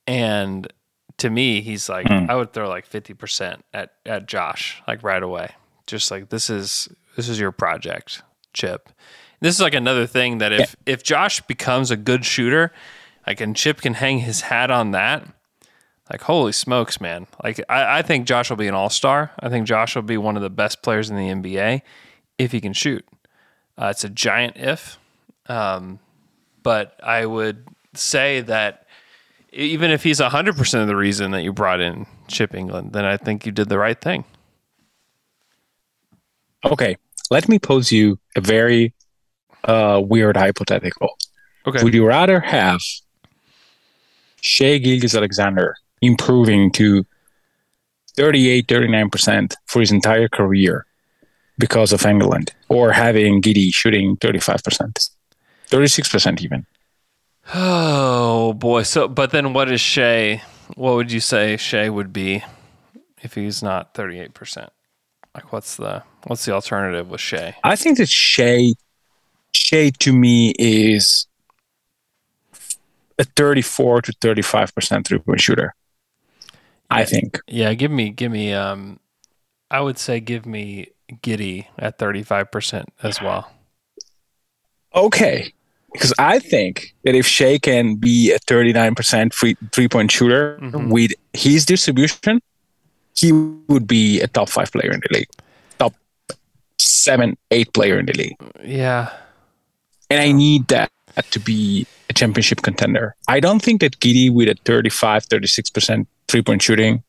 And 0.06 0.70
to 1.18 1.30
me, 1.30 1.60
he's 1.62 1.88
like, 1.88 2.06
Hmm. 2.08 2.26
I 2.28 2.34
would 2.34 2.52
throw 2.52 2.68
like 2.68 2.88
50% 2.88 3.60
at, 3.72 3.92
at 4.04 4.26
Josh, 4.26 4.82
like 4.86 5.02
right 5.02 5.22
away. 5.22 5.52
Just 5.86 6.10
like, 6.10 6.28
this 6.28 6.50
is, 6.50 6.88
this 7.16 7.28
is 7.28 7.38
your 7.40 7.52
project, 7.52 8.22
Chip. 8.52 8.90
This 9.40 9.54
is 9.54 9.60
like 9.60 9.74
another 9.74 10.06
thing 10.06 10.38
that 10.38 10.52
if, 10.52 10.76
if 10.84 11.02
Josh 11.02 11.40
becomes 11.42 11.90
a 11.90 11.96
good 11.96 12.24
shooter, 12.24 12.72
like, 13.26 13.40
and 13.40 13.54
Chip 13.56 13.80
can 13.80 13.94
hang 13.94 14.18
his 14.18 14.42
hat 14.42 14.70
on 14.70 14.90
that, 14.90 15.26
like, 16.10 16.22
holy 16.22 16.52
smokes, 16.52 17.00
man. 17.00 17.26
Like, 17.42 17.60
I, 17.68 17.98
I 17.98 18.02
think 18.02 18.26
Josh 18.26 18.50
will 18.50 18.56
be 18.56 18.68
an 18.68 18.74
all 18.74 18.90
star. 18.90 19.32
I 19.40 19.48
think 19.48 19.66
Josh 19.66 19.96
will 19.96 20.02
be 20.02 20.16
one 20.16 20.36
of 20.36 20.42
the 20.42 20.50
best 20.50 20.82
players 20.82 21.10
in 21.10 21.16
the 21.16 21.28
NBA 21.28 21.82
if 22.38 22.52
he 22.52 22.60
can 22.60 22.72
shoot. 22.72 23.04
Uh, 23.76 23.86
it's 23.86 24.04
a 24.04 24.08
giant 24.08 24.56
if. 24.56 24.98
Um, 25.46 25.98
but 26.62 26.98
I 27.02 27.26
would 27.26 27.66
say 27.94 28.40
that 28.42 28.86
even 29.52 29.90
if 29.90 30.02
he's 30.02 30.20
100% 30.20 30.80
of 30.80 30.86
the 30.86 30.96
reason 30.96 31.30
that 31.32 31.42
you 31.42 31.52
brought 31.52 31.80
in 31.80 32.06
Chip 32.28 32.52
Engelland, 32.52 32.92
then 32.92 33.04
I 33.04 33.16
think 33.16 33.46
you 33.46 33.52
did 33.52 33.68
the 33.68 33.78
right 33.78 34.00
thing. 34.00 34.24
Okay, 36.64 36.96
let 37.30 37.48
me 37.48 37.58
pose 37.58 37.92
you 37.92 38.18
a 38.34 38.40
very 38.40 38.92
uh, 39.64 40.00
weird 40.04 40.36
hypothetical. 40.36 41.16
Okay. 41.66 41.82
Would 41.82 41.94
you 41.94 42.06
rather 42.06 42.40
have 42.40 42.80
Shai 44.40 44.78
Gilgeous-Alexander 44.78 45.76
improving 46.00 46.70
to 46.72 47.04
38, 48.16 48.66
39% 48.66 49.54
for 49.66 49.80
his 49.80 49.92
entire 49.92 50.28
career 50.28 50.86
because 51.58 51.92
of 51.92 52.00
Engelland, 52.02 52.50
or 52.68 52.92
having 52.92 53.42
Giddey 53.42 53.72
shooting 53.72 54.16
35%, 54.18 55.10
36% 55.70 56.40
even? 56.42 56.66
Oh 57.54 58.52
boy. 58.54 58.82
So, 58.82 59.08
but 59.08 59.30
then 59.30 59.52
what 59.52 59.70
is 59.70 59.80
Shai? 59.80 60.42
What 60.74 60.96
would 60.96 61.12
you 61.12 61.20
say 61.20 61.56
Shai 61.56 61.88
would 61.88 62.12
be 62.12 62.42
if 63.22 63.34
he's 63.34 63.62
not 63.62 63.94
38%? 63.94 64.68
Like 65.34 65.52
what's 65.52 65.76
the 65.76 66.02
what's 66.24 66.44
the 66.44 66.52
alternative 66.52 67.08
with 67.08 67.20
Shai? 67.20 67.56
I 67.62 67.76
think 67.76 67.98
that 67.98 68.08
Shai, 68.08 68.72
Shai 69.52 69.90
to 70.00 70.12
me 70.12 70.54
is 70.58 71.26
a 73.18 73.24
34 73.24 74.02
to 74.02 74.12
35% 74.12 75.06
three 75.06 75.18
point 75.18 75.40
shooter. 75.40 75.74
I 76.90 77.04
think. 77.04 77.40
Yeah, 77.46 77.74
give 77.74 77.90
me 77.90 78.10
give 78.10 78.32
me 78.32 78.52
um 78.52 79.00
I 79.70 79.80
would 79.80 79.98
say 79.98 80.20
give 80.20 80.46
me 80.46 80.88
Giddey 81.22 81.66
at 81.78 81.98
35% 81.98 82.84
as 83.02 83.20
well. 83.20 83.50
Okay. 84.94 85.52
Because 85.92 86.12
I 86.18 86.38
think 86.38 86.94
that 87.04 87.14
if 87.14 87.26
Shai 87.26 87.58
can 87.58 87.96
be 87.96 88.32
a 88.32 88.38
39% 88.40 89.32
free 89.32 89.56
three 89.72 89.88
point 89.88 90.10
shooter 90.10 90.58
with 90.88 91.12
his 91.32 91.64
distribution, 91.64 92.40
he 93.14 93.32
would 93.32 93.86
be 93.86 94.20
a 94.20 94.26
top 94.26 94.50
five 94.50 94.70
player 94.70 94.90
in 94.90 95.00
the 95.00 95.08
league, 95.10 95.28
top 95.78 95.94
seven, 96.78 97.36
eight 97.50 97.72
player 97.72 97.98
in 97.98 98.06
the 98.06 98.12
league. 98.12 98.36
Yeah. 98.62 99.10
And 100.10 100.20
I 100.20 100.32
need 100.32 100.68
that 100.68 100.90
to 101.22 101.40
be 101.40 101.86
a 102.10 102.12
championship 102.12 102.62
contender. 102.62 103.14
I 103.28 103.40
don't 103.40 103.62
think 103.62 103.80
that 103.80 103.98
Giddey 104.00 104.32
with 104.32 104.48
a 104.48 104.54
35, 104.64 105.26
36% 105.26 106.06
three 106.28 106.42
point 106.42 106.62
shooting 106.62 107.02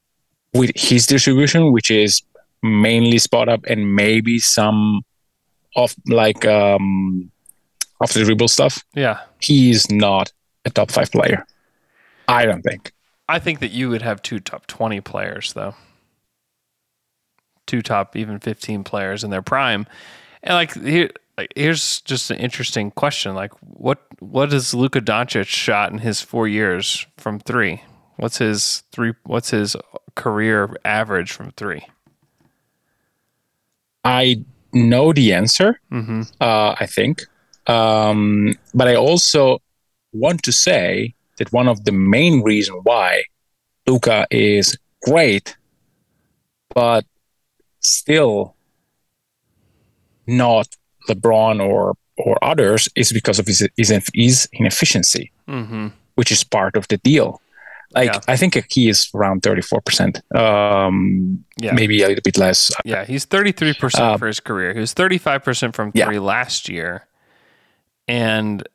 with 0.53 0.71
his 0.75 1.05
distribution, 1.05 1.71
which 1.71 1.91
is 1.91 2.21
mainly 2.63 3.17
spot 3.17 3.49
up 3.49 3.65
and 3.65 3.95
maybe 3.95 4.39
some 4.39 5.01
of 5.75 5.95
like 6.07 6.45
um 6.45 7.31
off 8.01 8.13
the 8.13 8.23
dribble 8.23 8.47
stuff. 8.47 8.83
Yeah. 8.93 9.21
He 9.39 9.71
is 9.71 9.89
not 9.89 10.31
a 10.65 10.69
top 10.69 10.91
five 10.91 11.11
player. 11.11 11.45
I 12.27 12.45
don't 12.45 12.61
think. 12.61 12.91
I 13.29 13.39
think 13.39 13.59
that 13.59 13.71
you 13.71 13.89
would 13.89 14.01
have 14.01 14.21
two 14.21 14.39
top 14.39 14.67
20 14.67 15.01
players 15.01 15.53
though. 15.53 15.75
Two 17.65 17.81
top 17.81 18.15
even 18.15 18.39
15 18.39 18.83
players 18.83 19.23
in 19.23 19.29
their 19.29 19.41
prime. 19.41 19.87
And 20.43 20.53
like 20.53 20.73
here 20.73 21.09
like, 21.37 21.53
here's 21.55 22.01
just 22.01 22.31
an 22.31 22.37
interesting 22.37 22.91
question. 22.91 23.35
Like 23.35 23.53
what 23.61 23.99
what 24.19 24.51
is 24.51 24.73
Luka 24.73 24.99
Doncic 24.99 25.45
shot 25.45 25.91
in 25.91 25.99
his 25.99 26.21
4 26.21 26.47
years 26.47 27.05
from 27.17 27.39
3? 27.39 27.81
What's 28.17 28.39
his 28.39 28.83
3 28.91 29.13
what's 29.23 29.51
his 29.51 29.75
career 30.15 30.75
average 30.83 31.31
from 31.31 31.51
3? 31.51 31.85
I 34.03 34.43
know 34.73 35.13
the 35.13 35.33
answer. 35.33 35.79
Mm-hmm. 35.91 36.21
Uh, 36.41 36.75
I 36.79 36.85
think, 36.87 37.25
um, 37.67 38.55
but 38.73 38.87
I 38.87 38.95
also 38.95 39.59
want 40.13 40.43
to 40.43 40.51
say 40.51 41.13
that 41.37 41.53
one 41.53 41.67
of 41.67 41.83
the 41.83 41.91
main 41.91 42.41
reasons 42.41 42.79
why 42.83 43.23
Luka 43.85 44.25
is 44.31 44.77
great, 45.03 45.55
but 46.73 47.05
still 47.79 48.55
not 50.25 50.67
LeBron 51.07 51.59
or 51.65 51.95
or 52.17 52.37
others, 52.43 52.89
is 52.95 53.11
because 53.11 53.37
of 53.39 53.45
his 53.47 53.67
his, 53.77 53.91
his 54.13 54.47
inefficiency, 54.53 55.31
Mhm. 55.47 55.91
which 56.15 56.31
is 56.31 56.43
part 56.43 56.75
of 56.75 56.87
the 56.87 56.97
deal. 56.97 57.41
Like 57.95 58.11
Yeah. 58.13 58.19
I 58.27 58.35
think 58.37 58.57
he 58.71 58.89
is 58.89 59.09
around 59.15 59.43
thirty 59.43 59.61
four 59.61 59.81
percent, 59.81 60.21
um, 60.35 61.43
Yeah. 61.61 61.73
maybe 61.73 62.01
a 62.03 62.07
little 62.07 62.21
bit 62.23 62.37
less. 62.37 62.71
Yeah, 62.85 63.05
he's 63.05 63.25
33% 63.25 64.01
Uh, 64.03 64.17
for 64.17 64.27
his 64.27 64.39
career. 64.41 64.73
He 64.73 64.79
was 64.79 64.93
35% 64.93 65.75
from 65.75 65.91
Yeah. 65.93 66.05
3 66.05 66.19
last 66.19 66.67
year. 66.69 67.05
And 68.07 68.67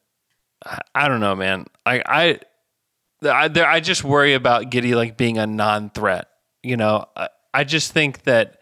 I- 0.64 0.80
I 0.95 1.09
don't 1.09 1.20
know, 1.20 1.35
man. 1.35 1.66
Like 1.85 2.03
I 2.07 2.39
I, 3.24 3.49
there, 3.49 3.66
I 3.68 3.78
just 3.80 4.03
worry 4.03 4.35
about 4.35 4.70
Giddey 4.70 4.95
like 4.97 5.16
being 5.16 5.39
a 5.39 5.47
non-threat. 5.47 6.26
You 6.62 6.76
know, 6.76 7.07
I, 7.16 7.28
I 7.55 7.64
just 7.64 7.93
think 7.93 8.22
that 8.24 8.59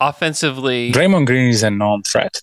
offensively 0.00 0.92
Draymond 0.92 1.26
Green 1.26 1.48
is 1.50 1.62
a 1.62 1.70
non 1.70 2.02
threat. 2.02 2.40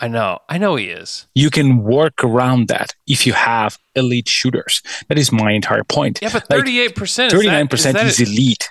I 0.00 0.06
know. 0.08 0.38
I 0.48 0.58
know 0.58 0.76
he 0.76 0.86
is. 0.86 1.26
you 1.34 1.50
can 1.50 1.82
work 1.82 2.22
around 2.22 2.68
that 2.68 2.94
if 3.06 3.26
you 3.26 3.32
have 3.32 3.78
elite 3.96 4.28
shooters. 4.28 4.80
That 5.08 5.18
is 5.18 5.32
my 5.32 5.50
entire 5.52 5.82
point. 5.84 6.20
Yeah, 6.22 6.30
but 6.32 6.48
38% 6.48 7.30
Thirty 7.30 7.46
nine 7.48 7.66
percent 7.68 7.96
that- 7.96 8.06
is 8.06 8.20
elite. 8.20 8.68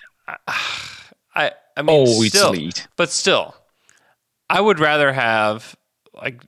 I 1.36 1.52
I 1.76 1.82
mean 1.82 1.90
Oh, 2.08 2.22
it's 2.24 2.40
elite. 2.42 2.88
But 2.96 3.10
still, 3.12 3.56
I 4.50 4.62
would 4.62 4.80
rather 4.80 5.12
have 5.14 5.76
like 6.14 6.42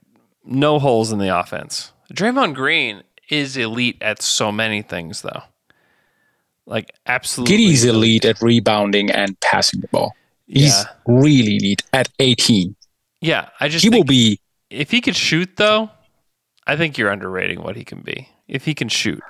no 0.44 0.78
holes 0.78 1.12
in 1.12 1.18
the 1.18 1.36
offense. 1.38 1.92
Draymond 2.12 2.54
Green 2.54 3.02
is 3.28 3.56
elite 3.56 3.98
at 4.00 4.22
so 4.22 4.50
many 4.50 4.82
things 4.82 5.22
though. 5.22 5.42
Like 6.66 6.92
absolutely 7.06 7.56
Giddey 7.56 7.70
is 7.72 7.84
elite 7.84 8.24
at 8.24 8.40
rebounding 8.42 9.10
and 9.10 9.38
passing 9.40 9.80
the 9.80 9.88
ball. 9.88 10.12
He's 10.46 10.72
Yeah. 10.76 10.84
really 11.06 11.56
elite 11.56 11.82
at 11.92 12.08
18. 12.18 12.74
Yeah, 13.20 13.48
I 13.60 13.68
just 13.68 13.82
He 13.84 13.90
will 13.90 14.04
be 14.04 14.40
if 14.70 14.90
he 14.90 15.00
could 15.00 15.16
shoot 15.16 15.56
though, 15.56 15.90
I 16.66 16.76
think 16.76 16.96
you're 16.96 17.10
underrating 17.10 17.62
what 17.62 17.76
he 17.76 17.84
can 17.84 18.00
be. 18.00 18.28
If 18.48 18.64
he 18.64 18.74
can 18.74 18.88
shoot. 18.88 19.20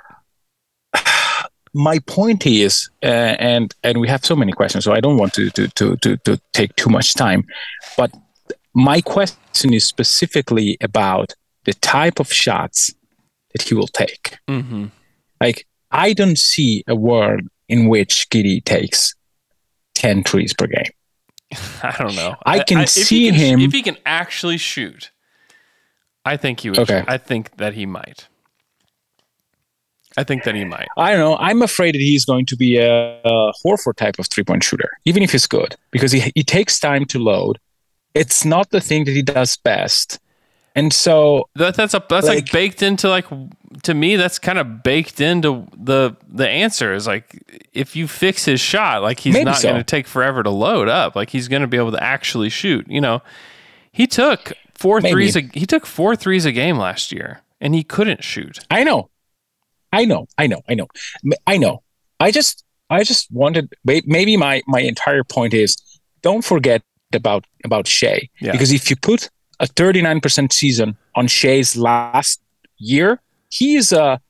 my 1.74 1.98
point 2.00 2.46
is, 2.46 2.90
uh, 3.02 3.06
and 3.06 3.74
and 3.82 4.00
we 4.00 4.08
have 4.08 4.24
so 4.24 4.34
many 4.36 4.52
questions, 4.52 4.84
so 4.84 4.92
I 4.92 5.00
don't 5.00 5.16
want 5.16 5.34
to 5.34 5.50
to 5.50 5.68
to 5.68 5.96
to, 5.96 6.16
to 6.18 6.40
take 6.52 6.74
too 6.76 6.90
much 6.90 7.14
time. 7.14 7.44
But 7.96 8.12
my 8.74 9.00
question 9.00 9.72
is 9.74 9.86
specifically 9.86 10.76
about 10.80 11.34
the 11.64 11.74
type 11.74 12.20
of 12.20 12.32
shots 12.32 12.92
that 13.52 13.62
he 13.62 13.74
will 13.74 13.88
take. 13.88 14.36
Mm-hmm. 14.48 14.86
Like, 15.40 15.66
I 15.90 16.12
don't 16.12 16.38
see 16.38 16.84
a 16.86 16.94
world 16.94 17.40
in 17.68 17.88
which 17.88 18.28
Giddey 18.30 18.64
takes 18.64 19.14
10 19.96 20.22
threes 20.24 20.54
per 20.54 20.66
game. 20.66 20.92
I 21.82 21.96
don't 21.98 22.14
know. 22.14 22.36
I 22.46 22.60
can 22.62 22.78
if 22.80 22.94
he 22.94 23.02
see 23.02 23.26
can- 23.30 23.34
him- 23.34 23.60
if 23.60 23.72
he 23.72 23.82
can 23.82 23.96
actually 24.06 24.56
shoot. 24.58 25.10
I 26.24 26.36
think 26.36 26.60
he 26.60 26.70
would. 26.70 26.78
Okay. 26.78 27.04
I 27.06 27.18
think 27.18 27.56
that 27.56 27.74
he 27.74 27.86
might. 27.86 28.28
I 30.16 30.24
think 30.24 30.42
that 30.44 30.54
he 30.54 30.64
might. 30.64 30.88
I 30.96 31.12
don't 31.12 31.20
know. 31.20 31.36
I'm 31.36 31.62
afraid 31.62 31.94
that 31.94 32.00
he's 32.00 32.24
going 32.24 32.44
to 32.46 32.56
be 32.56 32.78
a, 32.78 33.20
a 33.24 33.52
Horford 33.64 33.96
type 33.96 34.18
of 34.18 34.26
three 34.26 34.44
point 34.44 34.64
shooter, 34.64 34.90
even 35.04 35.22
if 35.22 35.32
he's 35.32 35.46
good, 35.46 35.76
because 35.92 36.12
he, 36.12 36.32
he 36.34 36.42
takes 36.42 36.80
time 36.80 37.04
to 37.06 37.18
load. 37.18 37.58
It's 38.14 38.44
not 38.44 38.70
the 38.70 38.80
thing 38.80 39.04
that 39.04 39.12
he 39.12 39.22
does 39.22 39.56
best. 39.56 40.18
And 40.74 40.92
so 40.92 41.48
That, 41.54 41.74
that's 41.74 41.94
a 41.94 42.04
that's 42.08 42.26
like, 42.26 42.50
baked 42.50 42.82
into 42.82 43.08
like 43.08 43.26
to 43.82 43.94
me 43.94 44.16
that's 44.16 44.38
kind 44.38 44.58
of 44.58 44.82
baked 44.82 45.20
into 45.20 45.66
the 45.76 46.16
the 46.28 46.48
answer 46.48 46.92
is 46.92 47.06
like 47.06 47.62
if 47.72 47.96
you 47.96 48.08
fix 48.08 48.44
his 48.44 48.60
shot 48.60 49.02
like 49.02 49.20
he's 49.20 49.40
not 49.42 49.56
so. 49.56 49.68
going 49.68 49.80
to 49.80 49.84
take 49.84 50.06
forever 50.06 50.42
to 50.42 50.50
load 50.50 50.88
up 50.88 51.14
like 51.14 51.30
he's 51.30 51.48
going 51.48 51.62
to 51.62 51.68
be 51.68 51.76
able 51.76 51.92
to 51.92 52.02
actually 52.02 52.48
shoot 52.48 52.86
you 52.88 53.00
know 53.00 53.22
he 53.92 54.06
took 54.06 54.52
four 54.80 55.00
Maybe. 55.00 55.12
threes 55.12 55.36
a, 55.36 55.40
he 55.52 55.66
took 55.66 55.86
four 55.86 56.16
threes 56.16 56.44
a 56.46 56.52
game 56.52 56.76
last 56.78 57.12
year 57.12 57.42
and 57.60 57.74
he 57.74 57.84
couldn't 57.84 58.24
shoot 58.24 58.58
I 58.70 58.82
know, 58.84 59.10
I 59.92 60.04
know, 60.06 60.26
I 60.38 60.46
know, 60.46 60.62
I 60.68 60.74
know, 60.74 60.86
I 61.46 61.56
know. 61.58 61.82
I 62.18 62.30
just, 62.30 62.64
I 62.90 63.02
just 63.04 63.30
wanted. 63.30 63.72
Maybe 63.84 64.36
my 64.36 64.62
my 64.66 64.80
entire 64.80 65.24
point 65.24 65.54
is, 65.54 65.76
don't 66.22 66.44
forget 66.44 66.82
about 67.14 67.44
about 67.64 67.86
Shai 67.86 68.28
Yeah. 68.40 68.52
because 68.52 68.72
if 68.72 68.90
you 68.90 68.96
put 68.96 69.30
a 69.58 69.66
39% 69.66 70.52
season 70.52 70.96
on 71.14 71.26
Shai's 71.28 71.76
last 71.76 72.40
year, 72.78 73.20
he 73.50 73.76
is 73.76 73.92
a 73.92 74.20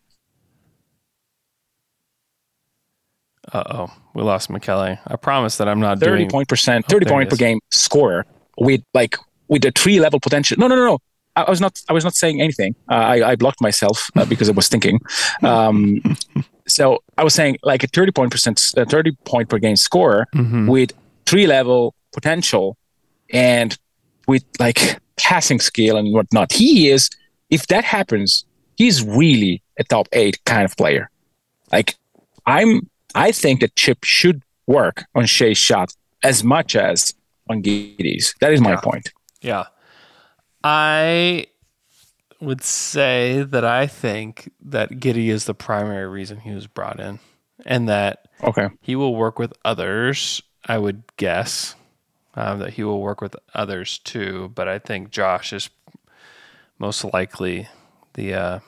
uh-oh 3.53 3.91
we 4.15 4.23
lost 4.23 4.51
McKelly 4.51 4.99
I 5.07 5.17
promise 5.17 5.57
that 5.59 5.69
I'm 5.69 5.81
not 5.81 5.99
30 5.99 6.19
doing 6.19 6.31
point 6.31 6.49
percent, 6.49 6.85
Oh, 6.89 6.93
30 6.93 7.05
there 7.05 7.13
point 7.13 7.31
per 7.31 7.37
game 7.37 7.59
scorer 7.71 8.27
with 8.59 8.83
like 8.95 9.17
with 9.51 9.63
a 9.67 9.73
three 9.73 10.01
level 10.01 10.19
potential. 10.21 10.57
No, 10.59 10.67
no, 10.69 10.77
no, 10.77 10.87
no. 10.87 10.99
I 11.37 11.43
I 11.43 11.51
was 11.51 11.61
not. 11.61 11.75
I 11.91 11.93
was 11.93 12.05
not 12.05 12.15
saying 12.15 12.41
anything. 12.41 12.75
Uh, 12.91 12.95
I, 13.15 13.31
I 13.33 13.37
blocked 13.37 13.61
myself 13.61 14.11
uh, 14.17 14.25
because 14.25 14.49
I 14.49 14.53
was 14.53 14.69
thinking. 14.69 14.99
Um, 15.43 16.01
so 16.67 17.03
I 17.19 17.25
was 17.25 17.35
saying 17.35 17.59
like 17.63 17.83
a 17.85 17.87
30 17.89 18.13
point 18.13 18.31
percent, 18.33 18.61
uh, 18.77 18.85
30 18.85 19.13
point 19.25 19.49
per 19.51 19.59
game 19.59 19.77
scorer 19.77 20.27
Mhm. 20.35 20.69
with 20.69 20.93
three 21.27 21.47
level 21.47 21.95
potential 22.13 22.77
and 23.33 23.77
with 24.27 24.45
like 24.59 24.99
passing 25.17 25.61
skill 25.61 25.97
and 25.97 26.13
whatnot. 26.15 26.53
He 26.53 26.89
is. 26.89 27.11
If 27.51 27.67
that 27.67 27.85
happens, 27.85 28.45
he's 28.77 29.05
really 29.05 29.63
a 29.79 29.85
top 29.85 30.09
eight 30.13 30.39
kind 30.47 30.65
of 30.65 30.77
player. 30.77 31.11
Like 31.73 31.97
I'm. 32.47 32.89
I 33.15 33.33
think 33.33 33.61
that 33.61 33.75
Chip 33.75 33.99
should 34.05 34.43
work 34.67 35.05
on 35.17 35.27
Shai's 35.27 35.59
shot 35.59 35.93
as 36.23 36.45
much 36.45 36.77
as 36.77 37.13
on 37.49 37.61
Giddey's. 37.63 38.35
That 38.41 38.53
is 38.53 38.61
my 38.61 38.77
point. 38.77 39.11
Yeah. 39.41 39.65
I 40.63 41.47
would 42.41 42.63
say 42.63 43.43
that 43.43 43.65
I 43.65 43.87
think 43.87 44.51
that 44.63 44.91
Giddey 44.93 45.29
is 45.29 45.45
the 45.45 45.55
primary 45.55 46.07
reason 46.09 46.41
he 46.41 46.53
was 46.53 46.67
brought 46.67 47.01
in 47.01 47.19
and 47.67 47.89
that 47.89 48.27
Okay. 48.43 48.69
he 48.81 48.97
will 48.97 49.15
work 49.15 49.39
with 49.39 49.53
others, 49.65 50.43
I 50.67 50.79
would 50.79 51.03
guess. 51.17 51.75
Um, 52.35 52.61
that 52.61 52.75
he 52.75 52.85
will 52.85 53.01
work 53.01 53.21
with 53.21 53.35
others 53.55 53.99
too, 53.99 54.53
but 54.55 54.69
I 54.69 54.79
think 54.79 55.11
Josh 55.11 55.53
is 55.53 55.69
most 56.79 57.03
likely 57.13 57.69
the 58.15 58.35
uh, 58.35 58.59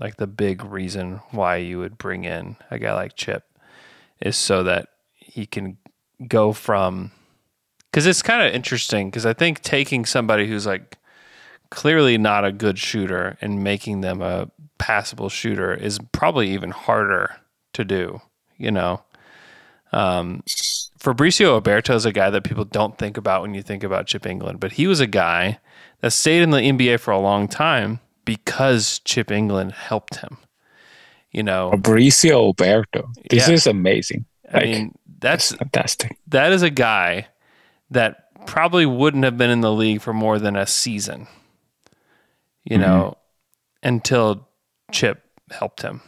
like 0.00 0.16
the 0.16 0.26
big 0.26 0.64
reason 0.64 1.20
why 1.30 1.56
you 1.56 1.78
would 1.78 1.98
bring 1.98 2.24
in 2.24 2.56
a 2.68 2.80
guy 2.80 2.92
like 2.94 3.14
Chip 3.14 3.44
is 4.20 4.36
so 4.36 4.64
that 4.64 4.88
he 5.14 5.46
can 5.46 5.78
go 6.26 6.52
from 6.52 7.12
because 7.96 8.06
it's 8.06 8.20
kind 8.20 8.46
of 8.46 8.52
interesting 8.54 9.08
because 9.08 9.24
I 9.24 9.32
think 9.32 9.62
taking 9.62 10.04
somebody 10.04 10.46
who's 10.46 10.66
like 10.66 10.98
clearly 11.70 12.18
not 12.18 12.44
a 12.44 12.52
good 12.52 12.78
shooter 12.78 13.38
and 13.40 13.64
making 13.64 14.02
them 14.02 14.20
a 14.20 14.50
passable 14.76 15.30
shooter 15.30 15.72
is 15.72 15.98
probably 16.12 16.50
even 16.50 16.72
harder 16.72 17.36
to 17.72 17.86
do, 17.86 18.20
you 18.58 18.70
know. 18.70 19.02
Um, 19.92 20.42
Fabricio 21.00 21.58
Oberto 21.58 21.94
is 21.94 22.04
a 22.04 22.12
guy 22.12 22.28
that 22.28 22.44
people 22.44 22.66
don't 22.66 22.98
think 22.98 23.16
about 23.16 23.40
when 23.40 23.54
you 23.54 23.62
think 23.62 23.82
about 23.82 24.06
Chip 24.08 24.24
Engelland, 24.24 24.60
but 24.60 24.72
he 24.72 24.86
was 24.86 25.00
a 25.00 25.06
guy 25.06 25.58
that 26.02 26.10
stayed 26.10 26.42
in 26.42 26.50
the 26.50 26.58
NBA 26.60 27.00
for 27.00 27.12
a 27.12 27.18
long 27.18 27.48
time 27.48 28.00
because 28.26 28.98
Chip 29.06 29.28
Engelland 29.28 29.72
helped 29.72 30.16
him. 30.16 30.36
You 31.30 31.44
know, 31.44 31.70
Fabricio 31.72 32.52
Oberto. 32.54 33.08
This 33.30 33.48
Yeah. 33.48 33.54
is 33.54 33.66
amazing. 33.66 34.26
I 34.52 34.58
Like, 34.58 34.64
mean, 34.66 34.98
that's 35.18 35.54
fantastic. 35.54 36.18
that 36.26 36.52
is 36.52 36.60
a 36.60 36.68
guy 36.68 37.28
that 37.90 38.46
probably 38.46 38.86
wouldn't 38.86 39.24
have 39.24 39.36
been 39.36 39.50
in 39.50 39.60
the 39.60 39.72
league 39.72 40.00
for 40.00 40.12
more 40.12 40.38
than 40.38 40.56
a 40.56 40.66
season, 40.66 41.26
you 42.64 42.78
know, 42.78 43.16
mm-hmm. 43.16 43.88
until 43.88 44.48
Chip 44.92 45.22
helped 45.50 45.82
him, 45.82 46.02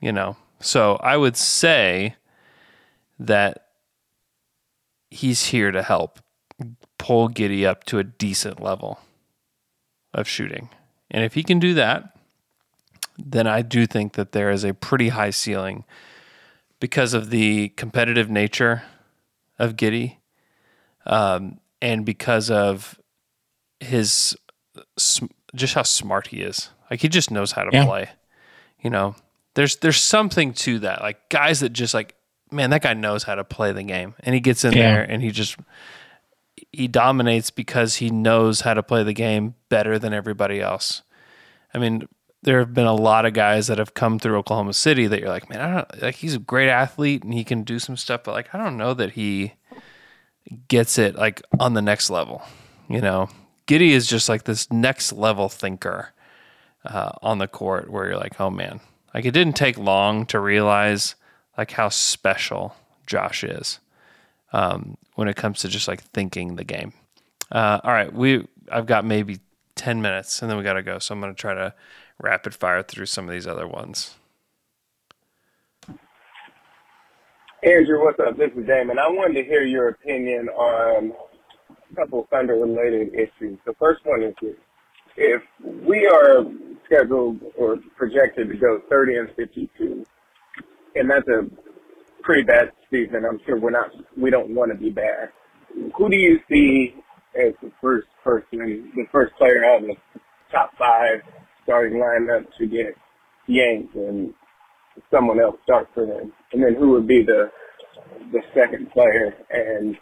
you 0.00 0.12
know. 0.12 0.36
So 0.60 0.96
I 0.96 1.16
would 1.16 1.36
say 1.36 2.16
that 3.18 3.66
he's 5.10 5.46
here 5.46 5.70
to 5.70 5.82
help 5.82 6.20
pull 6.98 7.28
Giddey 7.28 7.66
up 7.66 7.84
to 7.84 7.98
a 7.98 8.04
decent 8.04 8.60
level 8.60 9.00
of 10.12 10.28
shooting. 10.28 10.68
And 11.10 11.24
if 11.24 11.34
he 11.34 11.42
can 11.42 11.58
do 11.58 11.74
that, 11.74 12.16
then 13.18 13.46
I 13.46 13.62
do 13.62 13.86
think 13.86 14.14
that 14.14 14.32
there 14.32 14.50
is 14.50 14.64
a 14.64 14.74
pretty 14.74 15.08
high 15.08 15.30
ceiling 15.30 15.84
because 16.78 17.12
of 17.14 17.30
the 17.30 17.68
competitive 17.70 18.30
nature 18.30 18.82
of 19.58 19.76
Giddey, 19.76 20.16
um, 21.06 21.58
and 21.82 22.04
because 22.04 22.50
of 22.50 22.98
his 23.80 24.36
just 25.54 25.74
how 25.74 25.82
smart 25.82 26.28
he 26.28 26.42
is. 26.42 26.70
Like 26.90 27.00
he 27.00 27.08
just 27.08 27.30
knows 27.30 27.52
how 27.52 27.64
to 27.64 27.70
Yeah. 27.72 27.84
play. 27.84 28.10
You 28.82 28.90
know, 28.90 29.14
there's 29.54 29.76
there's 29.76 30.00
something 30.00 30.52
to 30.54 30.78
that. 30.80 31.00
Like 31.02 31.28
guys 31.28 31.60
that 31.60 31.70
just 31.72 31.94
like, 31.94 32.14
man, 32.50 32.70
that 32.70 32.82
guy 32.82 32.94
knows 32.94 33.24
how 33.24 33.34
to 33.34 33.44
play 33.44 33.72
the 33.72 33.82
game, 33.82 34.14
and 34.20 34.34
he 34.34 34.40
gets 34.40 34.64
in 34.64 34.72
Yeah. 34.74 34.90
there 34.92 35.02
and 35.02 35.22
he 35.22 35.30
just 35.30 35.56
he 36.72 36.88
dominates 36.88 37.50
because 37.50 37.96
he 37.96 38.10
knows 38.10 38.60
how 38.60 38.74
to 38.74 38.82
play 38.82 39.02
the 39.02 39.12
game 39.12 39.54
better 39.68 39.98
than 39.98 40.12
everybody 40.12 40.60
else. 40.60 41.02
I 41.74 41.78
mean, 41.78 42.06
there 42.42 42.58
have 42.60 42.74
been 42.74 42.86
a 42.86 42.94
lot 42.94 43.26
of 43.26 43.32
guys 43.32 43.66
that 43.66 43.78
have 43.78 43.94
come 43.94 44.18
through 44.18 44.36
Oklahoma 44.38 44.72
City 44.72 45.06
that 45.06 45.20
you're 45.20 45.28
like, 45.28 45.48
man, 45.50 45.60
I 45.60 45.74
don't 45.74 46.02
like 46.02 46.14
he's 46.16 46.34
a 46.34 46.38
great 46.38 46.68
athlete 46.68 47.22
and 47.24 47.32
he 47.34 47.44
can 47.44 47.62
do 47.64 47.78
some 47.78 47.96
stuff, 47.96 48.22
but 48.24 48.32
like 48.32 48.54
I 48.54 48.58
don't 48.58 48.76
know 48.76 48.94
that 48.94 49.12
he 49.12 49.54
gets 50.68 50.98
it 50.98 51.16
like 51.16 51.42
on 51.58 51.74
the 51.74 51.82
next 51.82 52.10
level. 52.10 52.42
You 52.88 53.00
know, 53.00 53.28
Giddey 53.66 53.90
is 53.90 54.06
just 54.06 54.28
like 54.28 54.44
this 54.44 54.70
next 54.72 55.12
level 55.12 55.48
thinker 55.48 56.12
uh, 56.84 57.12
on 57.22 57.38
the 57.38 57.48
court 57.48 57.90
where 57.90 58.06
you're 58.06 58.16
like, 58.16 58.40
oh 58.40 58.50
man, 58.50 58.80
like 59.14 59.24
it 59.24 59.32
didn't 59.32 59.56
take 59.56 59.78
long 59.78 60.26
to 60.26 60.40
realize 60.40 61.14
like 61.56 61.72
how 61.72 61.88
special 61.88 62.74
Josh 63.06 63.44
is 63.44 63.80
um, 64.52 64.96
when 65.14 65.28
it 65.28 65.36
comes 65.36 65.60
to 65.60 65.68
just 65.68 65.88
like 65.88 66.02
thinking 66.02 66.56
the 66.56 66.64
game. 66.64 66.92
Uh, 67.50 67.80
all 67.82 67.92
right, 67.92 68.12
we 68.12 68.46
I've 68.70 68.86
got 68.86 69.04
maybe 69.04 69.40
ten 69.74 70.02
minutes 70.02 70.42
and 70.42 70.50
then 70.50 70.58
we 70.58 70.64
got 70.64 70.74
to 70.74 70.82
go, 70.82 70.98
so 70.98 71.14
I'm 71.14 71.20
gonna 71.20 71.34
try 71.34 71.54
to 71.54 71.74
rapid 72.18 72.54
fire 72.54 72.82
through 72.82 73.06
some 73.06 73.26
of 73.26 73.32
these 73.32 73.46
other 73.46 73.66
ones. 73.66 74.14
Andrew, 77.62 78.02
what's 78.02 78.18
up? 78.20 78.38
This 78.38 78.50
is 78.56 78.66
Damon. 78.66 78.98
I 78.98 79.08
wanted 79.10 79.34
to 79.34 79.44
hear 79.44 79.62
your 79.62 79.88
opinion 79.88 80.48
on 80.48 81.12
a 81.68 81.94
couple 81.94 82.26
Thunder 82.30 82.54
related 82.54 83.12
issues. 83.12 83.58
The 83.66 83.74
first 83.78 84.00
one 84.04 84.22
is 84.22 84.34
this. 84.40 84.56
If 85.18 85.42
we 85.62 86.06
are 86.06 86.44
scheduled 86.86 87.40
or 87.58 87.76
projected 87.98 88.48
to 88.48 88.56
go 88.56 88.80
30 88.88 89.16
and 89.16 89.28
52, 89.36 90.06
and 90.94 91.10
that's 91.10 91.28
a 91.28 91.50
pretty 92.22 92.44
bad 92.44 92.72
season, 92.90 93.26
I'm 93.30 93.38
sure 93.44 93.60
we're 93.60 93.70
not, 93.70 93.90
we 94.16 94.30
don't 94.30 94.54
want 94.54 94.72
to 94.72 94.78
be 94.78 94.88
bad. 94.88 95.28
Who 95.98 96.08
do 96.08 96.16
you 96.16 96.40
see 96.50 96.94
as 97.38 97.52
the 97.62 97.70
first 97.82 98.08
person, 98.24 98.90
the 98.96 99.04
first 99.12 99.34
player 99.36 99.66
out 99.66 99.82
of 99.82 99.88
the 99.88 99.96
top 100.50 100.70
five 100.78 101.20
starting 101.64 101.98
lineup 101.98 102.46
to 102.56 102.66
get 102.66 102.96
yanked 103.46 103.94
and 103.96 104.32
someone 105.10 105.40
else 105.40 105.56
start 105.64 105.88
for 105.94 106.06
them? 106.06 106.32
And 106.52 106.62
then 106.62 106.74
who 106.78 106.90
would 106.92 107.06
be 107.06 107.22
the 107.22 107.50
the 108.32 108.40
second 108.54 108.90
player? 108.92 109.34
And 109.50 109.96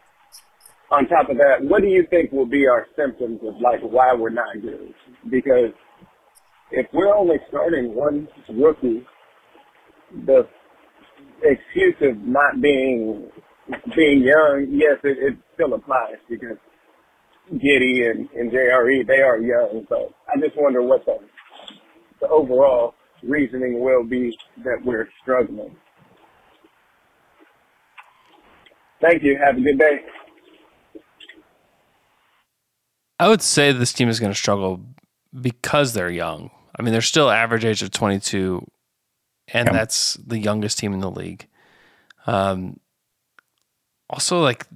on 0.91 1.07
top 1.09 1.29
of 1.31 1.37
that, 1.39 1.63
what 1.63 1.83
do 1.83 1.89
you 1.89 2.07
think 2.09 2.33
will 2.33 2.47
be 2.47 2.67
our 2.67 2.87
symptoms 2.97 3.41
of 3.43 3.55
like 3.61 3.81
why 3.81 4.15
we're 4.15 4.31
not 4.31 4.61
good? 4.61 4.95
Because 5.31 5.73
if 6.71 6.87
we're 6.93 7.15
only 7.15 7.37
starting 7.49 7.95
one 7.95 8.29
rookie, 8.49 9.07
the 10.27 10.47
excuse 11.43 11.97
of 12.03 12.19
not 12.19 12.61
being 12.61 13.31
being 13.95 14.23
young, 14.23 14.67
yes, 14.71 14.99
it, 15.05 15.19
it 15.21 15.39
still 15.55 15.75
applies 15.75 16.17
because 16.29 16.57
Giddey 17.53 18.11
and, 18.11 18.29
and 18.31 18.51
JRE, 18.53 19.07
they 19.07 19.21
are 19.21 19.39
young. 19.39 19.87
So 19.89 20.15
I 20.29 20.41
just 20.41 20.57
wonder 20.57 20.83
what 20.83 21.05
the, 21.05 21.19
the 22.21 22.29
overall 22.29 22.95
reasoning 23.23 23.81
will 23.81 24.05
be 24.05 24.37
that 24.65 24.85
we're 24.85 25.09
struggling. 25.23 25.75
Thank 29.01 29.23
you. 29.23 29.39
Have 29.39 29.57
a 29.57 29.61
good 29.61 29.79
day. 29.79 30.01
I 33.21 33.29
would 33.29 33.43
say 33.43 33.73
this 33.73 33.93
team 33.93 34.09
is 34.09 34.21
going 34.21 34.33
to 34.33 34.39
struggle 34.39 34.81
because 35.39 35.93
they're 35.93 36.11
young. 36.11 36.51
I 36.79 36.83
mean, 36.83 36.93
they're 36.93 37.01
still 37.03 37.31
average 37.31 37.65
age 37.65 37.83
of 37.83 37.91
22, 37.91 38.65
and 39.49 39.67
Yeah. 39.67 39.73
that's 39.73 40.15
the 40.15 40.39
youngest 40.39 40.79
team 40.79 40.93
in 40.93 41.01
the 41.01 41.11
league. 41.11 41.47
Um, 42.27 42.79
also, 44.09 44.41
like 44.41 44.67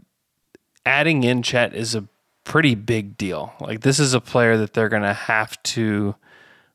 adding 0.85 1.23
in 1.23 1.43
Chet 1.43 1.75
is 1.75 1.95
a 1.95 2.05
pretty 2.45 2.75
big 2.75 3.17
deal. 3.17 3.55
Like 3.61 3.81
this 3.83 4.01
is 4.01 4.15
a 4.15 4.21
player 4.21 4.57
that 4.57 4.75
they're 4.75 4.89
going 4.89 5.03
to 5.03 5.13
have 5.13 5.63
to 5.65 6.17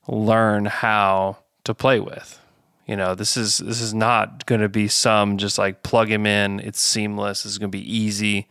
learn 0.08 0.66
how 0.66 1.38
to 1.68 1.74
play 1.74 2.00
with. 2.00 2.42
You 2.86 2.96
know, 2.96 3.16
this 3.16 3.38
is 3.38 3.58
this 3.58 3.82
is 3.82 3.94
not 3.94 4.46
going 4.46 4.62
to 4.62 4.70
be 4.70 4.88
some 4.88 5.38
just 5.38 5.58
like 5.58 5.84
plug 5.84 6.10
him 6.10 6.26
in. 6.26 6.60
It's 6.62 6.80
seamless. 6.80 7.46
It's 7.46 7.58
going 7.58 7.72
to 7.72 7.78
be 7.78 7.96
easy. 7.96 8.48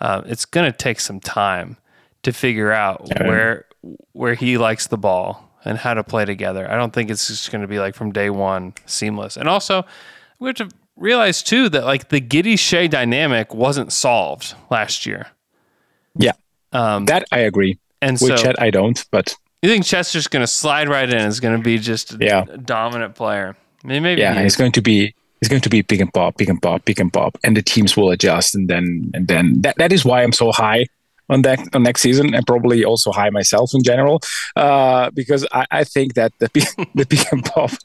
Uh, 0.00 0.22
it's 0.26 0.44
going 0.44 0.70
to 0.70 0.76
take 0.76 1.00
some 1.00 1.20
time 1.20 1.76
to 2.22 2.32
figure 2.32 2.72
out 2.72 3.08
where 3.20 3.66
where 4.12 4.34
he 4.34 4.58
likes 4.58 4.88
the 4.88 4.98
ball 4.98 5.48
and 5.64 5.78
how 5.78 5.94
to 5.94 6.02
play 6.02 6.24
together. 6.24 6.70
I 6.70 6.76
don't 6.76 6.92
think 6.92 7.10
it's 7.10 7.28
just 7.28 7.50
going 7.52 7.62
to 7.62 7.68
be 7.68 7.78
like 7.78 7.94
from 7.94 8.12
day 8.12 8.30
one 8.30 8.74
seamless. 8.86 9.36
And 9.36 9.48
also, 9.48 9.84
we 10.38 10.48
have 10.48 10.56
to 10.56 10.68
realize 10.96 11.42
too 11.42 11.68
that 11.68 11.84
like 11.84 12.08
the 12.08 12.20
Giddey 12.20 12.58
Shai 12.58 12.88
dynamic 12.88 13.54
wasn't 13.54 13.92
solved 13.92 14.54
last 14.70 15.06
year. 15.06 15.28
Yeah. 16.16 16.32
Um, 16.72 17.06
that 17.06 17.24
I 17.30 17.40
agree. 17.40 17.78
and 18.02 18.14
With 18.14 18.36
so 18.36 18.36
Chet, 18.36 18.60
I 18.60 18.70
don't, 18.70 19.04
but 19.10 19.36
you 19.62 19.68
think 19.68 19.84
Chester's 19.84 20.28
going 20.28 20.42
to 20.42 20.46
slide 20.46 20.88
right 20.88 21.08
in? 21.08 21.20
Is 21.20 21.40
going 21.40 21.56
to 21.56 21.62
be 21.62 21.78
just 21.78 22.14
a 22.14 22.18
Yeah. 22.20 22.44
dominant 22.64 23.14
player? 23.14 23.56
I 23.84 23.86
mean, 23.88 24.02
maybe 24.02 24.20
yeah, 24.20 24.32
he 24.32 24.38
and 24.38 24.46
it's 24.46 24.56
going 24.56 24.72
to 24.72 24.82
be 24.82 25.14
it's 25.40 25.48
going 25.48 25.62
to 25.62 25.68
be 25.70 25.82
pick 25.84 26.00
and 26.00 26.12
pop, 26.12 26.36
pick 26.36 26.48
and 26.48 26.60
pop, 26.60 26.84
pick 26.84 26.98
and 26.98 27.12
pop, 27.12 27.38
and 27.44 27.56
the 27.56 27.62
teams 27.62 27.96
will 27.96 28.10
adjust, 28.10 28.54
and 28.54 28.68
then 28.68 29.10
and 29.14 29.28
then 29.28 29.62
that 29.62 29.76
that 29.78 29.92
is 29.92 30.04
why 30.04 30.22
I'm 30.22 30.32
so 30.32 30.50
high 30.52 30.86
on 31.30 31.42
that 31.42 31.60
on 31.74 31.82
next 31.84 32.00
season, 32.00 32.34
and 32.34 32.46
probably 32.46 32.84
also 32.84 33.12
high 33.12 33.30
myself 33.30 33.70
in 33.74 33.82
general, 33.84 34.20
uh, 34.56 35.10
because 35.10 35.46
I, 35.52 35.64
I 35.70 35.84
think 35.84 36.14
that 36.14 36.32
the 36.40 36.48
pick, 36.48 36.64
the 36.94 37.06
pick 37.06 37.30
and 37.32 37.44
pop. 37.44 37.70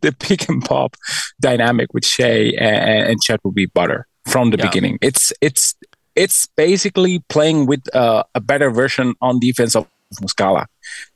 The 0.00 0.14
pick 0.18 0.48
and 0.48 0.64
pop 0.64 0.96
dynamic 1.40 1.92
with 1.92 2.02
Shai 2.06 2.54
and, 2.58 3.10
and 3.10 3.20
Chet 3.22 3.38
will 3.44 3.52
be 3.52 3.66
butter 3.66 4.06
from 4.26 4.50
the 4.50 4.56
Yeah. 4.56 4.66
beginning. 4.66 4.98
It's 5.02 5.30
it's 5.42 5.74
it's 6.16 6.46
basically 6.56 7.18
playing 7.28 7.66
with 7.66 7.82
uh, 7.94 8.22
a 8.34 8.40
better 8.40 8.70
version 8.70 9.14
on 9.20 9.38
defense 9.40 9.76
of 9.76 9.86
Muscala 10.16 10.66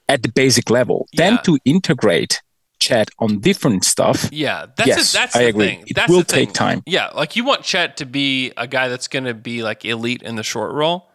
at 0.09 0.23
the 0.23 0.29
basic 0.31 0.71
level. 0.71 1.09
Then 1.15 1.39
to 1.45 1.59
integrate 1.65 2.43
Chet 2.79 3.09
on 3.19 3.39
different 3.41 3.85
stuff. 3.85 4.29
Yeah, 4.33 4.67
that's 4.77 4.87
yes, 4.89 5.15
a, 5.15 5.19
that's 5.19 5.37
I 5.37 5.43
the 5.45 5.49
agree. 5.49 5.67
thing. 5.67 5.85
It 5.87 5.95
that's 5.95 6.11
will 6.11 6.19
the 6.19 6.25
thing. 6.25 6.47
take 6.47 6.55
time. 6.55 6.83
Yeah, 6.87 7.09
like 7.15 7.37
you 7.37 7.45
want 7.45 7.63
Chet 7.63 7.97
to 7.99 8.05
be 8.07 8.53
a 8.57 8.67
guy 8.67 8.89
that's 8.89 9.07
going 9.09 9.25
to 9.25 9.35
be 9.35 9.63
like 9.63 9.85
elite 9.85 10.23
in 10.23 10.35
the 10.37 10.43
short 10.43 10.73
role. 10.73 11.09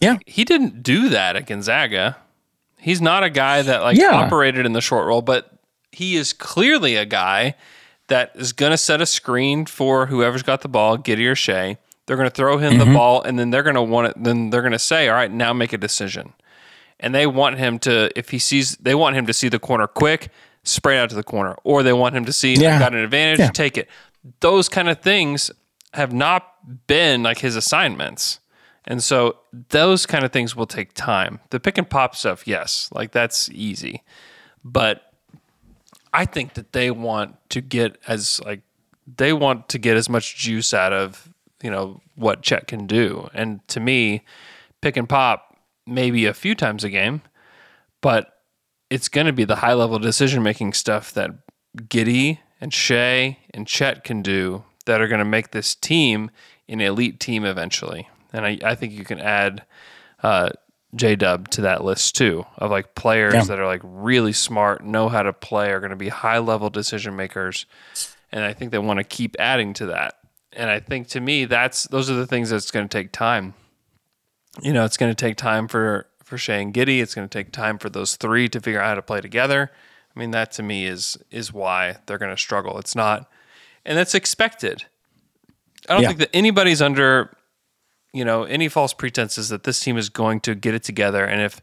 Yeah, 0.00 0.18
he 0.26 0.44
didn't 0.44 0.82
do 0.82 1.08
that 1.10 1.36
at 1.36 1.46
Gonzaga. 1.46 2.16
He's 2.78 3.00
not 3.00 3.22
a 3.22 3.30
guy 3.30 3.62
that 3.62 3.82
like 3.82 3.96
Yeah. 3.96 4.12
operated 4.12 4.66
in 4.66 4.72
the 4.72 4.80
short 4.80 5.06
role, 5.06 5.22
but 5.22 5.52
he 5.92 6.16
is 6.16 6.32
clearly 6.32 6.96
a 6.96 7.04
guy 7.06 7.54
that 8.08 8.32
is 8.34 8.52
going 8.52 8.72
to 8.72 8.76
set 8.76 9.00
a 9.00 9.06
screen 9.06 9.64
for 9.64 10.06
whoever's 10.06 10.42
got 10.42 10.60
the 10.62 10.68
ball, 10.68 10.98
Giddey 10.98 11.30
or 11.30 11.36
Shai. 11.36 11.78
They're 12.06 12.16
going 12.16 12.28
to 12.28 12.34
throw 12.34 12.58
him 12.58 12.78
the 12.78 12.84
Mhm. 12.84 12.94
ball, 12.94 13.22
and 13.22 13.38
then 13.38 13.50
they're 13.50 13.62
going 13.62 13.76
to 13.76 13.82
want 13.82 14.08
it. 14.08 14.14
Then 14.22 14.50
they're 14.50 14.60
going 14.60 14.72
to 14.72 14.78
say, 14.78 15.08
"All 15.08 15.14
right, 15.14 15.30
now 15.30 15.52
make 15.52 15.72
a 15.72 15.78
decision." 15.78 16.32
And 17.02 17.14
they 17.14 17.26
want 17.26 17.58
him 17.58 17.78
to, 17.80 18.10
if 18.18 18.30
he 18.30 18.38
sees, 18.38 18.76
they 18.76 18.94
want 18.94 19.16
him 19.16 19.26
to 19.26 19.32
see 19.32 19.48
the 19.48 19.58
corner 19.58 19.86
quick, 19.86 20.30
spray 20.62 20.96
out 20.98 21.10
to 21.10 21.16
the 21.16 21.22
corner, 21.24 21.56
or 21.64 21.82
they 21.82 21.92
want 21.92 22.14
him 22.14 22.24
to 22.24 22.32
see, 22.32 22.54
Yeah. 22.54 22.78
Got 22.78 22.94
an 22.94 23.00
advantage, 23.00 23.40
Yeah. 23.40 23.50
take 23.50 23.76
it. 23.76 23.88
Those 24.40 24.68
kind 24.68 24.88
of 24.88 25.00
things 25.00 25.50
have 25.94 26.12
not 26.12 26.86
been 26.86 27.22
like 27.24 27.38
his 27.40 27.56
assignments. 27.56 28.38
And 28.84 29.02
so 29.02 29.36
those 29.70 30.06
kind 30.06 30.24
of 30.24 30.32
things 30.32 30.56
will 30.56 30.66
take 30.66 30.94
time. 30.94 31.40
The 31.50 31.60
pick 31.60 31.76
and 31.76 31.88
pop 31.90 32.14
stuff, 32.16 32.46
yes, 32.46 32.88
like 32.92 33.10
that's 33.12 33.48
easy. 33.50 34.02
But 34.64 35.12
I 36.14 36.24
think 36.24 36.54
that 36.54 36.72
they 36.72 36.90
want 36.90 37.36
to 37.50 37.60
get 37.60 37.98
as 38.06 38.40
like 38.44 38.60
they 39.16 39.32
want 39.32 39.68
to 39.70 39.78
get 39.78 39.96
as 39.96 40.08
much 40.08 40.36
juice 40.36 40.72
out 40.72 40.92
of, 40.92 41.28
you 41.62 41.70
know, 41.70 42.00
what 42.14 42.42
Chet 42.42 42.66
can 42.68 42.86
do. 42.86 43.28
And 43.34 43.66
to 43.68 43.80
me, 43.80 44.22
pick 44.80 44.96
and 44.96 45.08
pop 45.08 45.51
maybe 45.86 46.26
a 46.26 46.34
few 46.34 46.54
times 46.54 46.84
a 46.84 46.90
game, 46.90 47.22
but 48.00 48.32
it's 48.90 49.08
going 49.08 49.26
to 49.26 49.32
be 49.32 49.44
the 49.44 49.56
high 49.56 49.72
level 49.74 49.98
decision 49.98 50.42
making 50.42 50.72
stuff 50.74 51.12
that 51.14 51.30
Giddey 51.76 52.38
and 52.60 52.72
Shai 52.72 53.38
and 53.54 53.66
Chet 53.66 54.04
can 54.04 54.22
do 54.22 54.64
that 54.86 55.00
are 55.00 55.08
going 55.08 55.18
to 55.18 55.24
make 55.24 55.50
this 55.52 55.74
team 55.74 56.30
an 56.68 56.80
elite 56.80 57.18
team 57.20 57.44
eventually. 57.44 58.08
And 58.32 58.44
I, 58.46 58.58
I 58.64 58.74
think 58.74 58.92
you 58.92 59.04
can 59.04 59.20
add 59.20 59.64
uh, 60.22 60.50
J 60.94 61.16
Dub 61.16 61.48
to 61.50 61.62
that 61.62 61.84
list 61.84 62.16
too 62.16 62.44
of 62.58 62.70
like 62.70 62.94
players 62.94 63.34
Yeah. 63.34 63.44
that 63.44 63.58
are 63.58 63.66
like 63.66 63.80
really 63.82 64.32
smart, 64.32 64.84
know 64.84 65.08
how 65.08 65.22
to 65.22 65.32
play, 65.32 65.70
are 65.70 65.80
going 65.80 65.90
to 65.90 65.96
be 65.96 66.08
high 66.10 66.38
level 66.38 66.68
decision 66.70 67.16
makers. 67.16 67.66
And 68.30 68.44
I 68.44 68.52
think 68.52 68.70
they 68.72 68.78
want 68.78 68.98
to 68.98 69.04
keep 69.04 69.36
adding 69.38 69.72
to 69.74 69.86
that. 69.86 70.14
And 70.54 70.68
I 70.70 70.80
think 70.80 71.08
to 71.08 71.20
me, 71.20 71.46
that's 71.46 71.84
those 71.84 72.10
are 72.10 72.14
the 72.14 72.26
things 72.26 72.50
that's 72.50 72.70
going 72.70 72.86
to 72.88 72.98
take 72.98 73.10
time. 73.12 73.54
You 74.60 74.72
know, 74.72 74.84
it's 74.84 74.96
going 74.96 75.10
to 75.10 75.14
take 75.14 75.36
time 75.36 75.68
for 75.68 76.06
for 76.24 76.36
Shai 76.38 76.56
and 76.56 76.72
Giddey. 76.74 77.00
It's 77.02 77.14
going 77.14 77.28
to 77.28 77.38
take 77.38 77.52
time 77.52 77.78
for 77.78 77.88
those 77.90 78.16
three 78.16 78.48
to 78.50 78.60
figure 78.60 78.80
out 78.80 78.88
how 78.88 78.94
to 78.94 79.02
play 79.02 79.20
together. 79.20 79.70
I 80.14 80.18
mean, 80.20 80.30
that 80.32 80.52
to 80.52 80.62
me 80.62 80.86
is 80.86 81.16
is 81.30 81.52
why 81.52 81.96
they're 82.06 82.18
going 82.18 82.34
to 82.34 82.40
struggle. 82.40 82.78
It's 82.78 82.94
not, 82.94 83.30
and 83.84 83.96
that's 83.96 84.14
expected. 84.14 84.84
I 85.88 85.94
don't 85.94 86.02
Yeah. 86.02 86.08
think 86.08 86.20
that 86.20 86.30
anybody's 86.34 86.80
under, 86.82 87.34
you 88.12 88.24
know, 88.24 88.44
any 88.44 88.68
false 88.68 88.92
pretenses 88.92 89.48
that 89.48 89.64
this 89.64 89.80
team 89.80 89.96
is 89.96 90.08
going 90.10 90.40
to 90.40 90.54
get 90.54 90.74
it 90.74 90.82
together. 90.84 91.24
And 91.24 91.40
if 91.40 91.60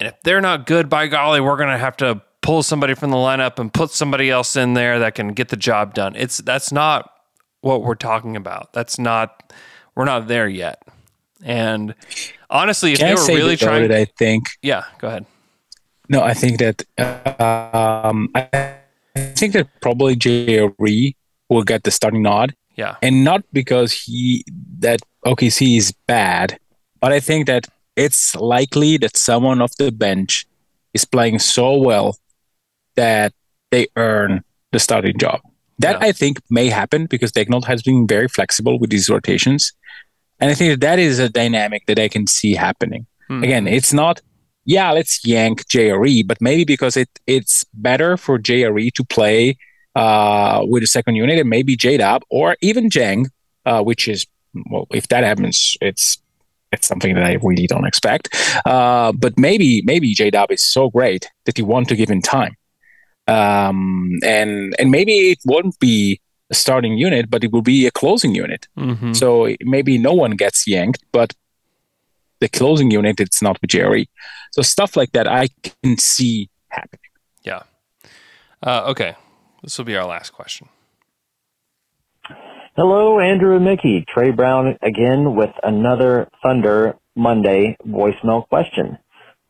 and 0.00 0.08
if 0.08 0.20
they're 0.22 0.40
not 0.40 0.66
good, 0.66 0.88
by 0.88 1.06
golly, 1.06 1.40
we're 1.40 1.56
going 1.56 1.68
to 1.70 1.78
have 1.78 1.96
to 1.98 2.22
pull 2.42 2.62
somebody 2.62 2.94
from 2.94 3.10
the 3.10 3.16
lineup 3.18 3.58
and 3.58 3.72
put 3.72 3.90
somebody 3.90 4.30
else 4.30 4.56
in 4.56 4.74
there 4.74 4.98
that 4.98 5.14
can 5.14 5.28
get 5.28 5.48
the 5.48 5.56
job 5.56 5.94
done. 5.94 6.16
It's 6.16 6.38
that's 6.38 6.72
not 6.72 7.10
what 7.60 7.82
we're 7.82 7.94
talking 7.94 8.34
about. 8.36 8.72
That's 8.72 8.98
not 8.98 9.52
we're 9.94 10.06
not 10.06 10.26
there 10.26 10.48
yet. 10.48 10.82
And 11.44 11.94
honestly, 12.48 12.92
if 12.92 12.98
Can 12.98 13.08
they 13.08 13.14
were 13.14 13.26
really 13.26 13.56
though 13.56 13.66
trying, 13.66 13.92
I 13.92 14.04
think? 14.04 14.48
Yeah, 14.62 14.84
go 14.98 15.08
ahead. 15.08 15.26
No, 16.08 16.22
I 16.22 16.34
think 16.34 16.58
that 16.58 16.82
um, 16.98 18.30
I 18.34 18.78
think 19.36 19.52
that 19.52 19.68
probably 19.80 20.16
JRE 20.16 21.14
will 21.48 21.62
get 21.62 21.84
the 21.84 21.90
starting 21.90 22.22
nod, 22.22 22.54
Yeah, 22.76 22.96
and 23.00 23.24
not 23.24 23.44
because 23.52 23.92
he 23.92 24.44
that 24.80 25.00
OKC 25.24 25.76
is 25.76 25.92
bad, 26.06 26.58
but 27.00 27.12
I 27.12 27.20
think 27.20 27.46
that 27.46 27.68
it's 27.96 28.34
likely 28.36 28.96
that 28.98 29.16
someone 29.16 29.62
off 29.62 29.76
the 29.76 29.92
bench 29.92 30.46
is 30.94 31.04
playing 31.04 31.38
so 31.38 31.76
well 31.76 32.18
that 32.96 33.32
they 33.70 33.86
earn 33.96 34.42
the 34.72 34.80
starting 34.80 35.16
job. 35.18 35.40
That 35.78 36.02
I 36.02 36.12
think 36.12 36.40
may 36.50 36.68
happen 36.68 37.06
because 37.06 37.32
Dagnall 37.32 37.64
has 37.64 37.82
been 37.82 38.06
very 38.06 38.28
flexible 38.28 38.78
with 38.78 38.90
these 38.90 39.08
rotations, 39.08 39.72
and 40.40 40.50
I 40.50 40.54
think 40.54 40.72
that 40.72 40.80
that 40.80 40.98
is 40.98 41.18
a 41.18 41.28
dynamic 41.28 41.86
that 41.86 41.98
I 41.98 42.08
can 42.08 42.26
see 42.26 42.54
happening. 42.54 43.06
Hmm. 43.28 43.44
Again, 43.44 43.66
it's 43.66 43.92
not 43.92 44.20
yeah, 44.64 44.92
let's 44.92 45.24
yank 45.26 45.66
JRE, 45.66 46.26
but 46.26 46.40
maybe 46.40 46.64
because 46.64 46.96
it 46.96 47.08
it's 47.26 47.64
better 47.74 48.16
for 48.16 48.38
JRE 48.38 48.92
to 48.92 49.04
play 49.04 49.56
uh, 49.96 50.64
with 50.64 50.82
a 50.82 50.86
second 50.86 51.16
unit 51.16 51.38
and 51.38 51.48
maybe 51.48 51.76
J 51.76 51.96
Dub 51.96 52.22
or 52.30 52.56
even 52.60 52.88
Dieng, 52.88 53.26
uh, 53.66 53.82
which 53.82 54.08
is 54.08 54.26
well, 54.70 54.86
if 54.90 55.08
that 55.08 55.24
happens, 55.24 55.76
it's 55.80 56.18
it's 56.72 56.86
something 56.86 57.14
that 57.14 57.24
I 57.24 57.38
really 57.42 57.66
don't 57.66 57.86
expect. 57.86 58.28
Uh, 58.64 59.12
but 59.12 59.38
maybe 59.38 59.82
maybe 59.84 60.14
J 60.14 60.30
Dub 60.30 60.50
is 60.50 60.62
so 60.62 60.90
great 60.90 61.28
that 61.46 61.58
you 61.58 61.64
want 61.64 61.88
to 61.88 61.96
give 61.96 62.10
him 62.10 62.22
time, 62.22 62.56
um, 63.26 64.18
and 64.22 64.74
and 64.78 64.90
maybe 64.90 65.32
it 65.32 65.38
won't 65.44 65.78
be 65.80 66.20
a 66.50 66.54
starting 66.54 66.98
unit, 66.98 67.30
but 67.30 67.44
it 67.44 67.52
will 67.52 67.62
be 67.62 67.86
a 67.86 67.90
closing 67.90 68.34
unit. 68.34 68.66
Mhm. 68.76 69.14
So 69.14 69.48
maybe 69.62 69.98
no 69.98 70.12
one 70.12 70.32
gets 70.32 70.66
yanked, 70.66 71.02
but 71.12 71.34
the 72.40 72.48
closing 72.48 72.90
unit 72.90 73.20
it's 73.20 73.42
not 73.42 73.60
with 73.60 73.70
Jerry. 73.70 74.08
So 74.52 74.62
stuff 74.62 74.96
like 74.96 75.12
that 75.12 75.28
I 75.28 75.48
can 75.82 75.98
see 75.98 76.48
happening. 76.68 77.10
Yeah. 77.44 77.62
Uh, 78.62 78.84
okay. 78.90 79.14
This 79.62 79.76
will 79.78 79.84
be 79.84 79.96
our 79.96 80.06
last 80.06 80.30
question. 80.30 80.68
Hello, 82.76 83.18
Andrew 83.20 83.56
and 83.56 83.64
Mickey. 83.64 84.04
Trey 84.08 84.30
Brown 84.30 84.76
again 84.82 85.34
with 85.34 85.50
another 85.62 86.28
Thunder 86.42 86.96
Monday 87.16 87.76
voicemail 87.86 88.48
question. 88.48 88.96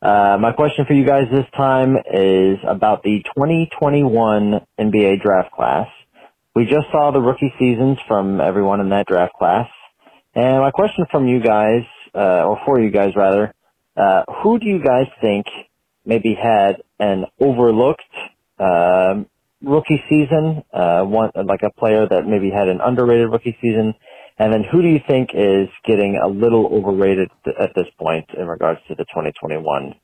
Uh, 0.01 0.37
my 0.41 0.51
question 0.51 0.85
for 0.85 0.93
you 0.93 1.05
guys 1.05 1.27
this 1.31 1.45
time 1.55 1.95
is 2.11 2.57
about 2.67 3.03
the 3.03 3.21
2021 3.35 4.59
NBA 4.79 5.21
draft 5.21 5.51
class. 5.51 5.87
We 6.53 6.65
just 6.65 6.87
saw 6.91 7.11
the 7.11 7.21
rookie 7.21 7.53
seasons 7.57 7.97
from 8.07 8.41
everyone 8.41 8.81
in 8.81 8.89
that 8.89 9.07
draft 9.07 9.33
class. 9.33 9.69
And 10.35 10.61
my 10.61 10.71
question 10.71 11.05
from 11.09 11.27
you 11.27 11.39
guys 11.39 11.83
uh, 12.13 12.43
or 12.45 12.59
for 12.65 12.79
you 12.79 12.91
guys 12.91 13.13
rather, 13.15 13.53
uh, 13.95 14.23
who 14.43 14.59
do 14.59 14.65
you 14.65 14.83
guys 14.83 15.07
think 15.21 15.45
maybe 16.05 16.35
had 16.35 16.81
an 16.99 17.25
overlooked 17.39 18.01
um, 18.59 19.27
rookie 19.61 20.03
season, 20.09 20.63
uh, 20.73 21.03
one 21.03 21.31
like 21.35 21.63
a 21.63 21.71
player 21.71 22.07
that 22.07 22.25
maybe 22.25 22.49
had 22.49 22.67
an 22.67 22.81
underrated 22.81 23.29
rookie 23.29 23.57
season, 23.61 23.93
and 24.37 24.53
then 24.53 24.63
who 24.63 24.81
do 24.81 24.87
you 24.87 24.99
think 25.07 25.29
is 25.33 25.69
getting 25.85 26.19
a 26.21 26.27
little 26.27 26.67
overrated 26.67 27.29
at 27.59 27.71
this 27.75 27.87
point 27.99 28.25
in 28.37 28.47
regards 28.47 28.79
to 28.87 28.95
the 28.95 29.05
2021 29.05 29.95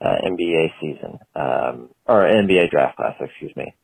uh, 0.00 0.06
NBA 0.24 0.70
season 0.80 1.18
um, 1.34 1.90
or 2.06 2.22
NBA 2.22 2.70
draft 2.70 2.96
class? 2.96 3.14
Excuse 3.20 3.54
me. 3.56 3.74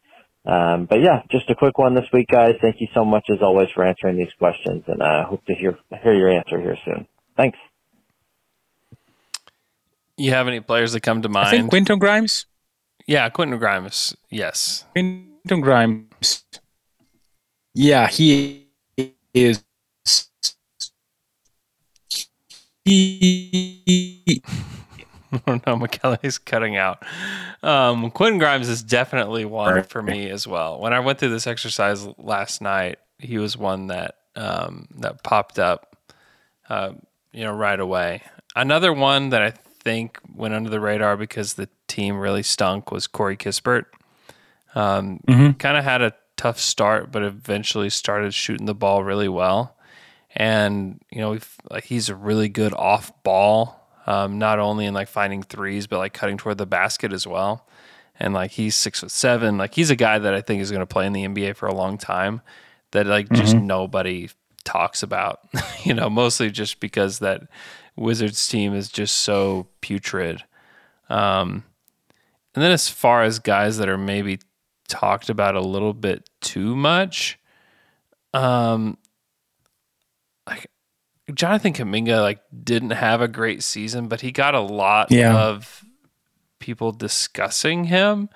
Um, 0.47 0.87
but 0.87 1.01
yeah, 1.01 1.23
just 1.31 1.51
a 1.51 1.55
quick 1.55 1.77
one 1.79 1.95
this 1.95 2.07
week, 2.13 2.29
guys. 2.29 2.57
Thank 2.61 2.81
you 2.81 2.89
so 2.95 3.05
much 3.05 3.27
as 3.31 3.43
always 3.43 3.69
for 3.75 3.85
answering 3.85 4.17
these 4.17 4.33
questions, 4.39 4.85
and 4.87 5.03
I 5.03 5.21
uh, 5.21 5.27
hope 5.27 5.45
to 5.47 5.55
hear 5.55 5.79
hear 6.03 6.15
your 6.15 6.31
answer 6.31 6.61
here 6.61 6.77
soon. 6.85 7.07
Thanks. 7.37 7.59
You 10.17 10.33
have 10.33 10.49
any 10.49 10.61
players 10.61 10.93
that 10.93 11.03
come 11.03 11.23
to 11.23 11.29
mind? 11.29 11.49
I 11.49 11.51
think 11.51 11.71
Quentin 11.71 11.99
Grimes. 11.99 12.47
Yeah, 13.07 13.29
Quentin 13.31 13.59
Grimes. 13.59 14.17
Yes. 14.31 14.85
Quentin 14.93 15.61
Grimes. 15.61 16.45
Yeah, 17.75 18.09
he 18.09 18.69
is. 19.35 19.65
He. 22.85 24.43
no, 25.47 25.59
McKelly's 25.77 26.39
cutting 26.39 26.77
out. 26.77 27.03
Um, 27.63 28.11
Quentin 28.11 28.39
Grimes 28.39 28.69
is 28.69 28.83
definitely 28.83 29.45
one 29.45 29.83
for 29.85 30.03
me 30.03 30.29
as 30.31 30.47
well. 30.47 30.81
When 30.81 30.93
I 30.93 31.01
went 31.01 31.19
through 31.19 31.31
this 31.31 31.47
exercise 31.47 32.07
last 32.19 32.61
night, 32.61 32.99
he 33.19 33.39
was 33.39 33.57
one 33.57 33.89
that 33.89 34.17
um, 34.37 34.87
that 34.99 35.23
popped 35.23 35.59
up, 35.59 35.97
uh, 36.69 36.93
you 37.33 37.45
know, 37.45 37.53
right 37.55 37.79
away. 37.79 38.23
Another 38.57 38.93
one 38.93 39.31
that 39.31 39.43
I 39.43 39.51
think 39.51 40.19
went 40.35 40.55
under 40.55 40.71
the 40.71 40.81
radar 40.81 41.17
because 41.17 41.55
the 41.55 41.69
team 41.89 42.19
really 42.19 42.43
stunk 42.43 42.91
was 42.91 43.07
Corey 43.07 43.37
Kispert. 43.37 43.87
Um, 44.75 45.21
Mhm. 45.27 45.59
Kind 45.59 45.77
of 45.77 45.85
had 45.85 46.01
a 46.03 46.15
tough 46.37 46.59
start, 46.61 47.11
but 47.13 47.23
eventually 47.23 47.91
started 47.91 48.33
shooting 48.35 48.67
the 48.67 48.75
ball 48.75 49.03
really 49.05 49.29
well. 49.29 49.77
And 50.35 51.01
you 51.11 51.21
know, 51.21 51.31
we've, 51.33 51.57
like 51.71 51.85
he's 51.85 52.09
a 52.09 52.15
really 52.15 52.49
good 52.49 52.73
off 52.75 53.11
ball, 53.25 53.80
um, 54.07 54.39
not 54.39 54.59
only 54.59 54.87
in 54.87 54.95
like 54.95 55.09
finding 55.09 55.43
threes, 55.43 55.87
but 55.87 55.99
like 55.99 56.13
cutting 56.13 56.37
toward 56.37 56.59
the 56.59 56.67
basket 56.67 57.13
as 57.13 57.27
well. 57.27 57.67
And 58.19 58.35
like 58.35 58.51
he's 58.53 58.77
six 58.77 59.01
foot 59.01 59.11
seven. 59.11 59.57
Like 59.59 59.75
he's 59.75 59.91
a 59.91 59.97
guy 59.97 60.19
that 60.19 60.35
I 60.35 60.41
think 60.41 60.61
is 60.63 60.71
going 60.71 60.81
to 60.81 60.87
play 60.87 61.07
in 61.07 61.13
the 61.13 61.25
NBA 61.25 61.57
for 61.57 61.67
a 61.67 61.75
long 61.75 61.97
time. 61.99 62.43
That 62.93 63.07
like 63.07 63.31
just 63.31 63.55
Mhm. 63.57 63.63
nobody 63.63 64.29
talks 64.65 65.03
about. 65.03 65.41
you 65.85 65.95
know, 65.95 66.11
mostly 66.11 66.51
just 66.51 66.81
because 66.81 67.21
that 67.21 67.43
Wizards 67.97 68.47
team 68.49 68.75
is 68.75 68.89
just 68.89 69.19
so 69.19 69.69
putrid. 69.81 70.45
Um, 71.09 71.65
and 72.55 72.63
then 72.65 72.71
as 72.73 72.89
far 72.89 73.23
as 73.23 73.39
guys 73.39 73.79
that 73.79 73.89
are 73.89 73.99
maybe 73.99 74.41
talked 74.89 75.31
about 75.31 75.55
a 75.55 75.61
little 75.61 75.95
bit 75.95 76.29
too 76.41 76.75
much, 76.77 77.39
um, 78.35 78.97
like 80.47 80.67
Jonathan 81.33 81.73
Kuminga 81.73 82.21
like 82.21 82.41
didn't 82.65 82.91
have 82.91 83.21
a 83.21 83.29
great 83.29 83.63
season, 83.63 84.09
but 84.09 84.21
he 84.21 84.31
got 84.33 84.55
a 84.55 84.61
lot 84.61 85.11
Yeah. 85.11 85.37
of 85.37 85.85
people 86.59 86.93
discussing 86.93 87.85
him, 87.85 88.29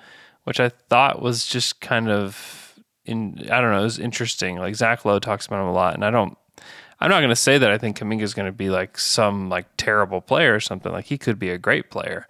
which 0.43 0.59
I 0.59 0.69
thought 0.69 1.21
was 1.21 1.45
just 1.45 1.81
kind 1.81 2.09
of 2.09 2.73
in 3.05 3.39
I 3.51 3.61
don't 3.61 3.71
know, 3.71 3.81
it 3.81 3.83
was 3.83 3.99
interesting. 3.99 4.57
Like 4.57 4.75
Zach 4.75 5.05
Lowe 5.05 5.19
talks 5.19 5.45
about 5.45 5.61
him 5.61 5.67
a 5.67 5.73
lot, 5.73 5.93
and 5.93 6.03
I 6.03 6.11
don't 6.11 6.37
I'm 6.99 7.09
not 7.09 7.21
gonna 7.21 7.35
say 7.35 7.57
that 7.57 7.69
I 7.71 7.77
think 7.77 7.99
Kuminga 7.99 8.21
is 8.21 8.33
gonna 8.33 8.51
be 8.51 8.69
like 8.69 8.97
some 8.97 9.49
like 9.49 9.65
terrible 9.77 10.21
player 10.21 10.55
or 10.55 10.59
something. 10.59 10.91
Like 10.91 11.05
he 11.05 11.17
could 11.17 11.37
be 11.39 11.49
a 11.49 11.57
great 11.57 11.89
player. 11.91 12.27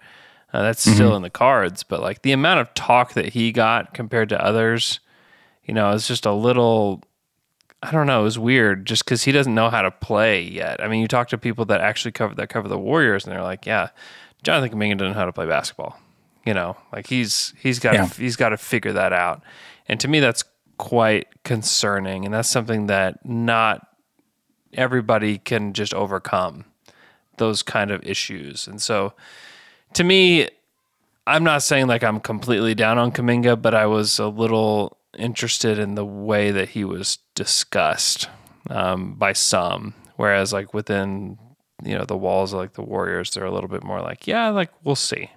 Uh, 0.52 0.62
that's 0.62 0.82
still 0.82 1.10
Mhm. 1.12 1.16
in 1.16 1.22
the 1.22 1.30
cards, 1.30 1.82
but 1.82 2.00
like 2.00 2.22
the 2.22 2.32
amount 2.32 2.60
of 2.60 2.72
talk 2.74 3.12
that 3.14 3.30
he 3.34 3.52
got 3.52 3.92
compared 3.94 4.28
to 4.30 4.42
others, 4.44 5.00
you 5.64 5.74
know, 5.74 5.90
it's 5.92 6.06
just 6.08 6.24
a 6.26 6.32
little 6.32 7.02
I 7.82 7.90
don't 7.92 8.06
know, 8.06 8.20
it 8.20 8.24
was 8.24 8.38
weird 8.38 8.86
just 8.86 9.04
because 9.04 9.24
he 9.24 9.32
doesn't 9.32 9.54
know 9.54 9.70
how 9.70 9.82
to 9.82 9.90
play 9.90 10.40
yet. 10.42 10.82
I 10.82 10.88
mean, 10.88 11.00
you 11.00 11.08
talk 11.08 11.28
to 11.28 11.38
people 11.38 11.64
that 11.66 11.80
actually 11.80 12.12
cover 12.12 12.34
that 12.34 12.48
cover 12.48 12.68
the 12.68 12.78
Warriors, 12.78 13.24
and 13.24 13.32
they're 13.32 13.42
like, 13.42 13.66
"Yeah, 13.66 13.90
Jonathan 14.42 14.76
Kuminga 14.78 14.98
doesn't 14.98 15.12
know 15.12 15.18
how 15.18 15.26
to 15.26 15.32
play 15.32 15.46
basketball." 15.46 15.98
You 16.44 16.54
know, 16.54 16.76
like 16.92 17.06
he's 17.08 17.52
he's 17.60 17.78
got 17.78 17.94
Yeah. 17.94 18.06
he's 18.08 18.36
got 18.36 18.48
to 18.50 18.56
figure 18.56 18.92
that 18.94 19.12
out. 19.12 19.42
And 19.88 20.00
to 20.00 20.08
me, 20.08 20.20
that's 20.20 20.42
quite 20.78 21.28
concerning, 21.44 22.24
and 22.24 22.32
that's 22.34 22.48
something 22.48 22.86
that 22.86 23.24
not 23.24 23.86
everybody 24.72 25.38
can 25.38 25.72
just 25.72 25.94
overcome 25.94 26.64
those 27.38 27.62
kind 27.62 27.90
of 27.90 28.02
issues. 28.04 28.66
And 28.66 28.80
so, 28.80 29.12
to 29.94 30.04
me, 30.04 30.48
I'm 31.26 31.44
not 31.44 31.62
saying 31.62 31.86
like 31.88 32.02
I'm 32.04 32.20
completely 32.20 32.74
down 32.74 32.98
on 32.98 33.12
Kuminga, 33.12 33.60
but 33.60 33.74
I 33.74 33.86
was 33.86 34.18
a 34.18 34.28
little 34.28 34.95
interested 35.18 35.78
in 35.78 35.94
the 35.94 36.04
way 36.04 36.50
that 36.50 36.70
he 36.70 36.84
was 36.84 37.18
discussed 37.34 38.28
um, 38.70 39.14
by 39.14 39.32
some. 39.32 39.94
Whereas 40.16 40.52
like 40.52 40.72
within 40.72 41.38
you 41.84 41.96
know 41.96 42.04
the 42.04 42.16
walls 42.16 42.52
of 42.52 42.60
like 42.60 42.72
the 42.74 42.82
Warriors, 42.82 43.30
they're 43.30 43.44
a 43.44 43.52
little 43.52 43.68
bit 43.68 43.84
more 43.84 44.00
like, 44.00 44.26
yeah, 44.26 44.48
like 44.48 44.70
we'll 44.82 44.96
see, 44.96 45.30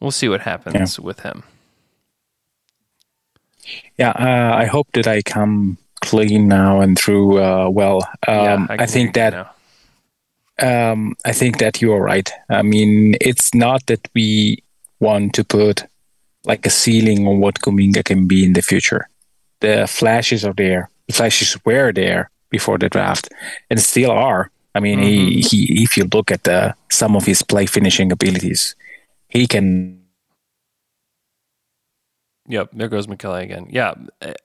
we'll 0.00 0.10
see 0.10 0.28
what 0.28 0.42
happens 0.42 1.00
with 1.00 1.20
him. 1.20 1.42
Yeah, 3.98 4.10
uh, 4.10 4.56
I 4.56 4.66
hope 4.66 4.88
that 4.92 5.08
I 5.08 5.22
come 5.22 5.78
clean 6.02 6.46
now 6.46 6.80
and 6.80 6.96
through 6.96 7.42
uh, 7.42 7.68
well. 7.68 8.08
Um, 8.28 8.68
I 8.70 8.84
I, 8.84 8.86
think 8.86 9.16
hear 9.16 9.24
you 9.24 9.30
that 9.30 9.56
um, 10.90 11.14
I 11.24 11.32
think 11.32 11.58
that 11.58 11.82
you 11.82 11.92
are 11.92 12.02
right. 12.02 12.30
I 12.48 12.62
mean, 12.62 13.16
it's 13.20 13.54
not 13.54 13.84
that 13.86 14.08
we 14.14 14.62
want 15.00 15.34
to 15.34 15.44
put 15.44 15.84
like 16.46 16.64
a 16.64 16.70
ceiling 16.70 17.26
on 17.26 17.40
what 17.40 17.60
Kuminga 17.60 18.04
can 18.04 18.26
be 18.26 18.44
in 18.44 18.52
the 18.54 18.62
future. 18.62 19.08
The 19.60 19.86
flashes 19.86 20.44
are 20.44 20.52
there. 20.52 20.90
The 21.06 21.12
flashes 21.12 21.56
were 21.64 21.92
there 21.92 22.30
before 22.50 22.78
the 22.78 22.88
draft, 22.88 23.28
and 23.70 23.80
still 23.80 24.10
are. 24.10 24.50
I 24.74 24.80
mean, 24.80 24.98
he, 24.98 25.40
he 25.40 25.82
if 25.82 25.96
you 25.96 26.04
look 26.12 26.30
at 26.30 26.44
the 26.44 26.74
some 26.90 27.16
of 27.16 27.24
his 27.24 27.42
play 27.42 27.66
finishing 27.66 28.12
abilities, 28.12 28.74
he 29.28 29.46
can 29.46 30.02
Yep, 32.48 32.70
there 32.74 32.88
goes 32.88 33.08
Michele 33.08 33.34
again. 33.34 33.66
Yeah, 33.70 33.94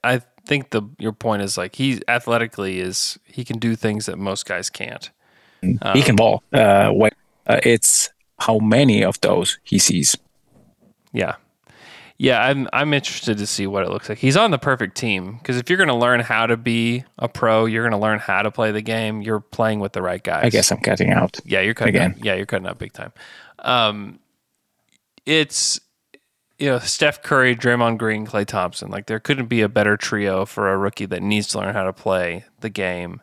I 0.02 0.22
think 0.44 0.70
the 0.70 0.82
your 0.98 1.12
point 1.12 1.42
is 1.42 1.56
like 1.56 1.76
he 1.76 2.00
athletically 2.08 2.80
is 2.80 3.18
he 3.24 3.44
can 3.44 3.58
do 3.58 3.76
things 3.76 4.06
that 4.06 4.18
most 4.18 4.46
guys 4.46 4.70
can't. 4.70 5.10
he 5.62 6.02
can 6.02 6.16
ball. 6.16 6.42
Uh, 6.52 6.90
when, 6.90 7.12
uh, 7.46 7.60
it's 7.62 8.10
how 8.40 8.58
many 8.58 9.04
of 9.04 9.20
those 9.20 9.58
he 9.62 9.78
sees. 9.78 10.16
Yeah. 11.12 11.36
Yeah, 12.22 12.40
I'm 12.40 12.68
I'm 12.72 12.94
interested 12.94 13.38
to 13.38 13.48
see 13.48 13.66
what 13.66 13.82
it 13.82 13.90
looks 13.90 14.08
like. 14.08 14.16
He's 14.16 14.36
on 14.36 14.52
the 14.52 14.58
perfect 14.58 14.96
team 14.96 15.38
because 15.38 15.56
if 15.56 15.68
you're 15.68 15.76
going 15.76 15.88
to 15.88 15.94
learn 15.96 16.20
how 16.20 16.46
to 16.46 16.56
be 16.56 17.02
a 17.18 17.28
pro, 17.28 17.64
you're 17.64 17.82
going 17.82 17.98
to 17.98 17.98
learn 17.98 18.20
how 18.20 18.42
to 18.42 18.52
play 18.52 18.70
the 18.70 18.80
game. 18.80 19.22
You're 19.22 19.40
playing 19.40 19.80
with 19.80 19.92
the 19.92 20.02
right 20.02 20.22
guys. 20.22 20.44
I 20.44 20.50
guess 20.50 20.70
I'm 20.70 20.78
cutting 20.78 21.10
out. 21.10 21.40
Yeah, 21.44 21.62
you're 21.62 21.74
cutting 21.74 21.96
again. 21.96 22.12
out. 22.12 22.24
Yeah, 22.24 22.34
you're 22.34 22.46
cutting 22.46 22.68
out 22.68 22.78
big 22.78 22.92
time. 22.92 23.12
Um, 23.58 24.20
it's 25.26 25.80
you 26.60 26.68
know 26.68 26.78
Steph 26.78 27.22
Curry, 27.24 27.56
Draymond 27.56 27.98
Green, 27.98 28.24
Klay 28.24 28.46
Thompson. 28.46 28.88
Like 28.88 29.06
there 29.06 29.18
couldn't 29.18 29.46
be 29.46 29.60
a 29.60 29.68
better 29.68 29.96
trio 29.96 30.46
for 30.46 30.72
a 30.72 30.78
rookie 30.78 31.06
that 31.06 31.24
needs 31.24 31.48
to 31.48 31.58
learn 31.58 31.74
how 31.74 31.82
to 31.82 31.92
play 31.92 32.44
the 32.60 32.70
game 32.70 33.20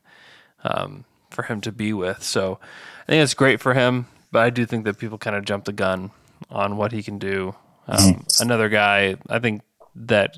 um, 0.65 1.05
for 1.29 1.43
him 1.43 1.61
to 1.61 1.71
be 1.71 1.93
with. 1.93 2.21
So 2.21 2.59
I 3.03 3.13
think 3.13 3.23
it's 3.23 3.33
great 3.33 3.61
for 3.61 3.75
him, 3.75 4.07
but 4.29 4.39
I 4.39 4.49
do 4.49 4.65
think 4.65 4.83
that 4.83 4.97
people 4.97 5.17
kind 5.17 5.37
of 5.37 5.45
jump 5.45 5.63
the 5.63 5.71
gun 5.71 6.11
on 6.49 6.75
what 6.75 6.91
he 6.91 7.01
can 7.01 7.17
do. 7.17 7.55
Um, 7.89 8.25
Another 8.39 8.69
guy 8.69 9.15
I 9.29 9.39
think 9.39 9.61
that 9.95 10.37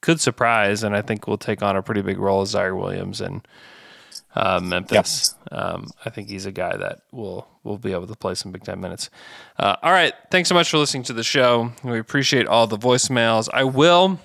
could 0.00 0.20
surprise, 0.20 0.82
and 0.82 0.96
I 0.96 1.02
think 1.02 1.26
will 1.26 1.38
take 1.38 1.62
on 1.62 1.76
a 1.76 1.82
pretty 1.82 2.02
big 2.02 2.18
role 2.18 2.42
is 2.42 2.54
Ziaire 2.54 2.78
Williams 2.78 3.20
in 3.20 3.42
uh, 4.34 4.60
Memphis. 4.60 5.34
Um, 5.50 5.90
I 6.04 6.10
think 6.10 6.28
he's 6.28 6.46
a 6.46 6.52
guy 6.52 6.76
that 6.76 7.00
will 7.10 7.46
will 7.64 7.78
be 7.78 7.92
able 7.92 8.06
to 8.06 8.16
play 8.16 8.34
some 8.34 8.52
big 8.52 8.64
time 8.64 8.80
minutes. 8.80 9.10
Uh, 9.58 9.76
all 9.82 9.92
right, 9.92 10.14
thanks 10.30 10.48
so 10.48 10.54
much 10.54 10.70
for 10.70 10.78
listening 10.78 11.02
to 11.04 11.12
the 11.12 11.24
show. 11.24 11.72
We 11.84 11.98
appreciate 11.98 12.46
all 12.46 12.66
the 12.66 12.78
voicemails. 12.78 13.48
I 13.52 13.64
will 13.64 14.18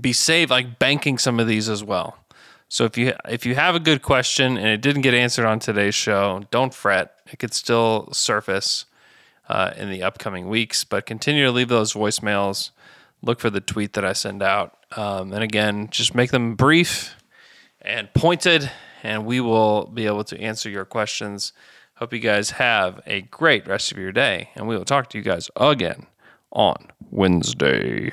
be 0.00 0.12
saved 0.12 0.50
like 0.50 0.78
banking 0.78 1.18
some 1.18 1.40
of 1.40 1.46
these 1.46 1.68
as 1.68 1.82
well. 1.82 2.16
So 2.68 2.84
if 2.84 2.98
you 2.98 3.14
if 3.28 3.46
you 3.46 3.54
have 3.54 3.74
a 3.74 3.80
good 3.80 4.02
question 4.02 4.56
and 4.56 4.68
it 4.68 4.80
didn't 4.80 5.02
get 5.02 5.14
answered 5.14 5.46
on 5.46 5.58
today's 5.58 5.94
show, 5.94 6.44
don't 6.50 6.72
fret. 6.72 7.14
It 7.30 7.38
could 7.38 7.54
still 7.54 8.08
surface 8.12 8.84
uh, 9.48 9.72
in 9.76 9.90
the 9.90 10.02
upcoming 10.02 10.48
weeks. 10.48 10.84
But 10.84 11.06
continue 11.06 11.44
to 11.44 11.52
leave 11.52 11.68
those 11.68 11.94
voicemails. 11.94 12.70
Look 13.22 13.40
for 13.40 13.50
the 13.50 13.60
tweet 13.60 13.94
that 13.94 14.04
I 14.04 14.12
send 14.12 14.42
out, 14.42 14.76
um, 14.96 15.32
and 15.32 15.42
again, 15.42 15.88
just 15.90 16.14
make 16.14 16.30
them 16.30 16.54
brief 16.54 17.16
and 17.82 18.12
pointed, 18.14 18.70
and 19.02 19.26
we 19.26 19.40
will 19.40 19.86
be 19.86 20.06
able 20.06 20.22
to 20.24 20.40
answer 20.40 20.70
your 20.70 20.84
questions. 20.84 21.52
Hope 21.96 22.12
you 22.12 22.20
guys 22.20 22.50
have 22.52 23.00
a 23.06 23.22
great 23.22 23.66
rest 23.66 23.90
of 23.90 23.98
your 23.98 24.12
day, 24.12 24.50
and 24.54 24.68
we 24.68 24.76
will 24.76 24.84
talk 24.84 25.10
to 25.10 25.18
you 25.18 25.24
guys 25.24 25.50
again 25.56 26.06
on 26.52 26.76
Wednesday. 27.10 28.12